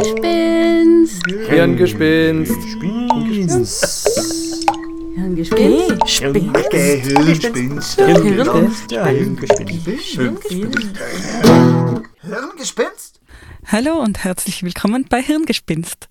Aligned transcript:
Gespinst. 0.00 1.26
Hirngespinst. 1.50 2.54
Hirngespinst. 5.14 6.70
Gehirnspinst. 6.70 8.00
Hirngespinst? 12.22 13.20
Hallo 13.66 13.98
und 14.00 14.24
herzlich 14.24 14.62
willkommen 14.62 15.04
bei 15.06 15.20
Hirngespinst. 15.20 16.08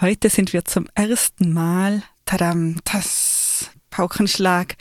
Heute 0.00 0.30
sind 0.30 0.52
wir 0.52 0.64
zum 0.64 0.88
ersten 0.96 1.52
Mal, 1.52 2.02
tadam, 2.26 2.80
das 2.92 3.70
Paukenschlag, 3.90 4.74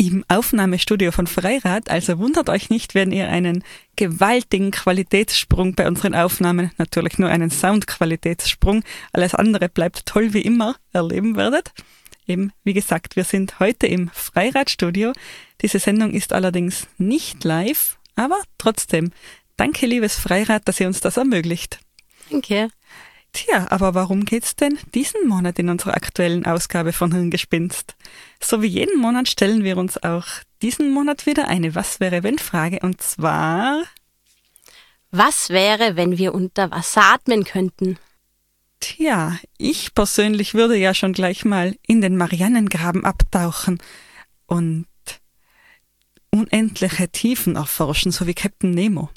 im 0.00 0.24
Aufnahmestudio 0.28 1.10
von 1.10 1.26
Freirad, 1.26 1.90
also 1.90 2.18
wundert 2.18 2.48
euch 2.48 2.70
nicht, 2.70 2.94
wenn 2.94 3.10
ihr 3.10 3.28
einen 3.28 3.64
gewaltigen 3.96 4.70
Qualitätssprung 4.70 5.74
bei 5.74 5.88
unseren 5.88 6.14
Aufnahmen, 6.14 6.70
natürlich 6.78 7.18
nur 7.18 7.28
einen 7.28 7.50
Soundqualitätssprung, 7.50 8.84
alles 9.12 9.34
andere 9.34 9.68
bleibt 9.68 10.06
toll 10.06 10.32
wie 10.32 10.42
immer, 10.42 10.76
erleben 10.92 11.36
werdet. 11.36 11.72
Eben, 12.28 12.52
wie 12.62 12.74
gesagt, 12.74 13.16
wir 13.16 13.24
sind 13.24 13.58
heute 13.58 13.88
im 13.88 14.08
Freiradstudio. 14.10 15.12
Diese 15.62 15.80
Sendung 15.80 16.12
ist 16.12 16.32
allerdings 16.32 16.86
nicht 16.98 17.42
live, 17.42 17.98
aber 18.14 18.38
trotzdem, 18.56 19.10
danke 19.56 19.86
liebes 19.86 20.14
Freirad, 20.14 20.68
dass 20.68 20.78
ihr 20.78 20.86
uns 20.86 21.00
das 21.00 21.16
ermöglicht. 21.16 21.80
Danke. 22.30 22.68
Tja, 23.32 23.66
aber 23.70 23.94
warum 23.94 24.24
geht's 24.24 24.56
denn 24.56 24.78
diesen 24.94 25.28
Monat 25.28 25.58
in 25.58 25.68
unserer 25.68 25.94
aktuellen 25.94 26.46
Ausgabe 26.46 26.92
von 26.92 27.12
Hirngespinst? 27.12 27.94
So 28.40 28.62
wie 28.62 28.66
jeden 28.66 28.98
Monat 28.98 29.28
stellen 29.28 29.64
wir 29.64 29.76
uns 29.76 30.02
auch 30.02 30.26
diesen 30.62 30.90
Monat 30.90 31.26
wieder 31.26 31.48
eine 31.48 31.74
Was 31.74 32.00
wäre 32.00 32.22
wenn 32.22 32.38
Frage 32.38 32.80
und 32.82 33.02
zwar 33.02 33.82
Was 35.10 35.50
wäre, 35.50 35.96
wenn 35.96 36.18
wir 36.18 36.34
unter 36.34 36.70
Wasser 36.70 37.02
atmen 37.02 37.44
könnten? 37.44 37.98
Tja, 38.80 39.36
ich 39.56 39.94
persönlich 39.94 40.54
würde 40.54 40.76
ja 40.76 40.94
schon 40.94 41.12
gleich 41.12 41.44
mal 41.44 41.76
in 41.86 42.00
den 42.00 42.16
Marianengraben 42.16 43.04
abtauchen 43.04 43.78
und 44.46 44.86
unendliche 46.30 47.08
Tiefen 47.08 47.56
erforschen, 47.56 48.12
so 48.12 48.26
wie 48.26 48.34
Captain 48.34 48.70
Nemo. 48.70 49.10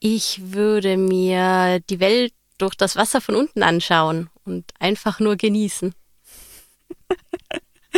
Ich 0.00 0.40
würde 0.52 0.96
mir 0.96 1.80
die 1.88 2.00
Welt 2.00 2.34
durch 2.58 2.74
das 2.74 2.96
Wasser 2.96 3.20
von 3.20 3.34
unten 3.34 3.62
anschauen 3.62 4.30
und 4.44 4.72
einfach 4.78 5.20
nur 5.20 5.36
genießen. 5.36 5.94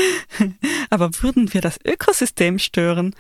Aber 0.91 1.11
würden 1.23 1.53
wir 1.55 1.61
das 1.61 1.79
Ökosystem 1.85 2.59
stören? 2.59 3.15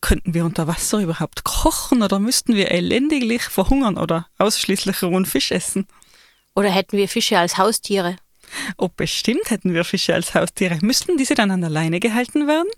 Könnten 0.00 0.32
wir 0.32 0.44
unter 0.44 0.66
Wasser 0.66 1.00
überhaupt 1.00 1.44
kochen 1.44 2.02
oder 2.02 2.18
müssten 2.18 2.54
wir 2.54 2.70
elendiglich 2.70 3.42
verhungern 3.42 3.98
oder 3.98 4.28
ausschließlich 4.38 5.02
rohen 5.02 5.26
Fisch 5.26 5.50
essen? 5.50 5.86
Oder 6.54 6.70
hätten 6.70 6.96
wir 6.96 7.08
Fische 7.08 7.38
als 7.38 7.58
Haustiere? 7.58 8.16
Oh, 8.76 8.88
bestimmt 8.88 9.50
hätten 9.50 9.74
wir 9.74 9.84
Fische 9.84 10.14
als 10.14 10.34
Haustiere. 10.34 10.78
Müssten 10.82 11.16
diese 11.16 11.34
dann 11.34 11.50
an 11.50 11.60
der 11.60 11.70
Leine 11.70 12.00
gehalten 12.00 12.46
werden? 12.46 12.68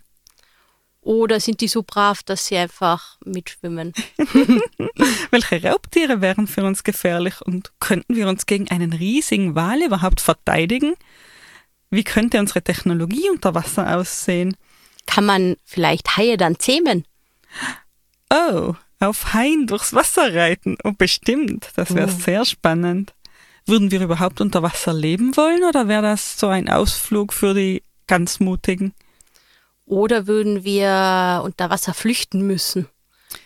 Oder 1.02 1.40
sind 1.40 1.60
die 1.62 1.68
so 1.68 1.82
brav, 1.82 2.22
dass 2.22 2.46
sie 2.46 2.56
einfach 2.58 3.16
mitschwimmen? 3.24 3.94
Welche 5.30 5.62
Raubtiere 5.62 6.20
wären 6.20 6.46
für 6.46 6.62
uns 6.64 6.84
gefährlich 6.84 7.40
und 7.40 7.72
könnten 7.80 8.16
wir 8.16 8.28
uns 8.28 8.46
gegen 8.46 8.70
einen 8.70 8.92
riesigen 8.92 9.54
Wal 9.54 9.82
überhaupt 9.82 10.20
verteidigen? 10.20 10.94
Wie 11.90 12.04
könnte 12.04 12.38
unsere 12.38 12.62
Technologie 12.62 13.30
unter 13.30 13.54
Wasser 13.54 13.96
aussehen? 13.96 14.56
Kann 15.06 15.24
man 15.24 15.56
vielleicht 15.64 16.16
Haie 16.16 16.36
dann 16.36 16.58
zähmen? 16.58 17.04
Oh, 18.32 18.74
auf 19.00 19.32
Haien 19.32 19.66
durchs 19.66 19.94
Wasser 19.94 20.34
reiten. 20.34 20.76
Oh, 20.84 20.92
bestimmt. 20.96 21.70
Das 21.76 21.94
wäre 21.94 22.10
Oh. 22.10 22.20
sehr 22.20 22.44
spannend. 22.44 23.14
Würden 23.66 23.90
wir 23.90 24.02
überhaupt 24.02 24.40
unter 24.40 24.62
Wasser 24.62 24.92
leben 24.92 25.36
wollen 25.36 25.64
oder 25.64 25.88
wäre 25.88 26.02
das 26.02 26.38
so 26.38 26.48
ein 26.48 26.68
Ausflug 26.68 27.32
für 27.32 27.54
die 27.54 27.82
ganz 28.06 28.38
Mutigen? 28.40 28.92
Oder 29.90 30.28
würden 30.28 30.62
wir 30.62 31.42
unter 31.44 31.68
Wasser 31.68 31.94
flüchten 31.94 32.46
müssen, 32.46 32.86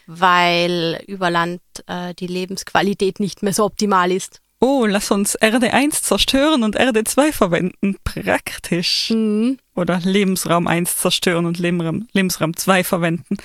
weil 0.07 1.03
über 1.07 1.31
Land 1.31 1.63
äh, 1.87 2.13
die 2.13 2.27
Lebensqualität 2.27 3.19
nicht 3.19 3.43
mehr 3.43 3.55
so 3.55 3.65
optimal 3.65 4.13
ist? 4.13 4.43
Oh, 4.61 4.85
lass 4.85 5.11
uns 5.11 5.37
Erde 5.37 5.73
1 5.73 6.03
zerstören 6.03 6.63
und 6.63 6.77
Erde 6.77 7.03
2 7.03 7.33
verwenden. 7.33 7.97
Praktisch. 8.05 9.09
Mhm. 9.09 9.57
Oder 9.75 10.01
Lebensraum 10.01 10.67
1 10.67 10.99
zerstören 10.99 11.47
und 11.47 11.59
Lebensraum, 11.59 12.09
Lebensraum 12.13 12.55
2 12.55 12.85
verwenden. 12.85 13.39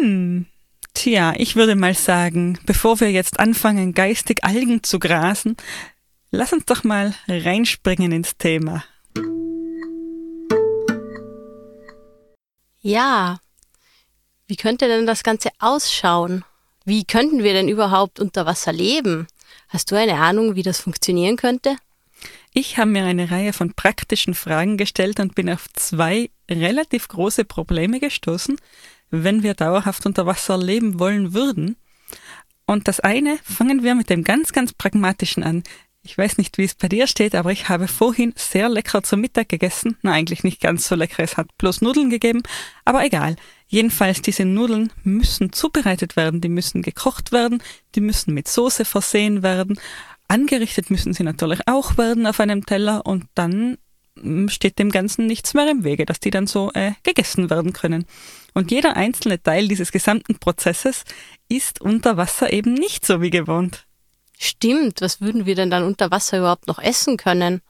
Hm. 0.00 0.46
Tja, 0.94 1.34
ich 1.36 1.56
würde 1.56 1.76
mal 1.76 1.94
sagen, 1.94 2.58
bevor 2.64 3.00
wir 3.00 3.10
jetzt 3.10 3.38
anfangen, 3.38 3.92
geistig 3.92 4.44
Algen 4.44 4.82
zu 4.82 4.98
grasen, 4.98 5.58
lass 6.30 6.54
uns 6.54 6.64
doch 6.64 6.84
mal 6.84 7.14
reinspringen 7.28 8.12
ins 8.12 8.38
Thema. 8.38 8.82
Ja, 12.86 13.38
wie 14.46 14.56
könnte 14.56 14.88
denn 14.88 15.06
das 15.06 15.22
Ganze 15.22 15.48
ausschauen? 15.58 16.44
Wie 16.84 17.06
könnten 17.06 17.42
wir 17.42 17.54
denn 17.54 17.66
überhaupt 17.66 18.20
unter 18.20 18.44
Wasser 18.44 18.74
leben? 18.74 19.26
Hast 19.70 19.90
du 19.90 19.96
eine 19.96 20.16
Ahnung, 20.16 20.54
wie 20.54 20.62
das 20.62 20.82
funktionieren 20.82 21.36
könnte? 21.36 21.76
Ich 22.52 22.76
habe 22.76 22.90
mir 22.90 23.06
eine 23.06 23.30
Reihe 23.30 23.54
von 23.54 23.72
praktischen 23.72 24.34
Fragen 24.34 24.76
gestellt 24.76 25.18
und 25.18 25.34
bin 25.34 25.48
auf 25.48 25.66
zwei 25.72 26.28
relativ 26.50 27.08
große 27.08 27.46
Probleme 27.46 28.00
gestoßen, 28.00 28.60
wenn 29.08 29.42
wir 29.42 29.54
dauerhaft 29.54 30.04
unter 30.04 30.26
Wasser 30.26 30.58
leben 30.58 30.98
wollen 30.98 31.32
würden. 31.32 31.76
Und 32.66 32.86
das 32.86 33.00
eine, 33.00 33.38
fangen 33.44 33.82
wir 33.82 33.94
mit 33.94 34.10
dem 34.10 34.24
ganz, 34.24 34.52
ganz 34.52 34.74
pragmatischen 34.74 35.42
an. 35.42 35.62
Ich 36.06 36.18
weiß 36.18 36.36
nicht, 36.36 36.58
wie 36.58 36.64
es 36.64 36.74
bei 36.74 36.86
dir 36.86 37.06
steht, 37.06 37.34
aber 37.34 37.50
ich 37.50 37.70
habe 37.70 37.88
vorhin 37.88 38.34
sehr 38.36 38.68
lecker 38.68 39.02
zum 39.02 39.22
Mittag 39.22 39.48
gegessen. 39.48 39.96
Na, 40.02 40.12
eigentlich 40.12 40.44
nicht 40.44 40.60
ganz 40.60 40.86
so 40.86 40.94
lecker, 40.94 41.22
es 41.22 41.38
hat 41.38 41.56
bloß 41.56 41.80
Nudeln 41.80 42.10
gegeben, 42.10 42.42
aber 42.84 43.06
egal. 43.06 43.36
Jedenfalls, 43.68 44.20
diese 44.20 44.44
Nudeln 44.44 44.92
müssen 45.02 45.54
zubereitet 45.54 46.14
werden, 46.14 46.42
die 46.42 46.50
müssen 46.50 46.82
gekocht 46.82 47.32
werden, 47.32 47.62
die 47.94 48.02
müssen 48.02 48.34
mit 48.34 48.48
Soße 48.48 48.84
versehen 48.84 49.42
werden. 49.42 49.80
Angerichtet 50.28 50.90
müssen 50.90 51.14
sie 51.14 51.22
natürlich 51.22 51.60
auch 51.66 51.96
werden 51.96 52.26
auf 52.26 52.38
einem 52.38 52.66
Teller 52.66 53.06
und 53.06 53.24
dann 53.34 53.78
mm, 54.16 54.48
steht 54.48 54.78
dem 54.78 54.90
Ganzen 54.90 55.26
nichts 55.26 55.54
mehr 55.54 55.70
im 55.70 55.84
Wege, 55.84 56.04
dass 56.04 56.20
die 56.20 56.30
dann 56.30 56.46
so 56.46 56.70
äh, 56.74 56.92
gegessen 57.02 57.48
werden 57.48 57.72
können. 57.72 58.04
Und 58.52 58.70
jeder 58.70 58.96
einzelne 58.96 59.42
Teil 59.42 59.68
dieses 59.68 59.90
gesamten 59.90 60.38
Prozesses 60.38 61.04
ist 61.48 61.80
unter 61.80 62.18
Wasser 62.18 62.52
eben 62.52 62.74
nicht 62.74 63.06
so 63.06 63.22
wie 63.22 63.30
gewohnt. 63.30 63.86
Stimmt, 64.38 65.00
was 65.00 65.20
würden 65.20 65.46
wir 65.46 65.54
denn 65.54 65.70
dann 65.70 65.84
unter 65.84 66.10
Wasser 66.10 66.38
überhaupt 66.38 66.66
noch 66.66 66.78
essen 66.78 67.16
können? 67.16 67.62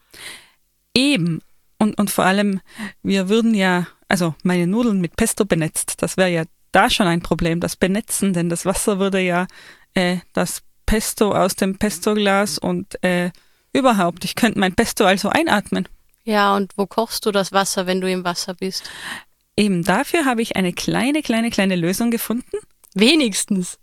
Eben. 0.93 1.41
Und, 1.77 1.97
und 1.97 2.09
vor 2.09 2.25
allem, 2.25 2.61
wir 3.03 3.29
würden 3.29 3.53
ja, 3.53 3.87
also 4.07 4.33
meine 4.43 4.67
Nudeln 4.67 5.01
mit 5.01 5.15
Pesto 5.15 5.45
benetzt, 5.45 6.01
das 6.01 6.17
wäre 6.17 6.29
ja 6.29 6.43
da 6.71 6.89
schon 6.89 7.07
ein 7.07 7.21
Problem, 7.21 7.59
das 7.59 7.75
Benetzen, 7.75 8.33
denn 8.33 8.49
das 8.49 8.65
Wasser 8.65 8.99
würde 8.99 9.19
ja 9.19 9.47
äh, 9.93 10.17
das 10.33 10.61
Pesto 10.85 11.31
aus 11.31 11.55
dem 11.55 11.77
Pestoglas 11.77 12.57
und 12.57 13.03
äh, 13.03 13.31
überhaupt, 13.73 14.23
ich 14.25 14.35
könnte 14.35 14.59
mein 14.59 14.75
Pesto 14.75 15.05
also 15.05 15.29
einatmen. 15.29 15.87
Ja, 16.23 16.55
und 16.55 16.73
wo 16.77 16.85
kochst 16.87 17.25
du 17.25 17.31
das 17.31 17.51
Wasser, 17.51 17.87
wenn 17.87 18.01
du 18.01 18.09
im 18.09 18.23
Wasser 18.23 18.53
bist? 18.55 18.89
Eben 19.57 19.83
dafür 19.83 20.25
habe 20.25 20.41
ich 20.41 20.55
eine 20.55 20.73
kleine, 20.73 21.21
kleine, 21.21 21.49
kleine 21.49 21.75
Lösung 21.75 22.11
gefunden. 22.11 22.57
Wenigstens. 22.95 23.77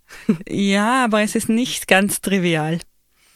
Ja, 0.48 1.04
aber 1.04 1.22
es 1.22 1.34
ist 1.34 1.48
nicht 1.48 1.86
ganz 1.86 2.20
trivial. 2.20 2.80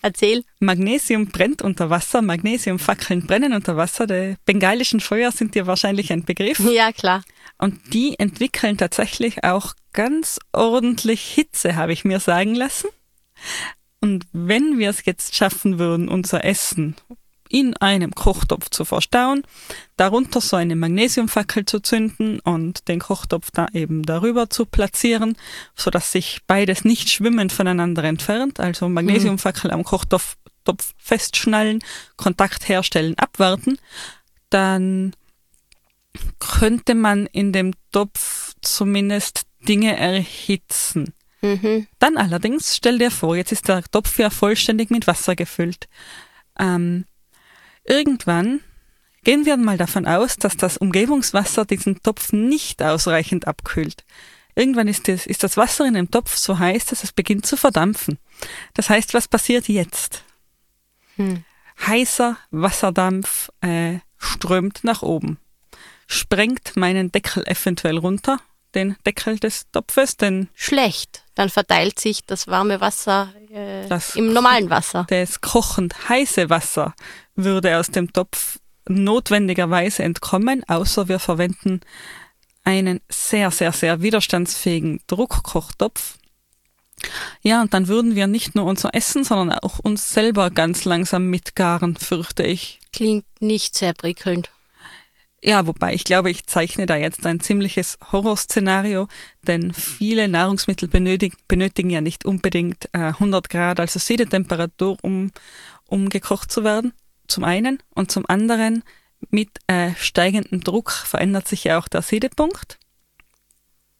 Erzähl. 0.02 0.44
Magnesium 0.58 1.26
brennt 1.28 1.62
unter 1.62 1.90
Wasser, 1.90 2.22
Magnesiumfackeln 2.22 3.26
brennen 3.26 3.52
unter 3.52 3.76
Wasser. 3.76 4.06
Die 4.06 4.36
bengalischen 4.44 5.00
Feuer 5.00 5.32
sind 5.32 5.54
dir 5.54 5.66
wahrscheinlich 5.66 6.12
ein 6.12 6.24
Begriff. 6.24 6.60
Ja, 6.60 6.92
klar. 6.92 7.22
Und 7.58 7.92
die 7.92 8.18
entwickeln 8.18 8.76
tatsächlich 8.76 9.44
auch 9.44 9.74
ganz 9.92 10.38
ordentlich 10.52 11.22
Hitze, 11.22 11.76
habe 11.76 11.92
ich 11.92 12.04
mir 12.04 12.20
sagen 12.20 12.54
lassen. 12.54 12.88
Und 14.00 14.26
wenn 14.32 14.78
wir 14.78 14.90
es 14.90 15.04
jetzt 15.04 15.34
schaffen 15.34 15.78
würden, 15.78 16.08
unser 16.08 16.44
Essen 16.44 16.96
in 17.48 17.76
einem 17.76 18.14
Kochtopf 18.14 18.70
zu 18.70 18.84
verstauen, 18.84 19.42
darunter 19.96 20.40
so 20.40 20.56
eine 20.56 20.76
Magnesiumfackel 20.76 21.64
zu 21.64 21.80
zünden 21.80 22.40
und 22.40 22.88
den 22.88 23.00
Kochtopf 23.00 23.50
da 23.50 23.66
eben 23.72 24.02
darüber 24.02 24.50
zu 24.50 24.66
platzieren, 24.66 25.36
so 25.74 25.90
dass 25.90 26.12
sich 26.12 26.40
beides 26.46 26.84
nicht 26.84 27.10
schwimmend 27.10 27.52
voneinander 27.52 28.04
entfernt, 28.04 28.60
also 28.60 28.88
Magnesiumfackel 28.88 29.70
am 29.70 29.84
Kochtopf 29.84 30.36
Topf 30.66 30.94
festschnallen, 30.98 31.78
Kontakt 32.16 32.68
herstellen, 32.68 33.14
abwarten, 33.16 33.78
dann 34.50 35.14
könnte 36.38 36.94
man 36.94 37.26
in 37.26 37.52
dem 37.52 37.72
Topf 37.92 38.54
zumindest 38.60 39.46
Dinge 39.68 39.96
erhitzen. 39.96 41.14
Mhm. 41.40 41.86
Dann 41.98 42.16
allerdings, 42.16 42.76
stell 42.76 42.98
dir 42.98 43.10
vor, 43.10 43.36
jetzt 43.36 43.52
ist 43.52 43.68
der 43.68 43.82
Topf 43.84 44.18
ja 44.18 44.30
vollständig 44.30 44.90
mit 44.90 45.06
Wasser 45.06 45.36
gefüllt. 45.36 45.88
Ähm, 46.58 47.04
irgendwann 47.86 48.60
gehen 49.24 49.44
wir 49.44 49.56
mal 49.56 49.76
davon 49.76 50.06
aus, 50.06 50.36
dass 50.36 50.56
das 50.56 50.76
Umgebungswasser 50.76 51.64
diesen 51.64 52.00
Topf 52.02 52.32
nicht 52.32 52.82
ausreichend 52.82 53.46
abkühlt. 53.46 54.04
Irgendwann 54.54 54.88
ist 54.88 55.08
das, 55.08 55.26
ist 55.26 55.42
das 55.42 55.56
Wasser 55.56 55.84
in 55.84 55.94
dem 55.94 56.10
Topf 56.10 56.36
so 56.36 56.58
heiß, 56.58 56.86
dass 56.86 57.04
es 57.04 57.12
beginnt 57.12 57.44
zu 57.44 57.56
verdampfen. 57.56 58.18
Das 58.74 58.88
heißt, 58.88 59.14
was 59.14 59.28
passiert 59.28 59.68
jetzt? 59.68 60.24
Hm. 61.16 61.44
Heißer 61.86 62.38
Wasserdampf 62.50 63.50
äh, 63.60 63.98
strömt 64.16 64.84
nach 64.84 65.02
oben, 65.02 65.38
sprengt 66.06 66.76
meinen 66.76 67.12
Deckel 67.12 67.46
eventuell 67.46 67.98
runter, 67.98 68.38
den 68.74 68.96
Deckel 69.04 69.38
des 69.38 69.70
Topfes, 69.72 70.16
denn 70.16 70.48
Schlecht. 70.54 71.24
Dann 71.34 71.50
verteilt 71.50 71.98
sich 71.98 72.24
das 72.24 72.46
warme 72.46 72.80
Wasser 72.80 73.34
äh, 73.50 73.65
Das- 73.88 74.16
im 74.16 74.32
normalen 74.32 74.70
Wasser. 74.70 75.06
das 75.08 75.40
kochend 75.40 76.08
heiße 76.08 76.50
Wasser 76.50 76.94
würde 77.34 77.78
aus 77.78 77.88
dem 77.88 78.12
Topf 78.12 78.58
notwendigerweise 78.88 80.02
entkommen, 80.02 80.62
außer 80.68 81.08
wir 81.08 81.18
verwenden 81.18 81.80
einen 82.64 83.00
sehr, 83.08 83.50
sehr, 83.50 83.72
sehr 83.72 84.00
widerstandsfähigen 84.02 85.00
Druckkochtopf. 85.06 86.18
Ja, 87.42 87.60
und 87.62 87.74
dann 87.74 87.88
würden 87.88 88.14
wir 88.14 88.26
nicht 88.26 88.54
nur 88.54 88.64
unser 88.64 88.94
Essen, 88.94 89.22
sondern 89.22 89.58
auch 89.58 89.78
uns 89.78 90.12
selber 90.12 90.50
ganz 90.50 90.84
langsam 90.84 91.26
mitgaren, 91.26 91.96
fürchte 91.96 92.42
ich. 92.42 92.80
Klingt 92.92 93.26
nicht 93.40 93.76
sehr 93.76 93.92
prickelnd. 93.92 94.50
Ja, 95.42 95.66
wobei 95.66 95.94
ich 95.94 96.04
glaube, 96.04 96.30
ich 96.30 96.46
zeichne 96.46 96.86
da 96.86 96.96
jetzt 96.96 97.26
ein 97.26 97.40
ziemliches 97.40 97.98
Horrorszenario, 98.10 99.06
denn 99.42 99.72
viele 99.72 100.28
Nahrungsmittel 100.28 100.88
benötigen, 100.88 101.36
benötigen 101.46 101.90
ja 101.90 102.00
nicht 102.00 102.24
unbedingt 102.24 102.86
äh, 102.92 102.98
100 102.98 103.48
Grad, 103.50 103.78
also 103.78 103.98
Siedetemperatur, 103.98 104.96
um, 105.02 105.30
um 105.86 106.08
gekocht 106.08 106.50
zu 106.50 106.64
werden, 106.64 106.94
zum 107.28 107.44
einen. 107.44 107.82
Und 107.94 108.10
zum 108.10 108.24
anderen, 108.26 108.82
mit 109.30 109.50
äh, 109.66 109.92
steigendem 109.96 110.62
Druck 110.62 110.90
verändert 110.90 111.48
sich 111.48 111.64
ja 111.64 111.78
auch 111.78 111.88
der 111.88 112.02
Siedepunkt. 112.02 112.78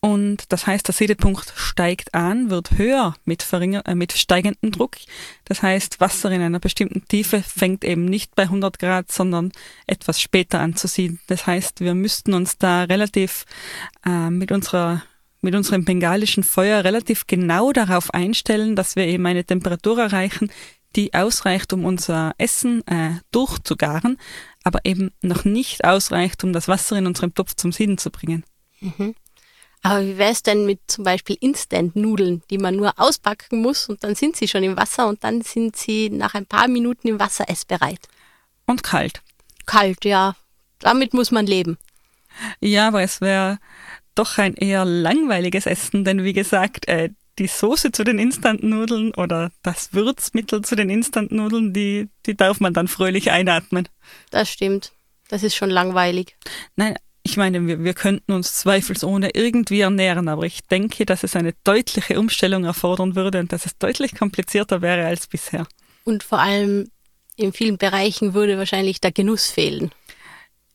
Und 0.07 0.53
das 0.53 0.69
heißt, 0.69 0.87
der 0.87 0.95
Siedepunkt 0.95 1.53
steigt 1.57 2.15
an, 2.15 2.49
wird 2.49 2.79
höher 2.79 3.17
mit, 3.25 3.43
verringer, 3.43 3.83
äh, 3.89 3.97
mit 3.97 4.13
steigendem 4.13 4.71
Druck. 4.71 4.99
Das 5.47 5.65
heißt, 5.65 5.99
Wasser 5.99 6.31
in 6.31 6.43
einer 6.43 6.61
bestimmten 6.61 7.05
Tiefe 7.09 7.43
fängt 7.43 7.83
eben 7.83 8.05
nicht 8.05 8.37
bei 8.37 8.45
100 8.45 8.79
Grad, 8.79 9.11
sondern 9.11 9.51
etwas 9.89 10.21
später 10.21 10.61
an 10.61 10.77
zu 10.77 10.87
sieden. 10.87 11.19
Das 11.27 11.49
heißt, 11.49 11.81
wir 11.81 11.95
müssten 11.95 12.35
uns 12.35 12.57
da 12.57 12.85
relativ 12.85 13.47
äh, 14.07 14.31
mit 14.31 14.53
unserer 14.53 15.03
mit 15.41 15.57
unserem 15.57 15.85
bengalischen 15.85 16.45
Feuer 16.45 16.85
relativ 16.85 17.27
genau 17.27 17.73
darauf 17.73 18.15
einstellen, 18.15 18.77
dass 18.77 18.95
wir 18.95 19.07
eben 19.07 19.27
eine 19.27 19.45
Temperatur 19.45 19.99
erreichen, 19.99 20.53
die 20.95 21.15
ausreicht, 21.15 21.73
um 21.73 21.85
unser 21.85 22.33
Essen 22.39 22.87
äh, 22.87 23.19
durchzugaren, 23.33 24.19
aber 24.63 24.81
eben 24.85 25.11
noch 25.21 25.45
nicht 25.45 25.85
ausreicht, 25.85 26.45
um 26.45 26.53
das 26.53 26.69
Wasser 26.69 26.97
in 26.97 27.09
unserem 27.09 27.35
Topf 27.35 27.55
zum 27.57 27.73
Sieden 27.73 27.99
zu 27.99 28.11
bringen. 28.11 28.45
Aber 29.87 30.05
wie 30.05 30.19
wäre 30.19 30.33
es 30.33 30.43
denn 30.43 30.67
mit 30.67 30.81
zum 30.89 31.05
Beispiel 31.05 31.37
Instant-Nudeln, 31.41 32.43
die 32.51 32.59
man 32.59 32.75
nur 32.75 32.99
auspacken 32.99 33.61
muss 33.61 33.89
und 33.89 34.03
dann 34.03 34.15
sind 34.15 34.37
sie 34.37 34.49
schon 34.49 34.65
im 34.65 34.77
Wasser 34.77 35.07
und 35.07 35.23
dann 35.23 35.43
sind 35.43 35.77
sie 35.77 36.11
nach 36.11 36.35
ein 36.35 36.47
paar 36.47 36.67
Minuten 36.67 37.07
im 37.07 37.21
Wasser 37.21 37.49
essbereit? 37.49 38.01
Und 38.67 38.83
kalt. 38.83 39.23
Kalt, 39.65 40.05
ja. 40.05 40.35
Damit 40.81 41.15
muss 41.15 41.31
man 41.31 41.47
leben. 41.47 41.79
Ja, 42.61 42.89
aber 42.89 43.03
es 43.03 43.21
wäre 43.21 43.59
doch 44.17 44.39
ein 44.39 44.55
eher 44.55 44.85
langweiliges 44.85 45.67
Essen, 45.67 46.05
denn 46.05 46.25
wie 46.25 46.33
gesagt, 46.33 46.89
äh, 46.89 47.11
die 47.39 47.47
Soße 47.47 47.93
zu 47.93 48.03
den 48.03 48.19
Instant-Nudeln 48.19 49.15
oder 49.15 49.53
das 49.63 49.93
Würzmittel 49.93 50.63
zu 50.63 50.75
den 50.75 50.91
Instant-Nudeln, 50.91 51.73
die, 51.73 52.09
die 52.25 52.37
darf 52.37 52.61
man 52.61 52.75
dann 52.75 52.89
fröhlich 52.89 53.31
einatmen. 53.31 53.89
Das 54.31 54.51
stimmt. 54.51 54.93
Das 55.29 55.43
ist 55.43 55.55
schon 55.55 55.71
langweilig. 55.71 56.37
Nein, 56.77 56.97
ich 57.27 57.37
meine, 57.37 57.67
wir, 57.67 57.83
wir 57.83 57.93
könnten 57.93 58.31
uns 58.31 58.55
zweifelsohne 58.55 59.31
irgendwie 59.35 59.81
ernähren, 59.81 60.29
aber 60.29 60.45
ich 60.45 60.63
denke, 60.63 61.05
dass 61.05 61.25
es 61.25 61.35
eine 61.35 61.55
deutliche 61.65 62.21
Umstellung 62.21 62.65
erfordern 62.65 63.17
würde 63.17 63.41
und 63.41 63.53
dass 63.53 63.67
es 63.67 63.77
deutlich 63.79 64.15
komplizierter 64.15 64.81
wäre 64.81 65.05
als 65.05 65.27
bisher. 65.27 65.67
Und 66.05 66.23
vor 66.23 66.39
allem 66.39 66.89
in 67.35 67.53
vielen 67.53 67.79
Bereichen 67.79 68.33
würde 68.33 68.59
wahrscheinlich 68.59 69.01
der 69.01 69.11
Genuss 69.11 69.49
fehlen. 69.49 69.91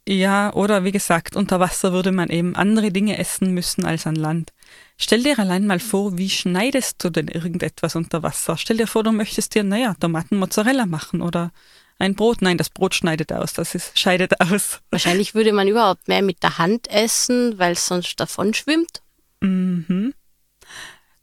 Ja, 0.05 0.51
oder 0.53 0.83
wie 0.83 0.91
gesagt, 0.91 1.37
unter 1.37 1.61
Wasser 1.61 1.93
würde 1.93 2.11
man 2.11 2.29
eben 2.29 2.57
andere 2.57 2.91
Dinge 2.91 3.17
essen 3.17 3.53
müssen 3.53 3.85
als 3.85 4.05
an 4.05 4.15
Land. 4.15 4.51
Stell 4.97 5.23
dir 5.23 5.39
allein 5.39 5.65
mal 5.65 5.79
vor, 5.79 6.17
wie 6.17 6.29
schneidest 6.29 7.01
du 7.01 7.09
denn 7.09 7.29
irgendetwas 7.29 7.95
unter 7.95 8.23
Wasser? 8.23 8.57
Stell 8.57 8.75
dir 8.75 8.87
vor, 8.87 9.03
du 9.03 9.13
möchtest 9.13 9.55
dir, 9.55 9.63
naja, 9.63 9.95
Tomaten 9.97 10.35
Mozzarella 10.37 10.85
machen 10.85 11.21
oder 11.21 11.51
ein 11.99 12.15
Brot. 12.15 12.41
Nein, 12.41 12.57
das 12.57 12.69
Brot 12.69 12.95
schneidet 12.95 13.31
aus, 13.31 13.53
das 13.53 13.75
ist, 13.75 13.97
scheidet 13.99 14.39
aus. 14.41 14.81
Wahrscheinlich 14.89 15.35
würde 15.35 15.53
man 15.53 15.67
überhaupt 15.67 16.07
mehr 16.07 16.21
mit 16.21 16.43
der 16.43 16.57
Hand 16.57 16.89
essen, 16.89 17.57
weil 17.59 17.73
es 17.73 17.85
sonst 17.85 18.19
davon 18.19 18.53
schwimmt. 18.53 19.01
Mhm. 19.41 20.13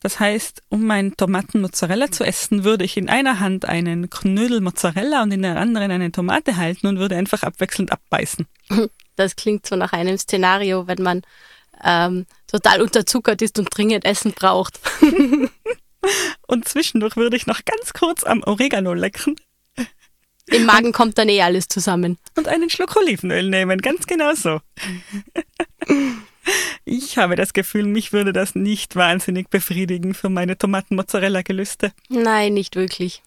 Das 0.00 0.20
heißt, 0.20 0.62
um 0.68 0.84
meinen 0.86 1.16
Tomaten 1.16 1.60
Mozzarella 1.60 2.10
zu 2.10 2.22
essen, 2.24 2.62
würde 2.62 2.84
ich 2.84 2.96
in 2.96 3.08
einer 3.08 3.40
Hand 3.40 3.64
einen 3.64 4.08
Knödel 4.10 4.60
Mozzarella 4.60 5.24
und 5.24 5.32
in 5.32 5.42
der 5.42 5.56
anderen 5.56 5.90
eine 5.90 6.12
Tomate 6.12 6.56
halten 6.56 6.86
und 6.86 6.98
würde 6.98 7.16
einfach 7.16 7.42
abwechselnd 7.42 7.92
abbeißen. 7.92 8.46
Das 9.16 9.34
klingt 9.34 9.66
so 9.66 9.74
nach 9.74 9.92
einem 9.92 10.16
Szenario, 10.16 10.86
wenn 10.86 11.02
man 11.02 11.22
ähm, 11.82 12.24
total 12.46 12.80
unterzuckert 12.80 13.42
ist 13.42 13.58
und 13.58 13.68
dringend 13.76 14.04
Essen 14.04 14.30
braucht. 14.30 14.78
Und 16.46 16.68
zwischendurch 16.68 17.16
würde 17.16 17.36
ich 17.36 17.48
noch 17.48 17.64
ganz 17.64 17.92
kurz 17.92 18.22
am 18.22 18.44
Oregano 18.44 18.94
lecken 18.94 19.34
Im 20.48 20.64
Magen 20.66 20.92
kommt 20.92 21.18
dann 21.18 21.28
eh 21.28 21.42
alles 21.42 21.68
zusammen. 21.68 22.18
und 22.36 22.48
einen 22.48 22.70
Schluck 22.70 22.96
Olivenöl 22.96 23.48
nehmen, 23.48 23.80
ganz 23.80 24.06
genau 24.06 24.34
so. 24.34 24.60
Ich 26.84 27.18
habe 27.18 27.36
das 27.36 27.52
Gefühl, 27.52 27.84
mich 27.84 28.12
würde 28.12 28.32
das 28.32 28.54
nicht 28.54 28.96
wahnsinnig 28.96 29.50
befriedigen 29.50 30.14
für 30.14 30.30
meine 30.30 30.56
Tomaten-Mozzarella-Gelüste. 30.56 31.92
Nein, 32.08 32.54
nicht 32.54 32.74
wirklich. 32.74 33.22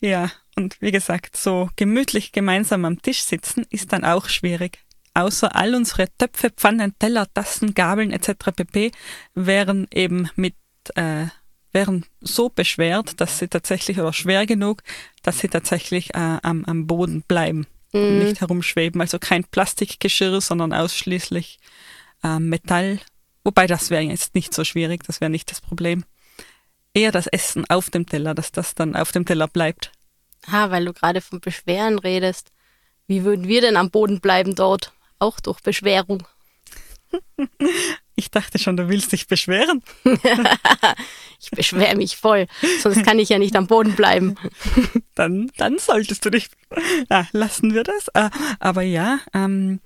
Ja, 0.00 0.32
und 0.56 0.76
wie 0.80 0.90
gesagt, 0.90 1.36
so 1.36 1.70
gemütlich 1.76 2.32
gemeinsam 2.32 2.84
am 2.84 3.00
Tisch 3.00 3.22
sitzen 3.22 3.64
ist 3.70 3.92
dann 3.92 4.04
auch 4.04 4.28
schwierig. 4.28 4.80
Außer 5.14 5.54
all 5.54 5.74
unsere 5.74 6.06
Töpfe, 6.18 6.50
Pfannen, 6.50 6.94
Teller, 6.98 7.26
Tassen, 7.32 7.74
Gabeln 7.74 8.10
etc. 8.10 8.32
pp. 8.54 8.92
wären 9.34 9.86
eben 9.92 10.30
mit 10.36 10.54
äh, 10.94 11.26
wären 11.72 12.04
so 12.20 12.48
beschwert, 12.48 13.20
dass 13.20 13.38
sie 13.38 13.48
tatsächlich 13.48 13.98
oder 13.98 14.12
schwer 14.12 14.46
genug, 14.46 14.82
dass 15.22 15.38
sie 15.38 15.48
tatsächlich 15.48 16.14
äh, 16.14 16.38
am, 16.42 16.64
am 16.64 16.86
Boden 16.86 17.22
bleiben 17.22 17.66
und 17.92 18.18
nicht 18.18 18.40
herumschweben. 18.40 19.00
Also 19.00 19.18
kein 19.18 19.44
Plastikgeschirr, 19.44 20.40
sondern 20.40 20.72
ausschließlich 20.72 21.58
äh, 22.22 22.38
Metall. 22.38 23.00
Wobei 23.44 23.66
das 23.66 23.90
wäre 23.90 24.02
jetzt 24.02 24.34
nicht 24.34 24.52
so 24.54 24.64
schwierig, 24.64 25.04
das 25.04 25.20
wäre 25.20 25.30
nicht 25.30 25.50
das 25.50 25.60
Problem. 25.60 26.04
Eher 26.92 27.12
das 27.12 27.26
Essen 27.26 27.64
auf 27.68 27.90
dem 27.90 28.06
Teller, 28.06 28.34
dass 28.34 28.52
das 28.52 28.74
dann 28.74 28.96
auf 28.96 29.12
dem 29.12 29.24
Teller 29.24 29.48
bleibt. 29.48 29.92
Ah, 30.46 30.70
weil 30.70 30.84
du 30.84 30.92
gerade 30.92 31.20
von 31.20 31.40
Beschweren 31.40 31.98
redest. 31.98 32.50
Wie 33.06 33.24
würden 33.24 33.48
wir 33.48 33.60
denn 33.60 33.76
am 33.76 33.90
Boden 33.90 34.20
bleiben 34.20 34.54
dort? 34.54 34.92
Auch 35.18 35.40
durch 35.40 35.60
Beschwerung. 35.60 36.26
Ich 38.14 38.30
dachte 38.30 38.58
schon, 38.58 38.76
du 38.76 38.88
willst 38.88 39.12
dich 39.12 39.26
beschweren. 39.26 39.82
Ich 41.42 41.50
beschwere 41.50 41.96
mich 41.96 42.18
voll, 42.18 42.48
sonst 42.82 43.02
kann 43.02 43.18
ich 43.18 43.30
ja 43.30 43.38
nicht 43.38 43.56
am 43.56 43.66
Boden 43.66 43.96
bleiben. 43.96 44.34
Dann, 45.14 45.50
dann 45.56 45.78
solltest 45.78 46.22
du 46.22 46.28
dich. 46.28 46.50
Ah, 47.08 47.24
lassen 47.32 47.72
wir 47.72 47.82
das. 47.82 48.14
Ah, 48.14 48.28
aber 48.58 48.82
ja, 48.82 49.20
ähm, 49.32 49.80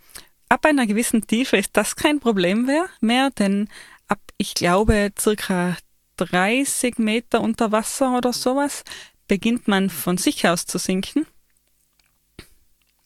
ab 0.48 0.66
einer 0.66 0.84
gewissen 0.84 1.28
Tiefe 1.28 1.56
ist 1.56 1.76
das 1.76 1.94
kein 1.94 2.18
Problem 2.18 2.66
mehr, 2.66 2.86
mehr 3.00 3.30
denn 3.30 3.68
ab, 4.08 4.18
ich 4.36 4.54
glaube, 4.54 5.12
circa 5.16 5.76
30 6.16 6.98
Meter 6.98 7.40
unter 7.40 7.70
Wasser 7.70 8.16
oder 8.16 8.32
sowas 8.32 8.82
beginnt 9.28 9.68
man 9.68 9.90
von 9.90 10.18
sich 10.18 10.46
aus 10.48 10.66
zu 10.66 10.78
sinken. 10.78 11.24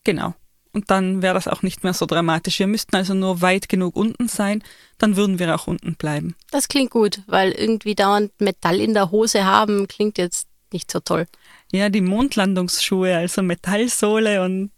Genau. 0.05 0.35
Und 0.79 0.93
dann 0.93 1.23
wäre 1.23 1.35
das 1.35 1.49
auch 1.49 1.63
nicht 1.63 1.83
mehr 1.83 1.93
so 1.93 2.07
dramatisch. 2.07 2.61
Wir 2.61 2.69
müssten 2.69 2.95
also 2.95 3.13
nur 3.13 3.43
weit 3.43 3.69
genug 3.69 3.97
unten 3.97 4.29
sein, 4.29 4.63
dann 4.99 5.17
würden 5.17 5.41
wir 5.41 5.53
auch 5.53 5.67
unten 5.67 5.97
bleiben. 5.97 6.37
Das 6.53 6.69
klingt 6.69 6.93
gut, 6.93 7.23
weil 7.27 7.51
irgendwie 7.51 7.97
dauernd 7.97 8.31
Metall 8.41 8.81
in 8.81 8.95
der 8.95 9.11
Hose 9.11 9.45
haben, 9.45 9.89
klingt 9.89 10.19
jetzt 10.19 10.47
nicht 10.73 10.89
so 10.89 11.01
toll. 11.01 11.27
Ja, 11.73 11.89
die 11.89 12.01
Mondlandungsschuhe, 12.01 13.17
also 13.17 13.43
Metallsohle 13.43 14.45
und 14.45 14.71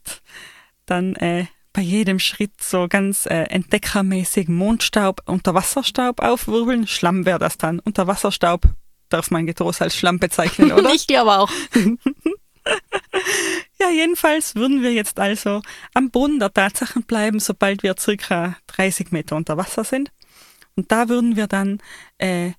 dann 0.86 1.16
äh, 1.16 1.44
bei 1.74 1.82
jedem 1.82 2.18
Schritt 2.18 2.62
so 2.62 2.88
ganz 2.88 3.26
äh, 3.26 3.42
entdeckermäßig 3.42 4.48
Mondstaub, 4.48 5.20
Unterwasserstaub 5.26 6.20
aufwirbeln. 6.22 6.86
Schlamm 6.86 7.26
wäre 7.26 7.38
das 7.38 7.58
dann. 7.58 7.78
Unterwasserstaub 7.78 8.62
darf 9.10 9.30
man 9.30 9.44
getrost 9.46 9.82
als 9.82 9.94
Schlamm 9.94 10.18
bezeichnen, 10.18 10.72
oder? 10.78 10.94
Ich 10.94 11.06
glaube 11.06 11.40
auch. 11.40 11.50
ja, 13.80 13.90
jedenfalls 13.90 14.54
würden 14.54 14.82
wir 14.82 14.92
jetzt 14.92 15.18
also 15.18 15.62
am 15.94 16.10
Boden 16.10 16.38
der 16.38 16.52
Tatsachen 16.52 17.02
bleiben, 17.04 17.40
sobald 17.40 17.82
wir 17.82 17.94
circa 17.98 18.56
30 18.68 19.10
Meter 19.10 19.36
unter 19.36 19.56
Wasser 19.56 19.84
sind. 19.84 20.12
Und 20.76 20.92
da 20.92 21.08
würden 21.08 21.36
wir 21.36 21.46
dann 21.46 21.78
äh, 22.18 22.52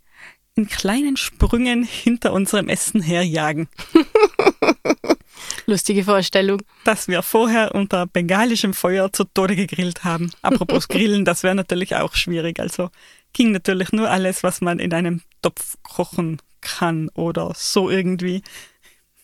in 0.55 0.67
kleinen 0.67 1.17
Sprüngen 1.17 1.83
hinter 1.83 2.33
unserem 2.33 2.69
Essen 2.69 3.01
herjagen. 3.01 3.69
Lustige 5.65 6.03
Vorstellung. 6.03 6.61
das 6.83 7.07
wir 7.07 7.21
vorher 7.21 7.73
unter 7.73 8.05
bengalischem 8.07 8.73
Feuer 8.73 9.13
zu 9.13 9.23
Tode 9.23 9.55
gegrillt 9.55 10.03
haben. 10.03 10.31
Apropos 10.41 10.87
Grillen, 10.89 11.23
das 11.23 11.43
wäre 11.43 11.55
natürlich 11.55 11.95
auch 11.95 12.15
schwierig. 12.15 12.59
Also 12.59 12.89
ging 13.33 13.51
natürlich 13.51 13.91
nur 13.91 14.09
alles, 14.09 14.43
was 14.43 14.61
man 14.61 14.79
in 14.79 14.93
einem 14.93 15.21
Topf 15.41 15.77
kochen 15.83 16.41
kann 16.61 17.09
oder 17.09 17.53
so 17.55 17.89
irgendwie. 17.89 18.43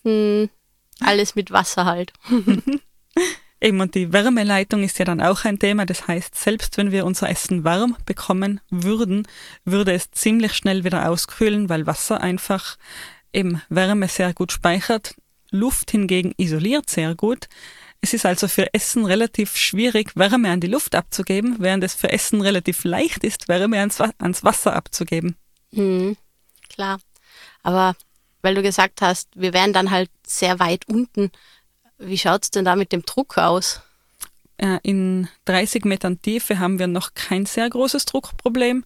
Hm, 0.02 0.48
alles 1.00 1.34
mit 1.34 1.50
Wasser 1.50 1.84
halt. 1.84 2.12
Eben, 3.60 3.80
und 3.80 3.94
die 3.96 4.12
Wärmeleitung 4.12 4.84
ist 4.84 4.98
ja 5.00 5.04
dann 5.04 5.20
auch 5.20 5.44
ein 5.44 5.58
Thema. 5.58 5.84
Das 5.84 6.06
heißt, 6.06 6.34
selbst 6.36 6.76
wenn 6.76 6.92
wir 6.92 7.04
unser 7.04 7.28
Essen 7.28 7.64
warm 7.64 7.96
bekommen 8.06 8.60
würden, 8.70 9.26
würde 9.64 9.92
es 9.92 10.12
ziemlich 10.12 10.54
schnell 10.54 10.84
wieder 10.84 11.08
auskühlen, 11.08 11.68
weil 11.68 11.86
Wasser 11.86 12.20
einfach 12.20 12.76
eben 13.32 13.60
Wärme 13.68 14.06
sehr 14.06 14.32
gut 14.32 14.52
speichert. 14.52 15.16
Luft 15.50 15.90
hingegen 15.90 16.34
isoliert 16.36 16.88
sehr 16.88 17.14
gut. 17.14 17.48
Es 18.00 18.14
ist 18.14 18.26
also 18.26 18.46
für 18.46 18.72
Essen 18.74 19.04
relativ 19.04 19.56
schwierig, 19.56 20.14
Wärme 20.14 20.50
an 20.50 20.60
die 20.60 20.68
Luft 20.68 20.94
abzugeben, 20.94 21.56
während 21.58 21.82
es 21.82 21.94
für 21.94 22.12
Essen 22.12 22.40
relativ 22.42 22.84
leicht 22.84 23.24
ist, 23.24 23.48
Wärme 23.48 23.80
ans, 23.80 24.00
ans 24.00 24.44
Wasser 24.44 24.76
abzugeben. 24.76 25.36
Hm, 25.72 26.16
klar. 26.68 27.00
Aber 27.64 27.96
weil 28.42 28.54
du 28.54 28.62
gesagt 28.62 29.00
hast, 29.02 29.28
wir 29.34 29.52
wären 29.52 29.72
dann 29.72 29.90
halt 29.90 30.10
sehr 30.26 30.58
weit 30.58 30.88
unten, 30.88 31.30
wie 31.98 32.18
schaut 32.18 32.44
es 32.44 32.50
denn 32.50 32.64
da 32.64 32.76
mit 32.76 32.92
dem 32.92 33.02
Druck 33.02 33.38
aus? 33.38 33.82
Äh, 34.56 34.78
in 34.82 35.28
30 35.46 35.84
Metern 35.84 36.22
Tiefe 36.22 36.58
haben 36.58 36.78
wir 36.78 36.86
noch 36.86 37.14
kein 37.14 37.46
sehr 37.46 37.68
großes 37.68 38.04
Druckproblem. 38.06 38.84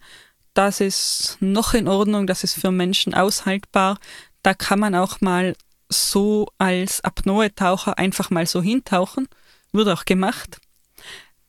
Das 0.53 0.79
ist 0.79 1.37
noch 1.39 1.73
in 1.73 1.87
Ordnung, 1.87 2.27
das 2.27 2.43
ist 2.43 2.53
für 2.53 2.71
Menschen 2.71 3.13
aushaltbar. 3.13 3.97
Da 4.43 4.53
kann 4.53 4.79
man 4.79 4.95
auch 4.95 5.21
mal 5.21 5.55
so 5.89 6.47
als 6.57 7.03
Apnoe-Taucher 7.03 7.97
einfach 7.97 8.29
mal 8.29 8.45
so 8.45 8.61
hintauchen. 8.61 9.27
Wurde 9.71 9.93
auch 9.93 10.05
gemacht. 10.05 10.59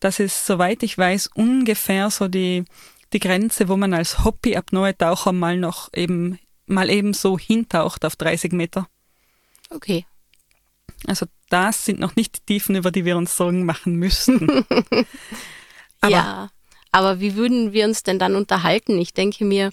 Das 0.01 0.21
ist, 0.21 0.47
soweit 0.47 0.83
ich 0.83 0.97
weiß, 0.97 1.31
ungefähr 1.35 2.11
so 2.11 2.29
die, 2.29 2.65
die 3.13 3.21
Grenze, 3.21 3.69
wo 3.69 3.77
man 3.77 3.95
als 3.95 4.25
Hobby-Apnoe-Taucher 4.25 5.33
mal 5.33 5.57
noch 5.57 5.93
eben, 5.95 6.39
mal 6.67 6.91
eben 6.91 7.15
so 7.15 7.39
hintaucht 7.39 8.05
auf 8.05 8.17
30 8.17 8.53
Meter. 8.53 8.89
Okay. 9.71 10.07
Also 11.07 11.27
das 11.51 11.85
sind 11.85 12.01
noch 12.01 12.17
nicht 12.17 12.37
die 12.37 12.55
Tiefen, 12.55 12.77
über 12.77 12.91
die 12.91 13.05
wir 13.05 13.17
uns 13.17 13.37
Sorgen 13.37 13.65
machen 13.65 13.97
müssten. 13.97 14.49
aber 16.01 16.13
ja, 16.13 16.51
aber 16.93 17.21
wie 17.21 17.35
würden 17.35 17.73
wir 17.73 17.85
uns 17.85 18.03
denn 18.03 18.19
dann 18.19 18.35
unterhalten? 18.37 18.99
Ich 18.99 19.13
denke 19.13 19.45
mir, 19.45 19.71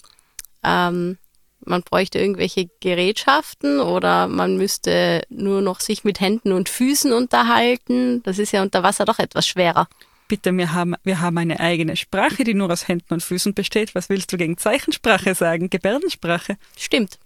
ähm, 0.63 1.17
man 1.63 1.83
bräuchte 1.83 2.19
irgendwelche 2.19 2.69
Gerätschaften 2.79 3.79
oder 3.79 4.27
man 4.27 4.57
müsste 4.57 5.21
nur 5.29 5.61
noch 5.61 5.79
sich 5.79 6.03
mit 6.03 6.19
Händen 6.19 6.51
und 6.51 6.69
Füßen 6.69 7.13
unterhalten. 7.13 8.23
Das 8.23 8.39
ist 8.39 8.51
ja 8.51 8.61
unter 8.61 8.83
Wasser 8.83 9.05
doch 9.05 9.19
etwas 9.19 9.47
schwerer. 9.47 9.87
Bitte, 10.31 10.55
wir 10.55 10.71
haben, 10.71 10.95
wir 11.03 11.19
haben 11.19 11.37
eine 11.39 11.59
eigene 11.59 11.97
Sprache, 11.97 12.45
die 12.45 12.53
nur 12.53 12.71
aus 12.71 12.87
Händen 12.87 13.15
und 13.15 13.21
Füßen 13.21 13.53
besteht. 13.53 13.95
Was 13.95 14.07
willst 14.07 14.31
du 14.31 14.37
gegen 14.37 14.57
Zeichensprache 14.57 15.35
sagen? 15.35 15.69
Gebärdensprache. 15.69 16.55
Stimmt. 16.77 17.19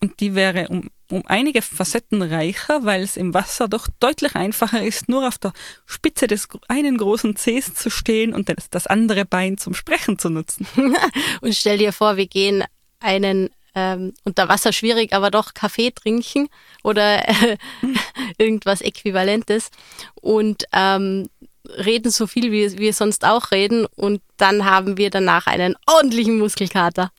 Und 0.00 0.20
die 0.20 0.34
wäre 0.34 0.68
um, 0.68 0.88
um 1.10 1.22
einige 1.26 1.60
Facetten 1.60 2.22
reicher, 2.22 2.86
weil 2.86 3.02
es 3.02 3.18
im 3.18 3.34
Wasser 3.34 3.68
doch 3.68 3.88
deutlich 4.00 4.36
einfacher 4.36 4.82
ist, 4.82 5.10
nur 5.10 5.28
auf 5.28 5.36
der 5.36 5.52
Spitze 5.84 6.28
des 6.28 6.48
einen 6.66 6.96
großen 6.96 7.36
Zehs 7.36 7.74
zu 7.74 7.90
stehen 7.90 8.32
und 8.32 8.48
das, 8.48 8.70
das 8.70 8.86
andere 8.86 9.26
Bein 9.26 9.58
zum 9.58 9.74
Sprechen 9.74 10.18
zu 10.18 10.30
nutzen. 10.30 10.66
und 11.42 11.54
stell 11.54 11.76
dir 11.76 11.92
vor, 11.92 12.16
wir 12.16 12.26
gehen 12.26 12.64
einen 13.00 13.50
ähm, 13.74 14.14
unter 14.24 14.48
Wasser 14.48 14.72
schwierig, 14.72 15.12
aber 15.12 15.30
doch 15.30 15.52
Kaffee 15.52 15.90
trinken 15.90 16.48
oder 16.82 17.28
äh, 17.28 17.56
irgendwas 18.38 18.80
Äquivalentes 18.80 19.70
und 20.14 20.64
ähm, 20.72 21.28
reden 21.68 22.10
so 22.10 22.26
viel, 22.26 22.52
wie 22.52 22.78
wir 22.78 22.92
sonst 22.92 23.24
auch 23.24 23.50
reden 23.50 23.86
und 23.96 24.22
dann 24.36 24.64
haben 24.64 24.96
wir 24.96 25.10
danach 25.10 25.46
einen 25.46 25.76
ordentlichen 25.86 26.38
Muskelkater. 26.38 27.12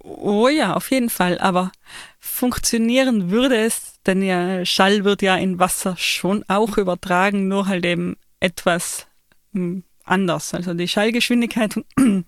Oh 0.00 0.48
ja, 0.48 0.74
auf 0.74 0.90
jeden 0.90 1.10
Fall, 1.10 1.38
aber 1.38 1.70
funktionieren 2.18 3.30
würde 3.30 3.56
es, 3.56 4.00
denn 4.06 4.22
ja, 4.22 4.64
Schall 4.64 5.04
wird 5.04 5.22
ja 5.22 5.36
in 5.36 5.58
Wasser 5.58 5.96
schon 5.96 6.44
auch 6.48 6.76
übertragen, 6.76 7.46
nur 7.48 7.66
halt 7.66 7.84
eben 7.86 8.16
etwas 8.40 9.06
hm, 9.52 9.84
anders. 10.04 10.54
Also 10.54 10.74
die 10.74 10.88
Schallgeschwindigkeit 10.88 11.74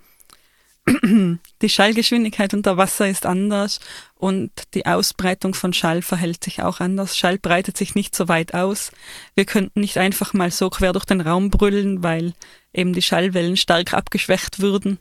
die 1.64 1.70
Schallgeschwindigkeit 1.70 2.52
unter 2.52 2.76
Wasser 2.76 3.08
ist 3.08 3.24
anders 3.24 3.80
und 4.14 4.50
die 4.74 4.84
Ausbreitung 4.84 5.54
von 5.54 5.72
Schall 5.72 6.02
verhält 6.02 6.44
sich 6.44 6.62
auch 6.62 6.78
anders. 6.78 7.16
Schall 7.16 7.38
breitet 7.38 7.78
sich 7.78 7.94
nicht 7.94 8.14
so 8.14 8.28
weit 8.28 8.52
aus. 8.52 8.92
Wir 9.34 9.46
könnten 9.46 9.80
nicht 9.80 9.96
einfach 9.96 10.34
mal 10.34 10.50
so 10.50 10.68
quer 10.68 10.92
durch 10.92 11.06
den 11.06 11.22
Raum 11.22 11.48
brüllen, 11.48 12.02
weil 12.02 12.34
eben 12.74 12.92
die 12.92 13.00
Schallwellen 13.00 13.56
stark 13.56 13.94
abgeschwächt 13.94 14.60
würden. 14.60 14.98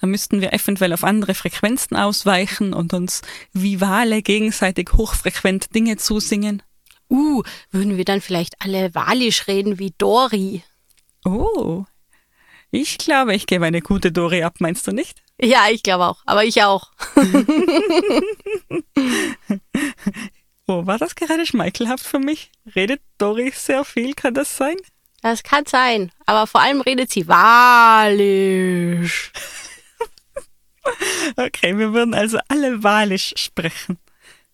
Da 0.00 0.06
müssten 0.06 0.40
wir 0.40 0.52
eventuell 0.52 0.92
auf 0.92 1.02
andere 1.02 1.34
Frequenzen 1.34 1.96
ausweichen 1.96 2.72
und 2.72 2.94
uns 2.94 3.22
wie 3.52 3.80
Wale 3.80 4.22
gegenseitig 4.22 4.90
hochfrequent 4.92 5.74
Dinge 5.74 5.96
zusingen. 5.96 6.62
Uh, 7.10 7.42
würden 7.72 7.96
wir 7.96 8.04
dann 8.04 8.20
vielleicht 8.20 8.54
alle 8.60 8.94
walisch 8.94 9.48
reden 9.48 9.80
wie 9.80 9.94
Dori? 9.98 10.62
Oh, 11.24 11.86
ich 12.80 12.98
glaube, 12.98 13.34
ich 13.34 13.46
gebe 13.46 13.64
eine 13.64 13.80
gute 13.80 14.12
Dori 14.12 14.42
ab, 14.42 14.56
meinst 14.58 14.86
du 14.86 14.92
nicht? 14.92 15.22
Ja, 15.40 15.68
ich 15.70 15.82
glaube 15.82 16.06
auch, 16.06 16.22
aber 16.26 16.44
ich 16.44 16.62
auch. 16.62 16.90
oh, 20.66 20.86
war 20.86 20.98
das 20.98 21.14
gerade 21.14 21.46
schmeichelhaft 21.46 22.04
für 22.04 22.18
mich? 22.18 22.50
Redet 22.74 23.00
Dori 23.18 23.52
sehr 23.54 23.84
viel, 23.84 24.14
kann 24.14 24.34
das 24.34 24.56
sein? 24.56 24.76
Das 25.22 25.42
kann 25.42 25.66
sein, 25.66 26.12
aber 26.24 26.46
vor 26.46 26.60
allem 26.60 26.80
redet 26.80 27.10
sie 27.10 27.28
walisch. 27.28 29.32
okay, 31.36 31.76
wir 31.76 31.92
würden 31.92 32.14
also 32.14 32.38
alle 32.48 32.82
walisch 32.82 33.34
sprechen. 33.36 33.98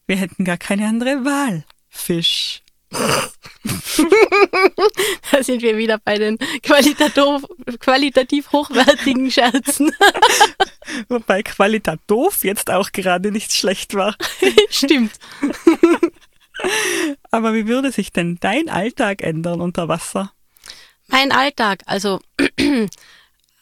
Wir 0.06 0.16
hätten 0.16 0.44
gar 0.44 0.58
keine 0.58 0.88
andere 0.88 1.24
Wahl. 1.24 1.64
Fisch. 1.88 2.61
da 5.30 5.42
sind 5.42 5.62
wir 5.62 5.76
wieder 5.76 5.98
bei 5.98 6.18
den 6.18 6.38
qualitativ, 6.62 7.46
qualitativ 7.80 8.52
hochwertigen 8.52 9.30
Scherzen. 9.30 9.92
Wobei 11.08 11.42
qualitativ 11.42 12.44
jetzt 12.44 12.70
auch 12.70 12.92
gerade 12.92 13.32
nicht 13.32 13.52
schlecht 13.52 13.94
war. 13.94 14.16
Stimmt. 14.70 15.12
Aber 17.30 17.54
wie 17.54 17.66
würde 17.66 17.92
sich 17.92 18.12
denn 18.12 18.38
dein 18.40 18.68
Alltag 18.68 19.22
ändern 19.22 19.60
unter 19.60 19.88
Wasser? 19.88 20.32
Mein 21.06 21.32
Alltag, 21.32 21.82
also 21.86 22.20
äh, 22.56 22.88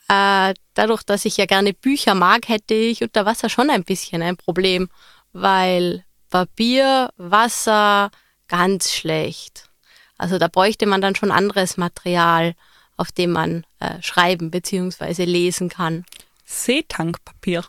dadurch, 0.08 1.02
dass 1.04 1.24
ich 1.24 1.36
ja 1.36 1.46
gerne 1.46 1.72
Bücher 1.72 2.14
mag, 2.14 2.48
hätte 2.48 2.74
ich 2.74 3.02
unter 3.02 3.26
Wasser 3.26 3.48
schon 3.48 3.70
ein 3.70 3.84
bisschen 3.84 4.22
ein 4.22 4.36
Problem, 4.36 4.88
weil 5.32 6.04
Papier, 6.30 7.10
Wasser, 7.16 8.10
ganz 8.50 8.92
schlecht. 8.92 9.70
Also 10.18 10.38
da 10.38 10.48
bräuchte 10.48 10.84
man 10.84 11.00
dann 11.00 11.14
schon 11.14 11.30
anderes 11.30 11.78
Material, 11.78 12.54
auf 12.96 13.10
dem 13.12 13.30
man 13.30 13.64
äh, 13.78 14.02
schreiben 14.02 14.50
bzw. 14.50 15.24
lesen 15.24 15.70
kann. 15.70 16.04
Seetankpapier. 16.44 17.64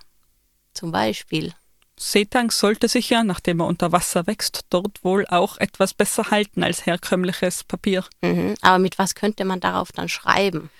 Zum 0.73 0.91
Beispiel. 0.91 1.53
Seetank 1.97 2.51
sollte 2.51 2.87
sich 2.87 3.11
ja, 3.11 3.23
nachdem 3.23 3.59
er 3.59 3.67
unter 3.67 3.91
Wasser 3.91 4.25
wächst, 4.25 4.65
dort 4.69 5.03
wohl 5.03 5.25
auch 5.27 5.57
etwas 5.57 5.93
besser 5.93 6.31
halten 6.31 6.63
als 6.63 6.85
herkömmliches 6.87 7.63
Papier. 7.63 8.03
Mhm, 8.21 8.55
aber 8.61 8.79
mit 8.79 8.97
was 8.97 9.13
könnte 9.13 9.45
man 9.45 9.59
darauf 9.59 9.91
dann 9.91 10.09
schreiben? 10.09 10.71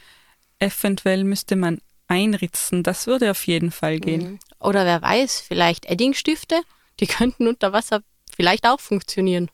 Eventuell 0.57 1.23
müsste 1.23 1.55
man 1.55 1.79
einritzen, 2.07 2.81
das 2.81 3.05
würde 3.05 3.31
auf 3.31 3.45
jeden 3.45 3.71
Fall 3.71 3.99
gehen. 3.99 4.31
Mhm. 4.31 4.39
Oder 4.59 4.83
wer 4.83 5.01
weiß, 5.01 5.41
vielleicht 5.41 5.85
Eddingstifte, 5.85 6.61
die 6.99 7.07
könnten 7.07 7.47
unter 7.47 7.71
Wasser 7.71 8.01
vielleicht 8.35 8.65
auch 8.65 8.79
funktionieren. 8.79 9.49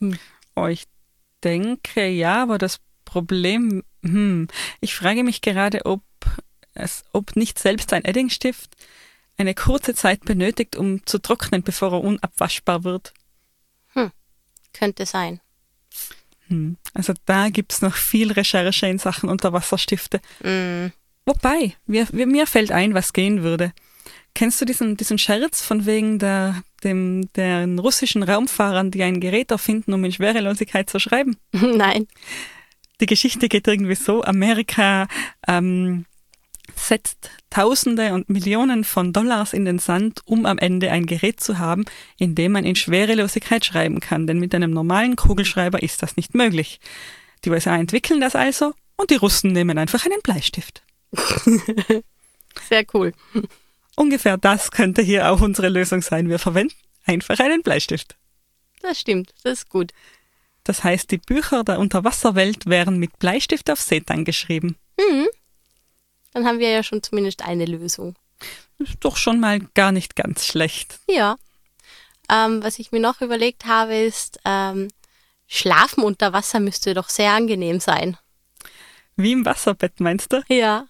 Hm. 0.00 0.18
Oh, 0.54 0.66
ich 0.66 0.84
denke 1.44 2.08
ja, 2.08 2.42
aber 2.42 2.58
das 2.58 2.80
Problem, 3.04 3.82
hm, 4.02 4.48
ich 4.80 4.94
frage 4.94 5.24
mich 5.24 5.40
gerade, 5.40 5.86
ob 5.86 6.02
es, 6.74 7.04
ob 7.12 7.36
nicht 7.36 7.58
selbst 7.58 7.92
ein 7.92 8.04
Eddingstift 8.04 8.76
eine 9.36 9.54
kurze 9.54 9.94
Zeit 9.94 10.24
benötigt, 10.24 10.76
um 10.76 11.06
zu 11.06 11.18
trocknen, 11.18 11.62
bevor 11.62 11.92
er 11.92 12.02
unabwaschbar 12.02 12.84
wird. 12.84 13.14
Hm, 13.94 14.10
könnte 14.72 15.06
sein. 15.06 15.40
Hm, 16.48 16.76
also 16.92 17.14
da 17.24 17.48
gibt 17.48 17.72
es 17.72 17.82
noch 17.82 17.94
viel 17.94 18.32
Recherche 18.32 18.86
in 18.86 18.98
Sachen 18.98 19.28
Unterwasserstifte. 19.28 20.20
Mm. 20.40 20.92
Wobei, 21.24 21.76
mir, 21.86 22.08
mir 22.12 22.46
fällt 22.46 22.72
ein, 22.72 22.94
was 22.94 23.12
gehen 23.12 23.42
würde. 23.42 23.72
Kennst 24.34 24.60
du 24.60 24.64
diesen, 24.64 24.96
diesen 24.96 25.18
Scherz 25.18 25.62
von 25.62 25.84
wegen 25.84 26.18
der, 26.18 26.62
dem, 26.84 27.32
den 27.34 27.78
russischen 27.78 28.22
Raumfahrern, 28.22 28.90
die 28.90 29.02
ein 29.02 29.20
Gerät 29.20 29.50
erfinden, 29.50 29.92
um 29.92 30.04
in 30.04 30.12
Schwerelosigkeit 30.12 30.88
zu 30.88 30.98
schreiben? 30.98 31.36
Nein. 31.52 32.06
Die 33.00 33.06
Geschichte 33.06 33.48
geht 33.48 33.68
irgendwie 33.68 33.94
so, 33.94 34.22
Amerika 34.24 35.06
ähm, 35.46 36.04
setzt 36.74 37.30
Tausende 37.50 38.12
und 38.12 38.28
Millionen 38.28 38.84
von 38.84 39.12
Dollars 39.12 39.52
in 39.52 39.64
den 39.64 39.78
Sand, 39.78 40.20
um 40.26 40.46
am 40.46 40.58
Ende 40.58 40.90
ein 40.90 41.06
Gerät 41.06 41.40
zu 41.40 41.58
haben, 41.58 41.84
in 42.18 42.34
dem 42.34 42.52
man 42.52 42.64
in 42.64 42.76
Schwerelosigkeit 42.76 43.64
schreiben 43.64 44.00
kann, 44.00 44.26
denn 44.26 44.38
mit 44.38 44.54
einem 44.54 44.70
normalen 44.70 45.16
Kugelschreiber 45.16 45.82
ist 45.82 46.02
das 46.02 46.16
nicht 46.16 46.34
möglich. 46.34 46.80
Die 47.44 47.50
USA 47.50 47.76
entwickeln 47.76 48.20
das 48.20 48.34
also 48.34 48.74
und 48.96 49.10
die 49.10 49.16
Russen 49.16 49.52
nehmen 49.52 49.78
einfach 49.78 50.04
einen 50.04 50.20
Bleistift. 50.22 50.82
Sehr 52.68 52.84
cool. 52.92 53.12
Ungefähr 53.98 54.36
das 54.38 54.70
könnte 54.70 55.02
hier 55.02 55.28
auch 55.28 55.40
unsere 55.40 55.68
Lösung 55.68 56.02
sein. 56.02 56.28
Wir 56.28 56.38
verwenden 56.38 56.76
einfach 57.04 57.40
einen 57.40 57.62
Bleistift. 57.62 58.14
Das 58.80 59.00
stimmt, 59.00 59.34
das 59.42 59.60
ist 59.60 59.68
gut. 59.68 59.92
Das 60.62 60.84
heißt, 60.84 61.10
die 61.10 61.18
Bücher 61.18 61.64
der 61.64 61.80
Unterwasserwelt 61.80 62.66
wären 62.66 62.98
mit 62.98 63.18
Bleistift 63.18 63.68
auf 63.70 63.80
Seetang 63.80 64.24
geschrieben. 64.24 64.76
Mhm. 64.98 65.26
Dann 66.32 66.46
haben 66.46 66.60
wir 66.60 66.70
ja 66.70 66.84
schon 66.84 67.02
zumindest 67.02 67.42
eine 67.44 67.64
Lösung. 67.64 68.14
Ist 68.78 68.98
doch 69.00 69.16
schon 69.16 69.40
mal 69.40 69.58
gar 69.74 69.90
nicht 69.90 70.14
ganz 70.14 70.46
schlecht. 70.46 71.00
Ja. 71.08 71.36
Ähm, 72.30 72.62
was 72.62 72.78
ich 72.78 72.92
mir 72.92 73.00
noch 73.00 73.20
überlegt 73.20 73.64
habe, 73.64 73.96
ist, 73.96 74.38
ähm, 74.44 74.88
Schlafen 75.48 76.04
unter 76.04 76.32
Wasser 76.32 76.60
müsste 76.60 76.94
doch 76.94 77.08
sehr 77.08 77.32
angenehm 77.32 77.80
sein. 77.80 78.16
Wie 79.16 79.32
im 79.32 79.44
Wasserbett, 79.44 79.98
meinst 79.98 80.32
du? 80.32 80.40
Ja. 80.48 80.86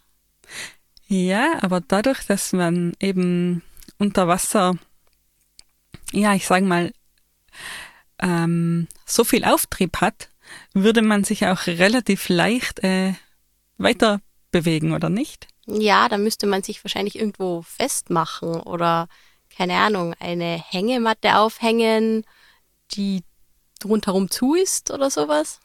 Ja, 1.09 1.63
aber 1.63 1.81
dadurch, 1.81 2.27
dass 2.27 2.53
man 2.53 2.93
eben 3.01 3.63
unter 3.99 4.29
Wasser, 4.29 4.77
ja, 6.13 6.35
ich 6.35 6.47
sage 6.47 6.67
mal, 6.67 6.93
ähm, 8.19 8.89
so 9.07 9.25
viel 9.25 9.45
Auftrieb 9.45 10.01
hat, 10.03 10.29
würde 10.75 11.03
man 11.03 11.25
sich 11.25 11.47
auch 11.47 11.67
relativ 11.67 12.29
leicht 12.29 12.85
äh, 12.85 13.15
weiter 13.79 14.21
bewegen, 14.51 14.93
oder 14.93 15.09
nicht? 15.09 15.49
Ja, 15.67 16.09
da 16.09 16.19
müsste 16.19 16.47
man 16.47 16.63
sich 16.63 16.85
wahrscheinlich 16.85 17.19
irgendwo 17.19 17.63
festmachen 17.63 18.61
oder, 18.61 19.09
keine 19.55 19.77
Ahnung, 19.77 20.15
eine 20.19 20.63
Hängematte 20.71 21.37
aufhängen, 21.37 22.25
die 22.93 23.23
rundherum 23.85 24.31
zu 24.31 24.55
ist 24.55 24.91
oder 24.91 25.11
sowas. 25.11 25.61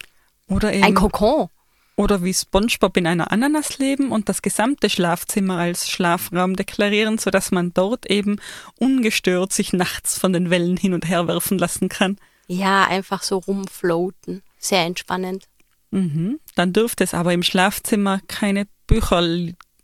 Oder 0.48 0.74
eben, 0.74 0.84
Ein 0.84 0.94
Kokon. 0.94 1.50
Oder 1.96 2.24
wie 2.24 2.34
SpongeBob 2.34 2.98
in 2.98 3.08
einer 3.08 3.32
Ananas 3.32 3.78
leben 3.78 4.12
und 4.12 4.30
das 4.30 4.42
gesamte 4.42 4.90
Schlafzimmer 4.90 5.58
als 5.58 5.90
Schlafraum 5.90 6.56
deklarieren, 6.56 7.18
sodass 7.18 7.52
man 7.52 7.74
dort 7.74 8.10
eben 8.10 8.40
ungestört 8.80 9.54
sich 9.54 9.74
nachts 9.74 10.18
von 10.18 10.34
den 10.34 10.50
Wellen 10.50 10.78
hin 10.78 10.94
und 10.94 11.08
her 11.08 11.28
werfen 11.28 11.58
lassen 11.58 11.90
kann. 11.90 12.18
Ja, 12.48 12.86
einfach 12.86 13.24
so 13.24 13.38
rumfloaten. 13.38 14.42
Sehr 14.58 14.84
entspannend. 14.86 15.48
Mhm. 15.92 16.40
Dann 16.56 16.74
dürfte 16.74 17.04
es 17.04 17.14
aber 17.14 17.34
im 17.34 17.44
Schlafzimmer 17.44 18.20
keine 18.28 18.68
Bücher 18.88 19.22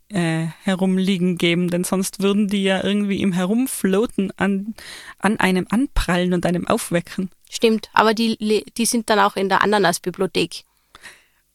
äh, 0.10 0.48
herumliegen 0.64 1.38
geben, 1.38 1.70
denn 1.70 1.84
sonst 1.84 2.22
würden 2.22 2.48
die 2.48 2.64
ja 2.64 2.84
irgendwie 2.84 3.22
im 3.22 3.32
Herumfloaten 3.32 4.32
an, 4.38 4.74
an 5.20 5.40
einem 5.40 5.68
anprallen 5.70 6.34
und 6.34 6.46
einem 6.46 6.68
aufwecken. 6.68 7.30
Stimmt, 7.50 7.90
aber 7.94 8.14
die, 8.14 8.64
die 8.76 8.86
sind 8.86 9.10
dann 9.10 9.20
auch 9.20 9.36
in 9.36 9.50
der 9.50 9.62
Ananas-Bibliothek. 9.62 10.64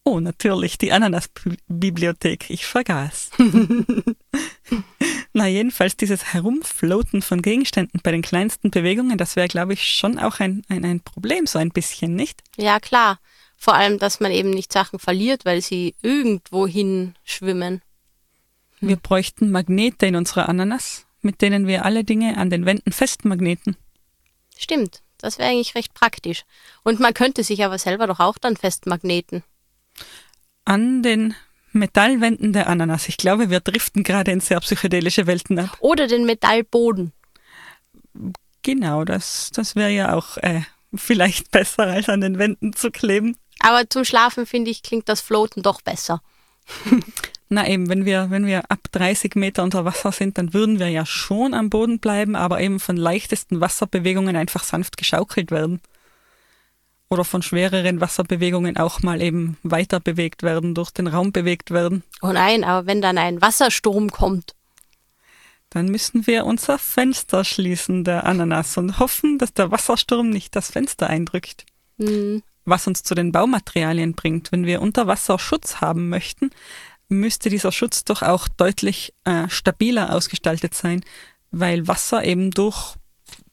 Oh, 0.07 0.21
natürlich, 0.21 0.77
die 0.77 0.93
Ananas-Bibliothek. 0.93 2.51
Ich 2.51 2.67
vergaß. 2.67 3.31
Na, 5.33 5.47
jedenfalls 5.47 5.97
dieses 5.97 6.35
Herumfloaten 6.35 7.23
von 7.23 7.41
Gegenständen 7.41 8.01
bei 8.03 8.13
den 8.13 8.21
kleinsten 8.21 8.71
Bewegungen, 8.71 9.17
das 9.17 9.35
wäre, 9.35 9.49
glaube 9.49 9.73
ich, 9.73 9.89
schon 9.89 10.19
auch 10.19 10.41
ein, 10.41 10.63
ein, 10.69 10.85
ein 10.85 11.01
Problem, 11.01 11.47
so 11.47 11.59
ein 11.59 11.71
bisschen, 11.71 12.15
nicht? 12.15 12.43
Ja, 12.57 12.81
klar. 12.81 13.19
Vor 13.57 13.75
allem, 13.75 13.99
dass 13.99 14.21
man 14.21 14.31
eben 14.31 14.51
nicht 14.51 14.75
Sachen 14.75 14.99
verliert, 14.99 15.47
weil 15.47 15.63
sie 15.63 15.95
irgendwohin 16.03 17.15
schwimmen. 17.25 17.81
Wir 18.81 18.97
bräuchten 18.97 19.51
Magnete 19.51 20.05
in 20.05 20.17
unserer 20.17 20.51
Ananas, 20.51 21.07
mit 21.23 21.41
denen 21.41 21.67
wir 21.67 21.87
alle 21.87 22.05
Dinge 22.05 22.37
an 22.37 22.51
den 22.51 22.67
Wänden 22.67 22.93
festmagneten. 22.93 23.79
Stimmt, 24.59 25.03
das 25.17 25.39
wäre 25.39 25.49
eigentlich 25.49 25.75
recht 25.75 25.95
praktisch. 25.95 26.45
Und 26.83 27.01
man 27.01 27.15
könnte 27.15 27.43
sich 27.43 27.65
aber 27.65 27.79
selber 27.79 28.07
doch 28.07 28.21
auch 28.21 28.37
dann 28.37 28.59
festmagneten. 28.59 29.43
An 30.65 31.03
den 31.03 31.35
Metallwänden 31.73 32.53
der 32.53 32.69
Ananas. 32.69 33.09
Ich 33.09 33.17
glaube, 33.17 33.51
wir 33.51 33.61
driften 33.61 34.03
gerade 34.03 34.31
in 34.31 34.41
sehr 34.41 34.61
psychedelische 34.61 35.27
Welten 35.27 35.59
ab. 35.59 35.77
Oder 35.81 36.07
den 36.07 36.25
Metallboden. 36.25 37.13
Genau, 38.63 39.05
das, 39.05 39.51
das 39.53 39.77
wäre 39.77 39.91
ja 39.91 40.15
auch 40.15 40.37
äh, 40.39 40.63
vielleicht 40.95 41.51
besser, 41.51 41.85
als 41.85 42.09
an 42.09 42.21
den 42.21 42.39
Wänden 42.39 42.73
zu 42.73 42.91
kleben. 42.91 43.37
Aber 43.61 43.89
zum 43.89 44.05
Schlafen, 44.05 44.47
finde 44.47 44.71
ich, 44.71 44.83
klingt 44.83 45.09
das 45.09 45.21
Floaten 45.21 45.63
doch 45.63 45.83
besser. 45.83 46.23
Na 47.49 47.69
eben, 47.69 47.89
wenn 47.89 48.05
wir, 48.05 48.31
wenn 48.31 48.47
wir 48.47 48.71
ab 48.71 48.81
30 48.93 49.35
Meter 49.35 49.63
unter 49.63 49.85
Wasser 49.85 50.13
sind, 50.13 50.39
dann 50.39 50.55
würden 50.55 50.79
wir 50.79 50.89
ja 50.89 51.05
schon 51.05 51.55
am 51.55 51.71
Boden 51.71 51.99
bleiben, 51.99 52.37
aber 52.37 52.61
eben 52.61 52.81
von 52.81 52.97
leichtesten 52.97 53.61
Wasserbewegungen 53.61 54.35
einfach 54.35 54.65
sanft 54.65 54.97
geschaukelt 54.97 55.51
werden. 55.51 55.81
Oder 57.15 57.25
von 57.25 57.43
schwereren 57.43 58.01
Wasserbewegungen 58.01 58.77
auch 58.77 59.01
mal 59.03 59.23
eben 59.23 59.57
weiter 59.63 60.01
bewegt 60.01 60.43
werden, 60.43 60.75
durch 60.75 60.91
den 60.91 61.07
Raum 61.07 61.31
bewegt 61.31 61.71
werden. 61.71 62.03
Oh 62.23 62.33
nein, 62.33 62.65
aber 62.65 62.89
wenn 62.89 63.01
dann 63.01 63.19
ein 63.19 63.41
Wassersturm 63.41 64.11
kommt. 64.11 64.57
Dann 65.71 65.87
müssen 65.87 66.27
wir 66.27 66.45
unser 66.45 66.77
Fenster 66.77 67.45
schließen, 67.45 68.03
der 68.03 68.27
Ananas, 68.27 68.77
und 68.79 68.99
hoffen, 68.99 69.39
dass 69.39 69.53
der 69.53 69.71
Wassersturm 69.71 70.29
nicht 70.29 70.57
das 70.57 70.73
Fenster 70.73 71.09
eindrückt. 71.09 71.67
Hm, 72.01 72.43
Was 72.65 72.89
uns 72.89 73.05
zu 73.05 73.15
den 73.15 73.31
Baumaterialien 73.31 74.15
bringt. 74.15 74.51
Wenn 74.51 74.67
wir 74.67 74.83
unter 74.83 75.07
Wasser 75.07 75.39
Schutz 75.39 75.81
haben 75.81 76.09
möchten, 76.09 76.51
müsste 77.09 77.49
dieser 77.49 77.71
Schutz 77.71 78.03
doch 78.03 78.23
auch 78.23 78.49
deutlich 78.49 79.15
äh, 79.23 79.49
stabiler 79.49 80.13
ausgestaltet 80.13 80.75
sein, 80.75 81.05
weil 81.53 81.87
Wasser 81.87 82.25
eben 82.25 82.51
durch 82.51 82.97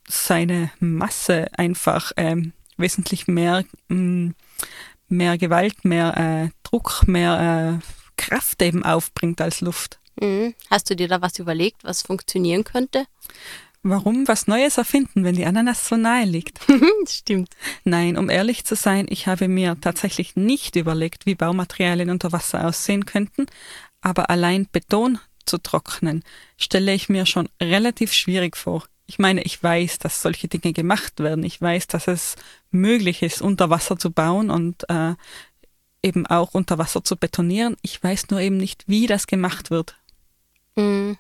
seine 0.08 0.72
Masse 0.80 1.48
einfach 1.56 2.12
ähm, 2.18 2.54
wesentlich 2.78 3.28
mehr, 3.28 3.64
mh, 3.90 4.34
mehr 5.08 5.38
Gewalt, 5.38 5.86
mehr 5.86 6.18
äh, 6.18 6.50
Druck, 6.64 7.04
mehr 7.08 7.82
äh, 7.82 7.86
Kraft 8.18 8.62
eben 8.62 8.84
aufbringt 8.84 9.42
als 9.42 9.62
Luft. 9.62 10.00
hm. 10.20 10.54
Hast 10.70 10.90
du 10.90 10.96
dir 10.96 11.08
da 11.08 11.22
was 11.22 11.40
überlegt, 11.40 11.84
was 11.84 12.02
funktionieren 12.02 12.64
könnte? 12.64 13.06
Warum 13.84 14.28
was 14.28 14.46
Neues 14.46 14.78
erfinden, 14.78 15.24
wenn 15.24 15.36
die 15.36 15.46
Ananas 15.46 15.88
so 15.88 15.98
nahe 15.98 16.26
liegt? 16.26 16.60
Stimmt. 17.08 17.50
Nein, 17.84 18.16
um 18.16 18.30
ehrlich 18.30 18.64
zu 18.64 18.76
sein, 18.76 19.08
ich 19.10 19.26
habe 19.26 19.48
mir 19.48 19.76
tatsächlich 19.82 20.36
nicht 20.36 20.76
überlegt, 20.76 21.26
wie 21.26 21.34
Baumaterialien 21.34 22.12
unter 22.12 22.32
Wasser 22.32 22.68
aussehen 22.68 23.06
könnten, 23.06 23.48
aber 24.00 24.30
allein 24.30 24.68
Beton 24.72 25.18
zu 25.48 25.58
trocknen, 25.58 26.24
stelle 26.58 26.94
ich 26.94 27.10
mir 27.10 27.26
schon 27.26 27.50
relativ 27.60 28.14
schwierig 28.14 28.56
vor. 28.56 28.86
Ich 29.08 29.20
meine, 29.20 29.44
ich 29.44 29.62
weiß, 29.62 30.00
dass 30.00 30.22
solche 30.22 30.48
Dinge 30.48 30.74
gemacht 30.74 31.20
werden. 31.20 31.44
Ich 31.44 31.62
weiß, 31.62 31.88
dass 31.88 32.08
es 32.08 32.36
möglich 32.72 33.24
ist, 33.24 33.42
unter 33.42 33.70
Wasser 33.70 33.98
zu 33.98 34.12
bauen 34.12 34.50
und 34.50 34.90
äh, 34.90 35.16
eben 36.04 36.26
auch 36.28 36.54
unter 36.54 36.78
Wasser 36.78 37.04
zu 37.04 37.18
betonieren. 37.18 37.78
Ich 37.82 38.02
weiß 38.02 38.30
nur 38.30 38.40
eben 38.40 38.58
nicht, 38.58 38.86
wie 38.88 39.08
das 39.08 39.28
gemacht 39.28 39.70
wird. 39.70 39.96
Hm. 40.76 41.18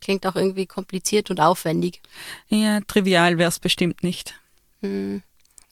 Klingt 0.00 0.26
auch 0.26 0.36
irgendwie 0.36 0.66
kompliziert 0.66 1.30
und 1.30 1.40
aufwendig. 1.40 2.02
Ja, 2.48 2.80
trivial 2.80 3.38
wäre 3.38 3.48
es 3.48 3.58
bestimmt 3.58 4.02
nicht. 4.02 4.34
Hm. 4.80 5.22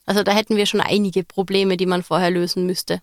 Also 0.05 0.23
da 0.23 0.33
hätten 0.33 0.57
wir 0.57 0.65
schon 0.65 0.81
einige 0.81 1.23
Probleme, 1.23 1.77
die 1.77 1.85
man 1.85 2.03
vorher 2.03 2.31
lösen 2.31 2.65
müsste. 2.65 3.01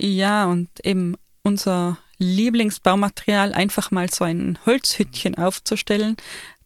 Ja, 0.00 0.46
und 0.46 0.68
eben 0.84 1.16
unser 1.42 1.98
Lieblingsbaumaterial, 2.18 3.52
einfach 3.52 3.90
mal 3.90 4.08
so 4.10 4.24
ein 4.24 4.58
Holzhüttchen 4.64 5.36
aufzustellen, 5.36 6.16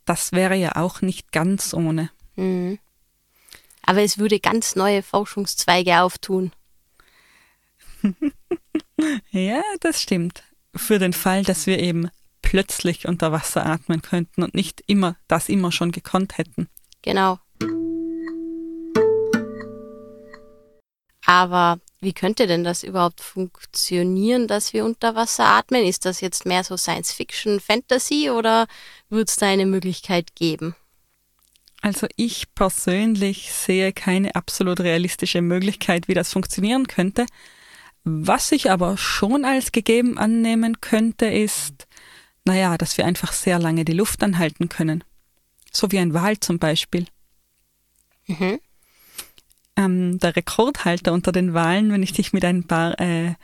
das 0.07 0.33
wäre 0.33 0.55
ja 0.55 0.77
auch 0.77 1.03
nicht 1.03 1.33
ganz 1.33 1.75
ohne. 1.75 2.11
Hm. 2.37 2.79
Aber 3.83 4.03
es 4.03 4.19
würde 4.19 4.41
ganz 4.41 4.75
neue 4.75 5.03
Forschungszweige 5.03 6.01
auftun. 6.01 6.53
Ja, 9.31 9.63
das 9.81 10.01
stimmt. 10.01 10.43
Für 10.75 10.99
den 10.99 11.13
Fall, 11.13 11.43
dass 11.43 11.67
wir 11.67 11.79
eben 11.79 12.11
plötzlich 12.43 13.07
unter 13.07 13.33
Wasser 13.33 13.67
atmen 13.67 14.03
könnten 14.03 14.43
und 14.43 14.55
nicht 14.55 14.83
immer 14.87 15.17
das 15.29 15.49
immer 15.49 15.73
schon 15.73 15.93
gekonnt 15.93 16.39
hätten. 16.39 16.69
Genau. 17.03 17.39
Aber 21.27 21.79
wie 22.07 22.13
könnte 22.13 22.47
denn 22.47 22.63
das 22.63 22.85
überhaupt 22.85 23.21
funktionieren, 23.21 24.47
dass 24.47 24.73
wir 24.73 24.85
unter 24.85 25.17
Wasser 25.17 25.45
atmen? 25.45 25.85
Ist 25.85 26.05
das 26.05 26.21
jetzt 26.21 26.47
mehr 26.47 26.63
so 26.63 26.77
Science 26.77 27.11
Fiction, 27.11 27.59
Fantasy 27.59 28.31
oder 28.31 28.69
wird 29.11 29.29
es 29.29 29.35
da 29.35 29.49
eine 29.49 29.67
Möglichkeit 29.67 30.37
geben? 30.37 30.77
Also 31.83 32.07
ich 32.15 32.55
persönlich 32.55 33.51
sehe 33.51 33.93
keine 33.93 34.37
absolut 34.37 34.79
realistische 34.79 35.43
Möglichkeit, 35.43 36.07
wie 36.07 36.15
das 36.15 36.33
funktionieren 36.33 36.87
könnte. 36.87 37.27
Was 38.05 38.53
ich 38.53 38.71
aber 38.71 38.97
schon 38.97 39.45
als 39.45 39.73
gegeben 39.73 40.17
annehmen 40.17 40.81
könnte, 40.81 41.27
ist, 41.27 41.89
naja, 42.45 42.79
dass 42.79 42.97
wir 42.99 43.05
einfach 43.05 43.33
sehr 43.33 43.59
lange 43.59 43.85
die 43.85 43.95
Luft 43.95 44.23
anhalten 44.23 44.69
können. 44.69 45.03
So 45.73 45.91
wie 45.91 45.99
ein 45.99 46.15
Wal 46.15 46.39
zum 46.39 46.61
Beispiel. 46.61 47.09
Mhm. 48.29 48.61
Ähm, 49.77 50.19
der 50.19 50.37
Rekordhalter 50.37 51.13
unter 51.13 51.33
den 51.33 51.55
Walen, 51.55 51.93
wenn 51.93 52.03
ich 52.03 52.13
dich 52.13 52.33
mit 52.33 52.45
ein 52.45 52.65
paar 52.65 52.99
äh, 53.01 53.35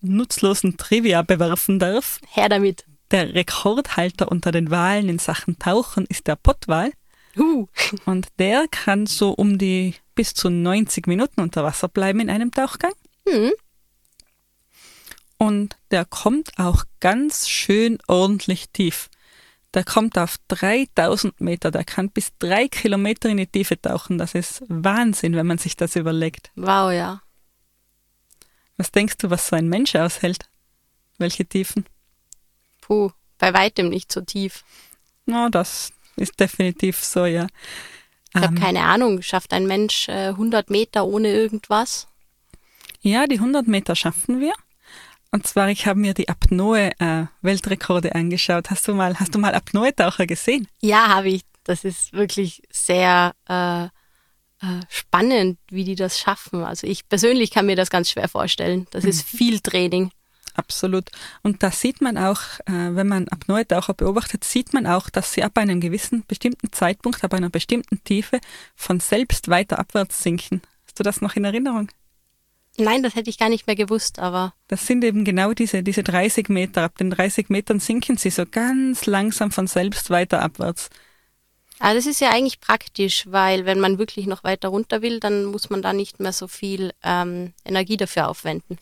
nutzlosen 0.00 0.76
Trivia 0.76 1.22
bewerfen 1.22 1.78
darf. 1.78 2.20
Her 2.28 2.48
damit. 2.48 2.84
Der 3.10 3.34
Rekordhalter 3.34 4.30
unter 4.30 4.52
den 4.52 4.70
Walen 4.70 5.08
in 5.08 5.18
Sachen 5.18 5.58
Tauchen 5.58 6.06
ist 6.06 6.26
der 6.26 6.36
Pottwal. 6.36 6.92
Huh. 7.36 7.66
Und 8.04 8.28
der 8.38 8.66
kann 8.70 9.06
so 9.06 9.30
um 9.30 9.58
die 9.58 9.94
bis 10.14 10.34
zu 10.34 10.50
90 10.50 11.06
Minuten 11.06 11.40
unter 11.40 11.64
Wasser 11.64 11.88
bleiben 11.88 12.20
in 12.20 12.30
einem 12.30 12.50
Tauchgang. 12.50 12.92
Hm. 13.28 13.52
und 15.36 15.76
der 15.90 16.04
kommt 16.04 16.52
auch 16.58 16.84
ganz 17.00 17.48
schön 17.48 17.98
ordentlich 18.06 18.70
tief. 18.70 19.10
Der 19.74 19.84
kommt 19.84 20.16
auf 20.16 20.36
3000 20.48 21.40
Meter, 21.40 21.70
der 21.70 21.84
kann 21.84 22.10
bis 22.10 22.32
drei 22.38 22.68
Kilometer 22.68 23.28
in 23.28 23.36
die 23.36 23.46
Tiefe 23.46 23.80
tauchen. 23.80 24.16
Das 24.16 24.34
ist 24.34 24.62
Wahnsinn, 24.68 25.36
wenn 25.36 25.46
man 25.46 25.58
sich 25.58 25.76
das 25.76 25.94
überlegt. 25.96 26.50
Wow, 26.56 26.90
ja. 26.92 27.20
Was 28.78 28.90
denkst 28.92 29.16
du, 29.18 29.28
was 29.30 29.48
so 29.48 29.56
ein 29.56 29.68
Mensch 29.68 29.94
aushält? 29.94 30.48
Welche 31.18 31.44
Tiefen? 31.44 31.84
Puh, 32.80 33.10
bei 33.38 33.52
weitem 33.52 33.88
nicht 33.90 34.10
so 34.10 34.20
tief. 34.22 34.64
Na, 35.26 35.50
das 35.50 35.92
ist 36.16 36.40
definitiv 36.40 37.04
so, 37.04 37.26
ja. 37.26 37.46
Ich 38.34 38.40
habe 38.40 38.54
Ähm, 38.54 38.60
keine 38.60 38.84
Ahnung, 38.84 39.20
schafft 39.20 39.52
ein 39.52 39.66
Mensch 39.66 40.08
äh, 40.08 40.28
100 40.28 40.70
Meter 40.70 41.04
ohne 41.06 41.28
irgendwas? 41.28 42.06
Ja, 43.00 43.26
die 43.26 43.36
100 43.38 43.66
Meter 43.68 43.94
schaffen 43.94 44.40
wir. 44.40 44.52
Und 45.30 45.46
zwar, 45.46 45.68
ich 45.68 45.86
habe 45.86 46.00
mir 46.00 46.14
die 46.14 46.28
Apnoe-Weltrekorde 46.28 48.14
angeschaut. 48.14 48.70
Hast 48.70 48.88
du 48.88 48.94
mal, 48.94 49.18
hast 49.20 49.34
du 49.34 49.38
mal 49.38 49.54
Apnoe-Taucher 49.54 50.26
gesehen? 50.26 50.68
Ja, 50.80 51.08
habe 51.08 51.28
ich. 51.28 51.42
Das 51.64 51.84
ist 51.84 52.14
wirklich 52.14 52.62
sehr 52.70 53.34
äh, 53.46 53.84
äh, 53.84 54.80
spannend, 54.88 55.58
wie 55.70 55.84
die 55.84 55.96
das 55.96 56.18
schaffen. 56.18 56.64
Also 56.64 56.86
ich 56.86 57.08
persönlich 57.08 57.50
kann 57.50 57.66
mir 57.66 57.76
das 57.76 57.90
ganz 57.90 58.10
schwer 58.10 58.28
vorstellen. 58.28 58.86
Das 58.90 59.04
ist 59.04 59.22
viel 59.22 59.60
Training. 59.60 60.10
Absolut. 60.54 61.10
Und 61.42 61.62
da 61.62 61.70
sieht 61.70 62.00
man 62.00 62.18
auch, 62.18 62.40
äh, 62.66 62.94
wenn 62.94 63.06
man 63.06 63.28
Apnoe-Taucher 63.28 63.94
beobachtet, 63.94 64.42
sieht 64.42 64.72
man 64.72 64.86
auch, 64.86 65.08
dass 65.08 65.32
sie 65.32 65.44
ab 65.44 65.56
einem 65.58 65.80
gewissen 65.80 66.24
bestimmten 66.26 66.72
Zeitpunkt, 66.72 67.22
ab 67.22 67.34
einer 67.34 67.50
bestimmten 67.50 68.02
Tiefe 68.02 68.40
von 68.74 68.98
selbst 68.98 69.48
weiter 69.48 69.78
abwärts 69.78 70.22
sinken. 70.22 70.62
Hast 70.86 70.98
du 70.98 71.04
das 71.04 71.20
noch 71.20 71.36
in 71.36 71.44
Erinnerung? 71.44 71.88
Nein, 72.78 73.02
das 73.02 73.16
hätte 73.16 73.28
ich 73.28 73.38
gar 73.38 73.48
nicht 73.48 73.66
mehr 73.66 73.74
gewusst, 73.74 74.20
aber 74.20 74.54
Das 74.68 74.86
sind 74.86 75.02
eben 75.02 75.24
genau 75.24 75.52
diese, 75.52 75.82
diese 75.82 76.04
30 76.04 76.48
Meter. 76.48 76.84
Ab 76.84 76.96
den 76.96 77.10
30 77.10 77.50
Metern 77.50 77.80
sinken 77.80 78.16
sie 78.16 78.30
so 78.30 78.44
ganz 78.46 79.06
langsam 79.06 79.50
von 79.50 79.66
selbst 79.66 80.10
weiter 80.10 80.42
abwärts. 80.42 80.90
Aber 81.80 81.94
das 81.94 82.06
ist 82.06 82.20
ja 82.20 82.30
eigentlich 82.30 82.60
praktisch, 82.60 83.24
weil 83.28 83.64
wenn 83.64 83.80
man 83.80 83.98
wirklich 83.98 84.26
noch 84.26 84.44
weiter 84.44 84.68
runter 84.68 85.02
will, 85.02 85.18
dann 85.20 85.44
muss 85.44 85.70
man 85.70 85.82
da 85.82 85.92
nicht 85.92 86.20
mehr 86.20 86.32
so 86.32 86.48
viel 86.48 86.92
ähm, 87.02 87.52
Energie 87.64 87.96
dafür 87.96 88.28
aufwenden. 88.28 88.78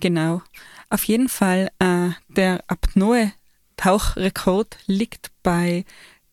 Genau. 0.00 0.42
Auf 0.90 1.04
jeden 1.04 1.28
Fall, 1.28 1.70
äh, 1.78 2.08
der 2.28 2.64
Apnoe-Tauchrekord 2.66 4.76
liegt 4.86 5.30
bei 5.42 5.84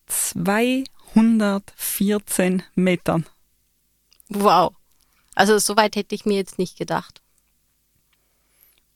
214 0.06 2.62
Metern. 2.74 3.26
Wow. 4.28 4.74
Also 5.34 5.58
so 5.58 5.76
weit 5.76 5.96
hätte 5.96 6.14
ich 6.14 6.26
mir 6.26 6.36
jetzt 6.36 6.58
nicht 6.58 6.78
gedacht. 6.78 7.20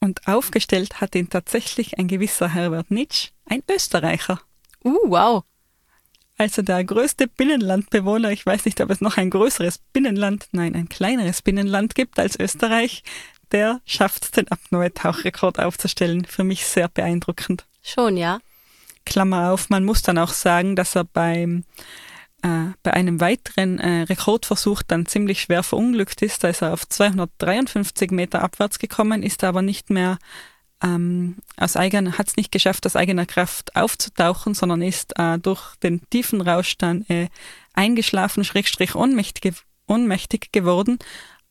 Und 0.00 0.26
aufgestellt 0.28 1.00
hat 1.00 1.14
ihn 1.14 1.30
tatsächlich 1.30 1.98
ein 1.98 2.08
gewisser 2.08 2.52
Herbert 2.52 2.90
Nitsch, 2.90 3.30
ein 3.46 3.62
Österreicher. 3.68 4.40
Uh, 4.84 4.98
wow. 5.04 5.44
Also 6.38 6.60
der 6.60 6.84
größte 6.84 7.28
Binnenlandbewohner, 7.28 8.30
ich 8.30 8.44
weiß 8.44 8.66
nicht, 8.66 8.80
ob 8.82 8.90
es 8.90 9.00
noch 9.00 9.16
ein 9.16 9.30
größeres 9.30 9.78
Binnenland, 9.92 10.48
nein, 10.52 10.74
ein 10.74 10.88
kleineres 10.88 11.40
Binnenland 11.40 11.94
gibt 11.94 12.18
als 12.18 12.38
Österreich, 12.38 13.02
der 13.52 13.80
schafft 13.86 14.24
es, 14.24 14.30
den 14.32 14.48
Apnoe-Tauchrekord 14.48 15.58
aufzustellen. 15.58 16.24
Für 16.24 16.44
mich 16.44 16.66
sehr 16.66 16.88
beeindruckend. 16.88 17.64
Schon, 17.82 18.16
ja. 18.16 18.40
Klammer 19.06 19.52
auf, 19.52 19.70
man 19.70 19.84
muss 19.84 20.02
dann 20.02 20.18
auch 20.18 20.32
sagen, 20.32 20.76
dass 20.76 20.94
er 20.94 21.04
beim, 21.04 21.64
äh, 22.46 22.72
bei 22.84 22.92
einem 22.92 23.20
weiteren 23.20 23.80
äh, 23.80 24.02
Rekordversuch 24.02 24.82
dann 24.82 25.06
ziemlich 25.06 25.40
schwer 25.40 25.64
verunglückt 25.64 26.22
ist. 26.22 26.44
Da 26.44 26.48
ist 26.48 26.62
er 26.62 26.72
auf 26.72 26.88
253 26.88 28.12
Meter 28.12 28.42
abwärts 28.42 28.78
gekommen, 28.78 29.24
ist 29.24 29.42
aber 29.42 29.62
nicht 29.62 29.90
mehr 29.90 30.18
ähm, 30.80 31.36
aus 31.56 31.76
eigener, 31.76 32.18
hat 32.18 32.28
es 32.28 32.36
nicht 32.36 32.52
geschafft, 32.52 32.86
aus 32.86 32.94
eigener 32.94 33.26
Kraft 33.26 33.74
aufzutauchen, 33.74 34.54
sondern 34.54 34.82
ist 34.82 35.18
äh, 35.18 35.38
durch 35.38 35.74
den 35.76 36.08
tiefen 36.10 36.40
Rausch 36.40 36.78
dann 36.78 37.02
äh, 37.08 37.28
eingeschlafen, 37.72 38.44
schrägstrich 38.44 38.94
ohnmächtig, 38.94 39.54
ohnmächtig 39.88 40.52
geworden 40.52 40.98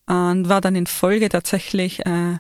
und 0.06 0.48
war 0.48 0.62
dann 0.62 0.76
in 0.76 0.88
Folge 0.88 1.30
tatsächlich 1.30 2.06
äh, 2.06 2.38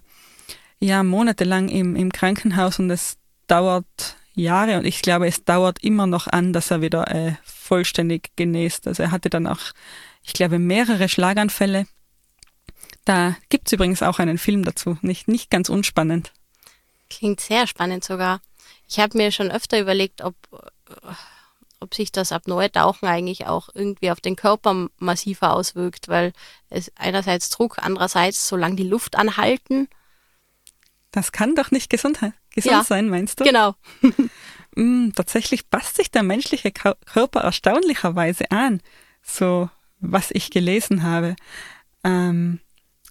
ja 0.79 1.03
monatelang 1.03 1.67
im, 1.67 1.95
im 1.95 2.11
Krankenhaus 2.11 2.79
und 2.79 2.89
es 2.91 3.17
dauert 3.47 4.15
Jahre 4.35 4.77
und 4.77 4.85
ich 4.85 5.01
glaube, 5.01 5.27
es 5.27 5.43
dauert 5.43 5.83
immer 5.83 6.07
noch 6.07 6.27
an, 6.27 6.53
dass 6.53 6.71
er 6.71 6.81
wieder 6.81 7.13
äh, 7.13 7.35
vollständig 7.43 8.31
genäst. 8.35 8.87
Also 8.87 9.03
er 9.03 9.11
hatte 9.11 9.29
dann 9.29 9.47
auch, 9.47 9.59
ich 10.23 10.33
glaube, 10.33 10.59
mehrere 10.59 11.09
Schlaganfälle. 11.09 11.87
Da 13.05 13.35
gibt's 13.49 13.71
übrigens 13.71 14.01
auch 14.03 14.19
einen 14.19 14.37
Film 14.37 14.63
dazu, 14.63 14.97
nicht, 15.01 15.27
nicht 15.27 15.49
ganz 15.49 15.69
unspannend. 15.69 16.31
Klingt 17.09 17.39
sehr 17.39 17.67
spannend 17.67 18.03
sogar. 18.03 18.41
Ich 18.87 18.99
habe 18.99 19.17
mir 19.17 19.31
schon 19.31 19.51
öfter 19.51 19.79
überlegt, 19.79 20.21
ob, 20.21 20.35
äh, 20.51 21.13
ob 21.79 21.93
sich 21.93 22.11
das 22.11 22.31
Apnoe-Tauchen 22.31 23.07
eigentlich 23.07 23.45
auch 23.47 23.69
irgendwie 23.73 24.11
auf 24.11 24.21
den 24.21 24.35
Körper 24.35 24.87
massiver 24.97 25.53
auswirkt, 25.53 26.07
weil 26.07 26.33
es 26.69 26.91
einerseits 26.95 27.49
Druck, 27.49 27.77
andererseits 27.79 28.47
solange 28.47 28.75
die 28.75 28.87
Luft 28.87 29.15
anhalten. 29.15 29.87
Das 31.15 31.31
kann 31.31 31.55
doch 31.55 31.71
nicht 31.71 31.89
gesund, 31.89 32.19
gesund 32.53 32.71
Ja. 32.73 32.83
sein, 32.83 33.07
meinst 33.09 33.39
du? 33.39 33.45
Genau. 33.45 33.75
Mm, 34.77 35.11
tatsächlich 35.15 35.69
passt 35.69 35.95
sich 35.95 36.11
der 36.11 36.21
menschliche 36.21 36.69
Körper 36.73 37.39
erstaunlicherweise 37.39 38.51
an, 38.51 38.81
so 39.21 39.69
was 40.01 40.31
ich 40.31 40.49
gelesen 40.51 41.03
habe. 41.03 41.37
Ähm, 42.03 42.59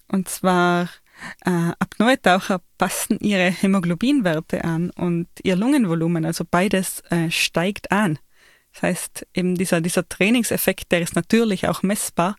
und 0.07 0.29
zwar 0.29 0.89
äh, 1.43 1.71
Apnoe-Taucher 1.79 2.61
passen 2.77 3.17
ihre 3.19 3.49
Hämoglobinwerte 3.49 4.63
an 4.63 4.91
und 4.91 5.27
ihr 5.41 5.55
Lungenvolumen, 5.55 6.23
also 6.23 6.45
beides 6.45 6.99
äh, 7.09 7.31
steigt 7.31 7.91
an. 7.91 8.19
Das 8.71 8.83
heißt, 8.83 9.27
eben 9.33 9.55
dieser, 9.55 9.81
dieser 9.81 10.07
Trainingseffekt, 10.07 10.91
der 10.91 11.01
ist 11.01 11.15
natürlich 11.15 11.67
auch 11.67 11.81
messbar. 11.81 12.35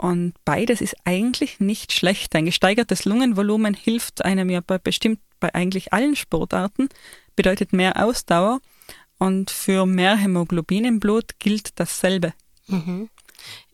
Und 0.00 0.32
beides 0.46 0.80
ist 0.80 0.96
eigentlich 1.04 1.60
nicht 1.60 1.92
schlecht. 1.92 2.34
Ein 2.34 2.46
gesteigertes 2.46 3.04
Lungenvolumen 3.04 3.74
hilft 3.74 4.24
einem 4.24 4.48
ja 4.48 4.62
bei 4.66 4.78
bestimmt 4.78 5.20
bei 5.40 5.54
eigentlich 5.54 5.92
allen 5.92 6.16
Sportarten, 6.16 6.88
bedeutet 7.36 7.74
mehr 7.74 8.02
Ausdauer. 8.02 8.60
Und 9.18 9.50
für 9.50 9.84
mehr 9.84 10.16
Hämoglobin 10.16 10.86
im 10.86 11.00
Blut 11.00 11.38
gilt 11.38 11.78
dasselbe. 11.78 12.32
Mhm. 12.66 13.10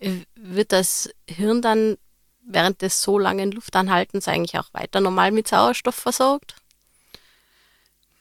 Äh, 0.00 0.22
Wird 0.34 0.72
das 0.72 1.08
Hirn 1.28 1.62
dann 1.62 1.96
während 2.44 2.82
des 2.82 3.00
so 3.00 3.20
langen 3.20 3.52
Luftanhaltens 3.52 4.26
eigentlich 4.26 4.58
auch 4.58 4.74
weiter 4.74 5.00
normal 5.00 5.30
mit 5.30 5.46
Sauerstoff 5.46 5.94
versorgt? 5.94 6.56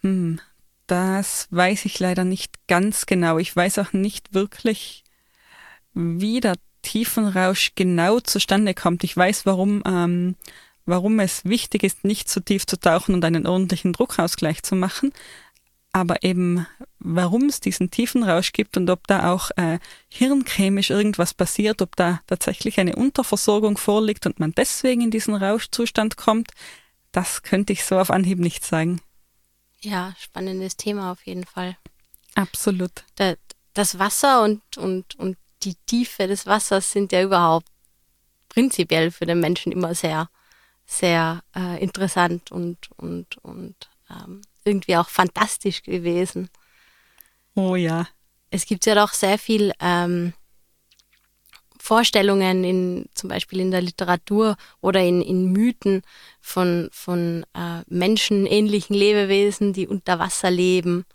Hm, 0.02 0.40
das 0.86 1.48
weiß 1.50 1.86
ich 1.86 1.98
leider 2.00 2.24
nicht 2.24 2.68
ganz 2.68 3.08
genau. 3.08 3.40
Ich 3.40 3.56
weiß 3.56 3.80
auch 3.80 3.94
nicht 3.94 4.36
wirklich, 4.36 5.04
wie 5.96 6.40
der 6.40 6.54
Tiefenrausch 6.86 7.72
genau 7.76 8.20
zustande 8.20 8.74
kommt. 8.74 9.04
Ich 9.04 9.18
weiß, 9.18 9.46
warum, 9.46 9.84
ähm, 9.86 10.36
warum 10.86 11.20
es 11.20 11.44
wichtig 11.44 11.84
ist, 11.84 12.06
nicht 12.06 12.30
zu 12.30 12.40
tief 12.40 12.66
zu 12.68 12.80
tauchen 12.80 13.16
und 13.16 13.26
einen 13.26 13.48
ordentlichen 13.48 13.92
Druckausgleich 13.92 14.64
zu 14.64 14.76
machen. 14.76 15.12
Aber 15.92 16.24
eben, 16.24 16.68
warum 17.00 17.46
es 17.46 17.62
diesen 17.62 17.90
Tiefenrausch 17.90 18.52
gibt 18.52 18.78
und 18.78 18.90
ob 18.90 19.08
da 19.08 19.32
auch 19.32 19.50
äh, 19.56 19.80
hirnchemisch 20.10 20.90
irgendwas 20.90 21.34
passiert, 21.34 21.82
ob 21.82 21.96
da 21.96 22.22
tatsächlich 22.28 22.80
eine 22.80 22.96
Unterversorgung 22.96 23.78
vorliegt 23.78 24.26
und 24.26 24.40
man 24.40 24.52
deswegen 24.52 25.02
in 25.02 25.12
diesen 25.12 25.36
Rauschzustand 25.36 26.18
kommt, 26.18 26.52
das 27.12 27.44
könnte 27.44 27.74
ich 27.74 27.86
so 27.86 27.98
auf 27.98 28.12
Anhieb 28.12 28.40
nicht 28.40 28.64
sagen. 28.64 29.02
Ja, 29.80 30.14
spannendes 30.20 30.76
Thema 30.76 31.12
auf 31.12 31.26
jeden 31.26 31.46
Fall. 31.46 31.78
Absolut. 32.36 32.92
Da, 33.16 33.36
das 33.74 33.98
Wasser 33.98 34.44
und, 34.44 34.62
und, 34.78 35.16
und 35.16 35.38
die 35.66 35.76
Tiefe 35.86 36.28
des 36.28 36.46
Wassers 36.46 36.92
sind 36.92 37.12
ja 37.12 37.24
überhaupt 37.24 37.68
prinzipiell 38.50 39.12
für 39.12 39.26
den 39.26 39.40
Menschen 39.40 39.72
immer 39.72 39.96
sehr, 39.96 40.30
sehr 40.86 41.44
äh, 41.56 41.82
interessant 41.84 42.52
und, 42.52 42.78
und, 42.98 43.38
und 43.44 43.76
ähm, 44.10 44.42
irgendwie 44.64 44.96
auch 44.98 45.10
fantastisch 45.10 45.84
gewesen. 45.84 46.50
Oh 47.56 47.76
ja. 47.76 48.08
Es 48.52 48.66
gibt 48.66 48.86
ja 48.86 48.96
doch 48.96 49.14
sehr 49.14 49.38
viel 49.38 49.74
ähm, 49.80 50.34
Vorstellungen 51.80 52.64
in 52.64 53.06
zum 53.14 53.30
Beispiel 53.30 53.60
in 53.60 53.72
der 53.72 53.82
Literatur 53.82 54.56
oder 54.82 55.02
in, 55.02 55.22
in 55.22 55.52
Mythen 55.52 56.02
von, 56.42 56.90
von 56.92 57.46
äh, 57.54 57.82
menschenähnlichen 57.88 58.96
Lebewesen, 58.96 59.74
die 59.74 59.88
unter 59.88 60.18
Wasser 60.20 60.50
leben. 60.50 61.06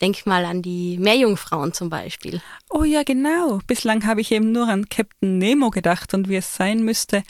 Denk 0.00 0.26
mal 0.26 0.44
an 0.44 0.60
die 0.60 0.98
Meerjungfrauen 0.98 1.72
zum 1.72 1.88
Beispiel. 1.88 2.42
Oh 2.68 2.84
ja, 2.84 3.04
genau. 3.04 3.60
Bislang 3.66 4.04
habe 4.06 4.20
ich 4.20 4.32
eben 4.32 4.52
nur 4.52 4.68
an 4.68 4.88
Captain 4.88 5.38
Nemo 5.38 5.70
gedacht 5.70 6.14
und 6.14 6.28
wie 6.28 6.36
es 6.36 6.54
sein 6.54 6.84
müsste, 6.84 7.22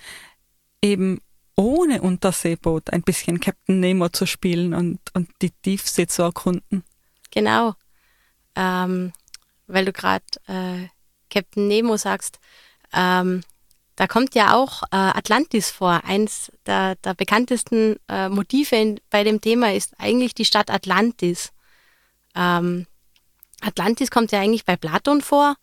eben 0.82 1.20
ohne 1.56 2.02
Unterseeboot 2.02 2.90
ein 2.90 3.02
bisschen 3.02 3.38
Captain 3.40 3.80
Nemo 3.80 4.08
zu 4.08 4.26
spielen 4.26 4.74
und, 4.74 4.98
und 5.12 5.28
die 5.42 5.50
Tiefsee 5.50 6.06
zu 6.06 6.22
erkunden. 6.22 6.84
Genau. 7.30 7.74
Ähm, 8.56 9.12
weil 9.66 9.84
du 9.84 9.92
gerade 9.92 10.24
äh, 10.46 10.88
Captain 11.30 11.68
Nemo 11.68 11.96
sagst, 11.96 12.38
ähm, 12.92 13.42
da 13.96 14.06
kommt 14.06 14.34
ja 14.34 14.54
auch 14.54 14.82
äh, 14.84 14.96
Atlantis 14.96 15.70
vor. 15.70 16.02
Eins 16.04 16.50
der, 16.66 16.96
der 16.96 17.14
bekanntesten 17.14 17.96
äh, 18.08 18.28
Motive 18.28 18.76
in, 18.76 19.00
bei 19.10 19.22
dem 19.22 19.40
Thema 19.40 19.72
ist 19.72 19.94
eigentlich 19.98 20.34
die 20.34 20.44
Stadt 20.44 20.70
Atlantis. 20.70 21.52
Ähm, 22.34 22.86
Atlantis 23.60 24.10
kommt 24.10 24.32
ja 24.32 24.40
eigentlich 24.40 24.64
bei 24.64 24.76
Platon 24.76 25.20
vor 25.20 25.56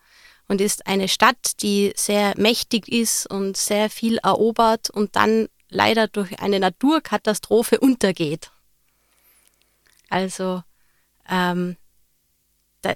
und 0.47 0.61
ist 0.61 0.87
eine 0.87 1.07
Stadt, 1.07 1.61
die 1.61 1.93
sehr 1.95 2.33
mächtig 2.37 2.87
ist 2.87 3.25
und 3.25 3.55
sehr 3.57 3.89
viel 3.89 4.17
erobert 4.17 4.89
und 4.89 5.15
dann 5.15 5.47
leider 5.69 6.07
durch 6.07 6.39
eine 6.39 6.59
Naturkatastrophe 6.59 7.79
untergeht. 7.79 8.51
Also 10.09 10.63
ähm, 11.29 11.77
da, 12.81 12.93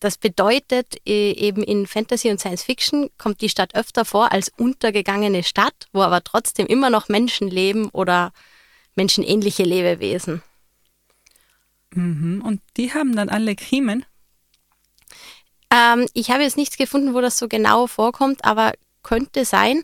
das 0.00 0.18
bedeutet, 0.18 0.96
äh, 1.06 1.32
eben 1.32 1.62
in 1.62 1.86
Fantasy 1.86 2.28
und 2.30 2.40
Science 2.40 2.64
Fiction 2.64 3.08
kommt 3.18 3.40
die 3.40 3.48
Stadt 3.48 3.74
öfter 3.74 4.04
vor 4.04 4.32
als 4.32 4.50
untergegangene 4.58 5.44
Stadt, 5.44 5.86
wo 5.92 6.02
aber 6.02 6.22
trotzdem 6.24 6.66
immer 6.66 6.90
noch 6.90 7.08
Menschen 7.08 7.48
leben 7.48 7.88
oder 7.90 8.32
menschenähnliche 8.94 9.62
Lebewesen. 9.62 10.42
Mhm. 11.94 12.42
Und 12.44 12.60
die 12.76 12.92
haben 12.94 13.14
dann 13.14 13.28
alle 13.28 13.54
Kiemen? 13.54 14.04
Ähm, 15.70 16.06
ich 16.14 16.30
habe 16.30 16.42
jetzt 16.42 16.56
nichts 16.56 16.76
gefunden, 16.76 17.14
wo 17.14 17.20
das 17.20 17.38
so 17.38 17.48
genau 17.48 17.86
vorkommt, 17.86 18.44
aber 18.44 18.72
könnte 19.02 19.44
sein. 19.44 19.82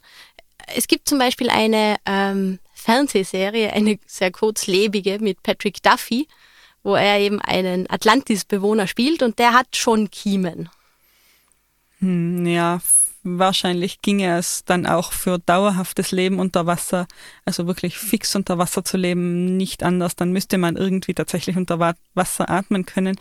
Es 0.75 0.87
gibt 0.87 1.09
zum 1.09 1.19
Beispiel 1.19 1.51
eine 1.51 1.97
ähm, 2.05 2.59
Fernsehserie, 2.75 3.73
eine 3.73 3.99
sehr 4.07 4.31
kurzlebige 4.31 5.19
mit 5.21 5.43
Patrick 5.43 5.83
Duffy, 5.83 6.29
wo 6.83 6.95
er 6.95 7.19
eben 7.19 7.41
einen 7.41 7.89
Atlantis-Bewohner 7.91 8.87
spielt 8.87 9.23
und 9.23 9.39
der 9.39 9.53
hat 9.53 9.77
schon 9.77 10.11
Kiemen. 10.11 10.69
Hm, 12.01 12.47
ja, 12.47 12.81
wahrscheinlich 13.37 14.01
ginge 14.01 14.39
es 14.39 14.65
dann 14.65 14.87
auch 14.87 15.13
für 15.13 15.39
dauerhaftes 15.39 16.13
Leben 16.13 16.39
unter 16.39 16.67
Wasser, 16.67 17.07
also 17.45 17.67
wirklich 17.67 17.99
fix 17.99 18.35
unter 18.37 18.59
Wasser 18.59 18.85
zu 18.85 18.97
leben, 18.97 19.57
nicht 19.57 19.83
anders. 19.83 20.17
Dann 20.17 20.33
müsste 20.33 20.59
man 20.59 20.77
irgendwie 20.77 21.15
tatsächlich 21.15 21.57
unter 21.57 21.79
Wasser 22.15 22.49
atmen 22.49 22.87
können. 22.87 23.17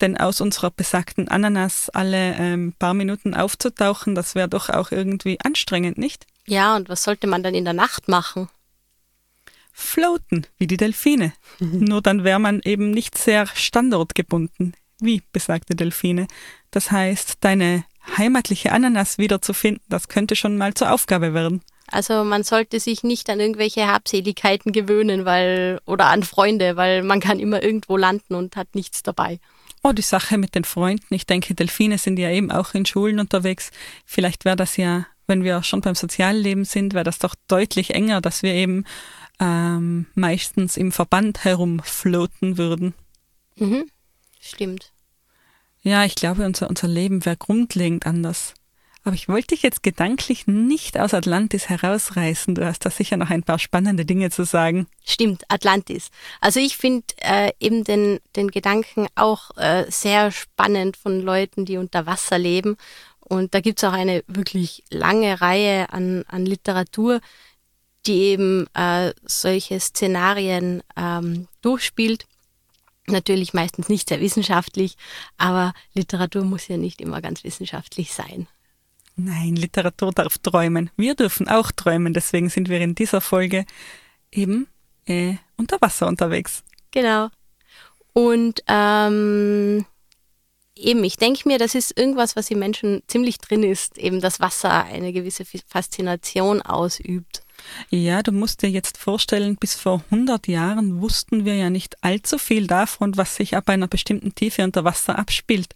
Denn 0.00 0.16
aus 0.16 0.40
unserer 0.40 0.70
besagten 0.70 1.28
Ananas 1.28 1.90
alle 1.90 2.34
ähm, 2.36 2.74
paar 2.78 2.94
Minuten 2.94 3.34
aufzutauchen, 3.34 4.14
das 4.14 4.34
wäre 4.34 4.48
doch 4.48 4.70
auch 4.70 4.92
irgendwie 4.92 5.38
anstrengend, 5.44 5.98
nicht? 5.98 6.26
Ja, 6.46 6.74
und 6.76 6.88
was 6.88 7.04
sollte 7.04 7.26
man 7.26 7.42
dann 7.42 7.54
in 7.54 7.64
der 7.64 7.74
Nacht 7.74 8.08
machen? 8.08 8.48
Floaten, 9.72 10.46
wie 10.58 10.66
die 10.66 10.76
Delfine. 10.76 11.32
Nur 11.60 12.02
dann 12.02 12.24
wäre 12.24 12.38
man 12.38 12.60
eben 12.64 12.90
nicht 12.90 13.18
sehr 13.18 13.46
standortgebunden, 13.46 14.74
wie 15.00 15.22
besagte 15.32 15.74
Delfine. 15.74 16.28
Das 16.70 16.90
heißt, 16.90 17.38
deine 17.40 17.84
heimatliche 18.16 18.72
Ananas 18.72 19.18
wiederzufinden, 19.18 19.82
das 19.88 20.08
könnte 20.08 20.36
schon 20.36 20.56
mal 20.56 20.74
zur 20.74 20.92
Aufgabe 20.92 21.34
werden. 21.34 21.62
Also 21.90 22.24
man 22.24 22.44
sollte 22.44 22.78
sich 22.78 23.02
nicht 23.02 23.28
an 23.30 23.40
irgendwelche 23.40 23.86
Habseligkeiten 23.86 24.72
gewöhnen, 24.72 25.24
weil 25.24 25.80
oder 25.86 26.06
an 26.06 26.22
Freunde, 26.22 26.76
weil 26.76 27.02
man 27.02 27.20
kann 27.20 27.40
immer 27.40 27.62
irgendwo 27.62 27.96
landen 27.96 28.34
und 28.34 28.56
hat 28.56 28.74
nichts 28.74 29.02
dabei. 29.02 29.40
Oh, 29.82 29.92
die 29.92 30.02
Sache 30.02 30.38
mit 30.38 30.54
den 30.54 30.64
Freunden. 30.64 31.14
Ich 31.14 31.26
denke, 31.26 31.54
Delfine 31.54 31.98
sind 31.98 32.18
ja 32.18 32.30
eben 32.30 32.50
auch 32.50 32.74
in 32.74 32.86
Schulen 32.86 33.18
unterwegs. 33.18 33.70
Vielleicht 34.04 34.44
wäre 34.44 34.56
das 34.56 34.76
ja, 34.76 35.06
wenn 35.26 35.42
wir 35.42 35.62
schon 35.62 35.80
beim 35.80 35.94
Sozialleben 35.94 36.64
sind, 36.64 36.94
wäre 36.94 37.04
das 37.04 37.18
doch 37.18 37.34
deutlich 37.48 37.94
enger, 37.94 38.20
dass 38.20 38.42
wir 38.42 38.52
eben 38.52 38.84
ähm, 39.40 40.06
meistens 40.14 40.76
im 40.76 40.92
Verband 40.92 41.44
herumfloaten 41.44 42.58
würden. 42.58 42.94
Mhm. 43.56 43.90
Stimmt. 44.38 44.92
Ja, 45.82 46.04
ich 46.04 46.14
glaube, 46.14 46.44
unser, 46.44 46.68
unser 46.68 46.88
Leben 46.88 47.24
wäre 47.24 47.36
grundlegend 47.36 48.06
anders. 48.06 48.54
Aber 49.02 49.14
ich 49.14 49.28
wollte 49.28 49.48
dich 49.48 49.62
jetzt 49.62 49.82
gedanklich 49.82 50.46
nicht 50.46 50.98
aus 50.98 51.14
Atlantis 51.14 51.70
herausreißen. 51.70 52.54
Du 52.54 52.66
hast 52.66 52.84
da 52.84 52.90
sicher 52.90 53.16
noch 53.16 53.30
ein 53.30 53.42
paar 53.42 53.58
spannende 53.58 54.04
Dinge 54.04 54.30
zu 54.30 54.44
sagen. 54.44 54.86
Stimmt, 55.02 55.44
Atlantis. 55.48 56.10
Also 56.42 56.60
ich 56.60 56.76
finde 56.76 57.06
äh, 57.22 57.52
eben 57.60 57.82
den, 57.84 58.18
den 58.36 58.50
Gedanken 58.50 59.06
auch 59.14 59.56
äh, 59.56 59.86
sehr 59.88 60.30
spannend 60.32 60.98
von 60.98 61.22
Leuten, 61.22 61.64
die 61.64 61.78
unter 61.78 62.04
Wasser 62.04 62.38
leben. 62.38 62.76
Und 63.20 63.54
da 63.54 63.60
gibt 63.60 63.82
es 63.82 63.88
auch 63.88 63.94
eine 63.94 64.22
wirklich 64.26 64.84
lange 64.90 65.40
Reihe 65.40 65.90
an, 65.92 66.24
an 66.28 66.44
Literatur, 66.44 67.20
die 68.06 68.20
eben 68.20 68.66
äh, 68.74 69.14
solche 69.24 69.80
Szenarien 69.80 70.82
ähm, 70.96 71.48
durchspielt. 71.62 72.26
Natürlich 73.06 73.54
meistens 73.54 73.88
nicht 73.88 74.08
sehr 74.08 74.20
wissenschaftlich, 74.20 74.96
aber 75.36 75.72
Literatur 75.94 76.44
muss 76.44 76.68
ja 76.68 76.76
nicht 76.76 77.00
immer 77.00 77.20
ganz 77.20 77.44
wissenschaftlich 77.44 78.12
sein. 78.12 78.46
Nein, 79.16 79.56
Literatur 79.56 80.12
darf 80.12 80.38
träumen. 80.38 80.90
Wir 80.96 81.14
dürfen 81.14 81.48
auch 81.48 81.72
träumen, 81.72 82.14
deswegen 82.14 82.48
sind 82.48 82.68
wir 82.68 82.80
in 82.80 82.94
dieser 82.94 83.20
Folge 83.20 83.66
eben 84.30 84.68
äh, 85.06 85.34
unter 85.56 85.80
Wasser 85.80 86.06
unterwegs. 86.06 86.62
Genau. 86.90 87.28
Und 88.12 88.62
ähm, 88.66 89.84
eben, 90.76 91.04
ich 91.04 91.16
denke 91.16 91.48
mir, 91.48 91.58
das 91.58 91.74
ist 91.74 91.96
irgendwas, 91.98 92.36
was 92.36 92.50
im 92.50 92.58
Menschen 92.58 93.02
ziemlich 93.06 93.38
drin 93.38 93.62
ist, 93.62 93.98
eben 93.98 94.20
das 94.20 94.40
Wasser 94.40 94.84
eine 94.84 95.12
gewisse 95.12 95.44
Faszination 95.44 96.62
ausübt. 96.62 97.42
Ja, 97.90 98.22
du 98.22 98.32
musst 98.32 98.62
dir 98.62 98.70
jetzt 98.70 98.96
vorstellen, 98.96 99.56
bis 99.56 99.74
vor 99.74 100.02
100 100.10 100.48
Jahren 100.48 101.00
wussten 101.00 101.44
wir 101.44 101.54
ja 101.56 101.70
nicht 101.70 102.02
allzu 102.02 102.38
viel 102.38 102.66
davon, 102.66 103.16
was 103.16 103.36
sich 103.36 103.56
ab 103.56 103.68
einer 103.68 103.88
bestimmten 103.88 104.34
Tiefe 104.34 104.64
unter 104.64 104.84
Wasser 104.84 105.18
abspielt. 105.18 105.74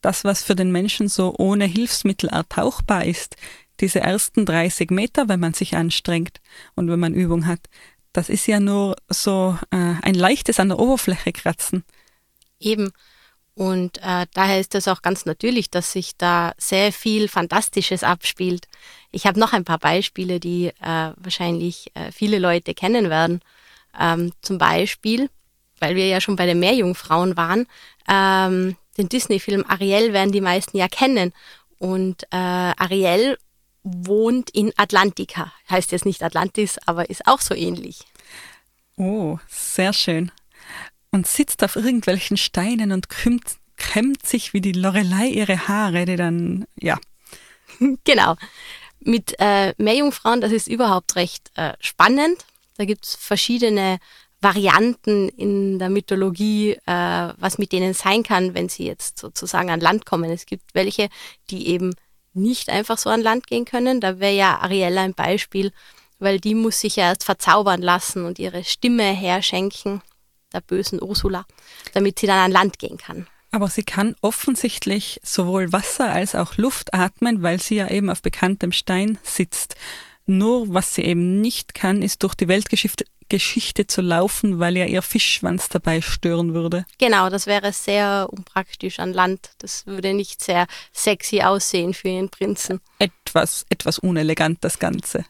Das, 0.00 0.24
was 0.24 0.42
für 0.42 0.56
den 0.56 0.72
Menschen 0.72 1.08
so 1.08 1.34
ohne 1.38 1.64
Hilfsmittel 1.64 2.28
ertauchbar 2.28 3.04
ist, 3.04 3.36
diese 3.80 4.00
ersten 4.00 4.46
30 4.46 4.90
Meter, 4.90 5.28
wenn 5.28 5.40
man 5.40 5.54
sich 5.54 5.76
anstrengt 5.76 6.40
und 6.74 6.90
wenn 6.90 7.00
man 7.00 7.14
Übung 7.14 7.46
hat, 7.46 7.60
das 8.12 8.28
ist 8.28 8.46
ja 8.46 8.60
nur 8.60 8.96
so 9.08 9.58
äh, 9.70 9.94
ein 10.02 10.14
leichtes 10.14 10.58
an 10.58 10.70
der 10.70 10.78
Oberfläche 10.78 11.32
kratzen. 11.32 11.84
Eben. 12.58 12.90
Und 13.56 13.96
äh, 14.02 14.26
daher 14.34 14.60
ist 14.60 14.74
es 14.74 14.86
auch 14.86 15.00
ganz 15.00 15.24
natürlich, 15.24 15.70
dass 15.70 15.90
sich 15.90 16.14
da 16.18 16.52
sehr 16.58 16.92
viel 16.92 17.26
Fantastisches 17.26 18.04
abspielt. 18.04 18.68
Ich 19.12 19.26
habe 19.26 19.40
noch 19.40 19.54
ein 19.54 19.64
paar 19.64 19.78
Beispiele, 19.78 20.40
die 20.40 20.66
äh, 20.66 21.12
wahrscheinlich 21.16 21.90
äh, 21.94 22.12
viele 22.12 22.38
Leute 22.38 22.74
kennen 22.74 23.08
werden. 23.08 23.40
Ähm, 23.98 24.32
zum 24.42 24.58
Beispiel, 24.58 25.30
weil 25.80 25.96
wir 25.96 26.06
ja 26.06 26.20
schon 26.20 26.36
bei 26.36 26.44
den 26.44 26.60
Meerjungfrauen 26.60 27.38
waren, 27.38 27.66
ähm, 28.06 28.76
den 28.98 29.08
Disney-Film 29.08 29.64
Ariel 29.66 30.12
werden 30.12 30.32
die 30.32 30.42
meisten 30.42 30.76
ja 30.76 30.86
kennen. 30.86 31.32
Und 31.78 32.24
äh, 32.24 32.36
Ariel 32.36 33.38
wohnt 33.84 34.50
in 34.50 34.74
Atlantika. 34.76 35.50
Heißt 35.70 35.92
jetzt 35.92 36.04
nicht 36.04 36.22
Atlantis, 36.22 36.78
aber 36.84 37.08
ist 37.08 37.26
auch 37.26 37.40
so 37.40 37.54
ähnlich. 37.54 38.00
Oh, 38.98 39.38
sehr 39.48 39.94
schön 39.94 40.30
und 41.16 41.26
sitzt 41.26 41.64
auf 41.64 41.76
irgendwelchen 41.76 42.36
Steinen 42.36 42.92
und 42.92 43.08
krümmt, 43.08 43.56
kämmt 43.76 44.24
sich 44.26 44.52
wie 44.52 44.60
die 44.60 44.72
Lorelei 44.72 45.28
ihre 45.28 45.66
Haare, 45.66 46.04
die 46.04 46.16
dann, 46.16 46.66
ja. 46.78 46.98
Genau. 48.04 48.36
Mit 49.00 49.34
äh, 49.38 49.72
Meerjungfrauen, 49.78 50.40
das 50.40 50.52
ist 50.52 50.68
überhaupt 50.68 51.16
recht 51.16 51.50
äh, 51.56 51.72
spannend. 51.80 52.44
Da 52.76 52.84
gibt 52.84 53.06
es 53.06 53.14
verschiedene 53.14 53.98
Varianten 54.40 55.28
in 55.30 55.78
der 55.78 55.88
Mythologie, 55.88 56.72
äh, 56.72 57.32
was 57.38 57.58
mit 57.58 57.72
denen 57.72 57.94
sein 57.94 58.22
kann, 58.22 58.54
wenn 58.54 58.68
sie 58.68 58.84
jetzt 58.84 59.18
sozusagen 59.18 59.70
an 59.70 59.80
Land 59.80 60.04
kommen. 60.04 60.30
Es 60.30 60.44
gibt 60.44 60.74
welche, 60.74 61.08
die 61.50 61.68
eben 61.68 61.94
nicht 62.34 62.68
einfach 62.68 62.98
so 62.98 63.08
an 63.08 63.22
Land 63.22 63.46
gehen 63.46 63.64
können. 63.64 64.00
Da 64.00 64.18
wäre 64.18 64.34
ja 64.34 64.58
Ariella 64.58 65.02
ein 65.02 65.14
Beispiel, 65.14 65.72
weil 66.18 66.40
die 66.40 66.54
muss 66.54 66.80
sich 66.80 66.96
ja 66.96 67.04
erst 67.04 67.24
verzaubern 67.24 67.80
lassen 67.80 68.26
und 68.26 68.38
ihre 68.38 68.64
Stimme 68.64 69.04
herschenken 69.04 70.02
der 70.52 70.60
bösen 70.60 71.02
Ursula, 71.02 71.44
damit 71.92 72.18
sie 72.18 72.26
dann 72.26 72.38
an 72.38 72.52
Land 72.52 72.78
gehen 72.78 72.98
kann. 72.98 73.26
Aber 73.52 73.68
sie 73.68 73.84
kann 73.84 74.16
offensichtlich 74.20 75.20
sowohl 75.22 75.72
Wasser 75.72 76.12
als 76.12 76.34
auch 76.34 76.56
Luft 76.56 76.92
atmen, 76.94 77.42
weil 77.42 77.60
sie 77.60 77.76
ja 77.76 77.88
eben 77.88 78.10
auf 78.10 78.22
bekanntem 78.22 78.72
Stein 78.72 79.18
sitzt. 79.22 79.76
Nur 80.26 80.74
was 80.74 80.94
sie 80.94 81.02
eben 81.02 81.40
nicht 81.40 81.74
kann, 81.74 82.02
ist 82.02 82.22
durch 82.22 82.34
die 82.34 82.48
Weltgeschichte 82.48 83.04
Geschichte 83.28 83.86
zu 83.86 84.02
laufen, 84.02 84.58
weil 84.60 84.76
ja 84.76 84.84
ihr 84.84 85.02
Fischschwanz 85.02 85.68
dabei 85.68 86.00
stören 86.00 86.54
würde. 86.54 86.86
Genau, 86.98 87.28
das 87.28 87.46
wäre 87.46 87.72
sehr 87.72 88.28
unpraktisch 88.30 88.98
an 88.98 89.12
Land. 89.12 89.50
Das 89.58 89.86
würde 89.86 90.14
nicht 90.14 90.42
sehr 90.42 90.66
sexy 90.92 91.42
aussehen 91.42 91.94
für 91.94 92.08
ihren 92.08 92.28
Prinzen. 92.28 92.80
Etwas, 92.98 93.66
etwas 93.68 93.98
unelegant 93.98 94.62
das 94.62 94.78
Ganze. 94.78 95.24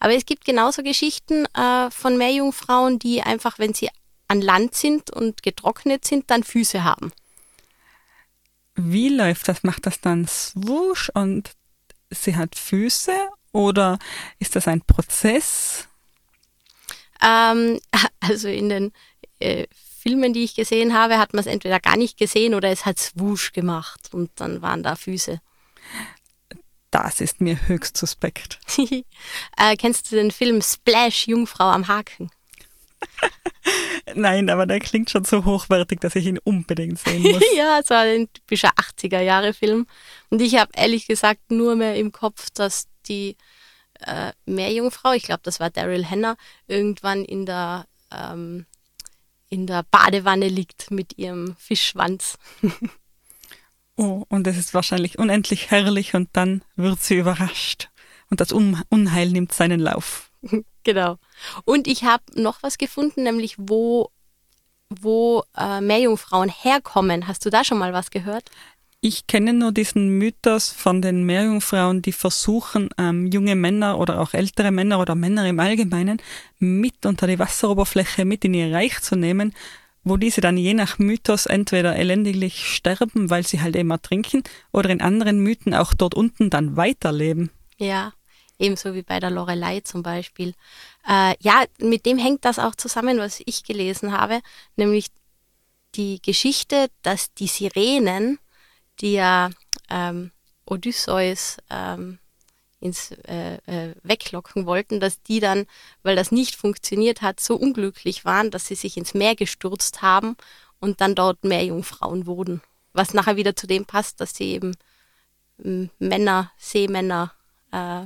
Aber 0.00 0.14
es 0.14 0.26
gibt 0.26 0.44
genauso 0.44 0.82
Geschichten 0.82 1.46
äh, 1.54 1.90
von 1.90 2.16
Meerjungfrauen, 2.16 2.98
die 2.98 3.22
einfach, 3.22 3.58
wenn 3.58 3.74
sie 3.74 3.90
an 4.28 4.40
Land 4.40 4.74
sind 4.74 5.10
und 5.10 5.42
getrocknet 5.42 6.04
sind, 6.04 6.30
dann 6.30 6.42
Füße 6.42 6.84
haben. 6.84 7.12
Wie 8.74 9.08
läuft 9.08 9.48
das? 9.48 9.62
Macht 9.62 9.86
das 9.86 10.00
dann 10.00 10.26
swoosh 10.26 11.10
und 11.14 11.52
sie 12.10 12.36
hat 12.36 12.54
Füße 12.54 13.16
oder 13.52 13.98
ist 14.38 14.54
das 14.54 14.68
ein 14.68 14.82
Prozess? 14.82 15.88
Ähm, 17.22 17.80
also 18.20 18.48
in 18.48 18.68
den 18.68 18.92
äh, 19.38 19.66
Filmen, 19.98 20.32
die 20.32 20.44
ich 20.44 20.54
gesehen 20.54 20.94
habe, 20.94 21.18
hat 21.18 21.32
man 21.32 21.40
es 21.40 21.46
entweder 21.46 21.80
gar 21.80 21.96
nicht 21.96 22.18
gesehen 22.18 22.54
oder 22.54 22.70
es 22.70 22.84
hat 22.84 22.98
swoosh 22.98 23.52
gemacht 23.52 24.12
und 24.12 24.30
dann 24.36 24.62
waren 24.62 24.82
da 24.82 24.94
Füße. 24.94 25.40
Das 26.90 27.20
ist 27.20 27.40
mir 27.40 27.68
höchst 27.68 27.96
suspekt. 27.96 28.60
äh, 28.78 29.76
kennst 29.76 30.12
du 30.12 30.16
den 30.16 30.30
Film 30.30 30.62
Splash, 30.62 31.26
Jungfrau 31.26 31.64
am 31.64 31.88
Haken? 31.88 32.30
Nein, 34.16 34.48
aber 34.48 34.66
der 34.66 34.80
klingt 34.80 35.10
schon 35.10 35.24
so 35.24 35.44
hochwertig, 35.44 36.00
dass 36.00 36.16
ich 36.16 36.26
ihn 36.26 36.38
unbedingt 36.38 36.98
sehen 36.98 37.22
muss. 37.22 37.42
ja, 37.56 37.80
es 37.82 37.90
war 37.90 38.00
ein 38.00 38.32
typischer 38.32 38.70
80er-Jahre-Film. 38.70 39.86
Und 40.30 40.42
ich 40.42 40.56
habe 40.56 40.72
ehrlich 40.74 41.06
gesagt 41.06 41.50
nur 41.50 41.76
mehr 41.76 41.96
im 41.96 42.12
Kopf, 42.12 42.48
dass 42.50 42.88
die 43.06 43.36
äh, 44.00 44.32
Meerjungfrau, 44.46 45.12
ich 45.12 45.24
glaube, 45.24 45.42
das 45.42 45.60
war 45.60 45.68
Daryl 45.68 46.08
Hannah, 46.08 46.36
irgendwann 46.66 47.24
in 47.24 47.44
der, 47.44 47.86
ähm, 48.10 48.64
in 49.50 49.66
der 49.66 49.84
Badewanne 49.90 50.48
liegt 50.48 50.90
mit 50.90 51.18
ihrem 51.18 51.54
Fischschwanz. 51.58 52.38
oh, 53.96 54.24
und 54.28 54.46
es 54.46 54.56
ist 54.56 54.72
wahrscheinlich 54.72 55.18
unendlich 55.18 55.70
herrlich 55.70 56.14
und 56.14 56.30
dann 56.32 56.62
wird 56.74 57.02
sie 57.02 57.16
überrascht. 57.16 57.90
Und 58.30 58.40
das 58.40 58.50
Unheil 58.50 59.28
nimmt 59.28 59.52
seinen 59.52 59.78
Lauf. 59.78 60.25
Genau. 60.84 61.16
Und 61.64 61.88
ich 61.88 62.04
habe 62.04 62.22
noch 62.40 62.62
was 62.62 62.78
gefunden, 62.78 63.24
nämlich 63.24 63.56
wo, 63.58 64.10
wo 64.88 65.42
äh, 65.56 65.80
Meerjungfrauen 65.80 66.48
herkommen. 66.48 67.26
Hast 67.26 67.44
du 67.44 67.50
da 67.50 67.64
schon 67.64 67.78
mal 67.78 67.92
was 67.92 68.12
gehört? 68.12 68.52
Ich 69.00 69.26
kenne 69.26 69.52
nur 69.52 69.72
diesen 69.72 70.18
Mythos 70.18 70.70
von 70.70 71.02
den 71.02 71.24
Meerjungfrauen, 71.24 72.02
die 72.02 72.12
versuchen, 72.12 72.88
ähm, 72.98 73.26
junge 73.26 73.54
Männer 73.54 73.98
oder 73.98 74.20
auch 74.20 74.32
ältere 74.32 74.70
Männer 74.70 75.00
oder 75.00 75.14
Männer 75.14 75.46
im 75.46 75.60
Allgemeinen 75.60 76.22
mit 76.58 77.04
unter 77.04 77.26
die 77.26 77.38
Wasseroberfläche 77.38 78.24
mit 78.24 78.44
in 78.44 78.54
ihr 78.54 78.72
Reich 78.72 79.00
zu 79.02 79.16
nehmen, 79.16 79.54
wo 80.02 80.16
diese 80.16 80.40
dann 80.40 80.56
je 80.56 80.72
nach 80.72 80.98
Mythos 80.98 81.46
entweder 81.46 81.96
elendiglich 81.96 82.66
sterben, 82.66 83.28
weil 83.28 83.46
sie 83.46 83.60
halt 83.60 83.76
immer 83.76 84.00
trinken, 84.00 84.42
oder 84.72 84.90
in 84.90 85.00
anderen 85.00 85.40
Mythen 85.40 85.74
auch 85.74 85.94
dort 85.94 86.14
unten 86.14 86.48
dann 86.48 86.76
weiterleben. 86.76 87.50
Ja, 87.76 88.12
ebenso 88.58 88.94
wie 88.94 89.02
bei 89.02 89.20
der 89.20 89.30
Lorelei 89.30 89.80
zum 89.80 90.02
Beispiel. 90.02 90.54
Äh, 91.08 91.34
ja, 91.40 91.64
mit 91.78 92.06
dem 92.06 92.18
hängt 92.18 92.44
das 92.44 92.58
auch 92.58 92.74
zusammen, 92.74 93.18
was 93.18 93.42
ich 93.44 93.64
gelesen 93.64 94.12
habe, 94.12 94.40
nämlich 94.76 95.06
die 95.94 96.20
Geschichte, 96.20 96.88
dass 97.02 97.32
die 97.34 97.46
Sirenen, 97.46 98.38
die 99.00 99.14
ja 99.14 99.50
ähm, 99.90 100.30
Odysseus 100.66 101.58
ähm, 101.70 102.18
ins 102.80 103.10
äh, 103.10 103.56
äh, 103.66 103.94
weglocken 104.02 104.66
wollten, 104.66 105.00
dass 105.00 105.22
die 105.22 105.40
dann, 105.40 105.66
weil 106.02 106.16
das 106.16 106.32
nicht 106.32 106.56
funktioniert 106.56 107.22
hat, 107.22 107.40
so 107.40 107.56
unglücklich 107.56 108.24
waren, 108.24 108.50
dass 108.50 108.66
sie 108.66 108.74
sich 108.74 108.96
ins 108.96 109.14
Meer 109.14 109.34
gestürzt 109.34 110.02
haben 110.02 110.36
und 110.80 111.00
dann 111.00 111.14
dort 111.14 111.44
Meerjungfrauen 111.44 112.26
wurden. 112.26 112.62
Was 112.92 113.14
nachher 113.14 113.36
wieder 113.36 113.56
zu 113.56 113.66
dem 113.66 113.86
passt, 113.86 114.20
dass 114.20 114.34
sie 114.34 114.52
eben 114.52 114.76
Männer, 115.98 116.52
Seemänner 116.58 117.32
äh, 117.72 118.04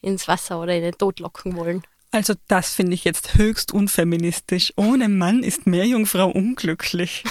ins 0.00 0.28
Wasser 0.28 0.60
oder 0.60 0.74
in 0.74 0.82
den 0.82 0.96
Tod 0.96 1.20
locken 1.20 1.56
wollen. 1.56 1.82
Also 2.10 2.34
das 2.48 2.74
finde 2.74 2.94
ich 2.94 3.04
jetzt 3.04 3.34
höchst 3.34 3.72
unfeministisch. 3.72 4.72
Ohne 4.76 5.08
Mann 5.08 5.42
ist 5.42 5.66
Meerjungfrau 5.66 6.28
unglücklich. 6.28 7.24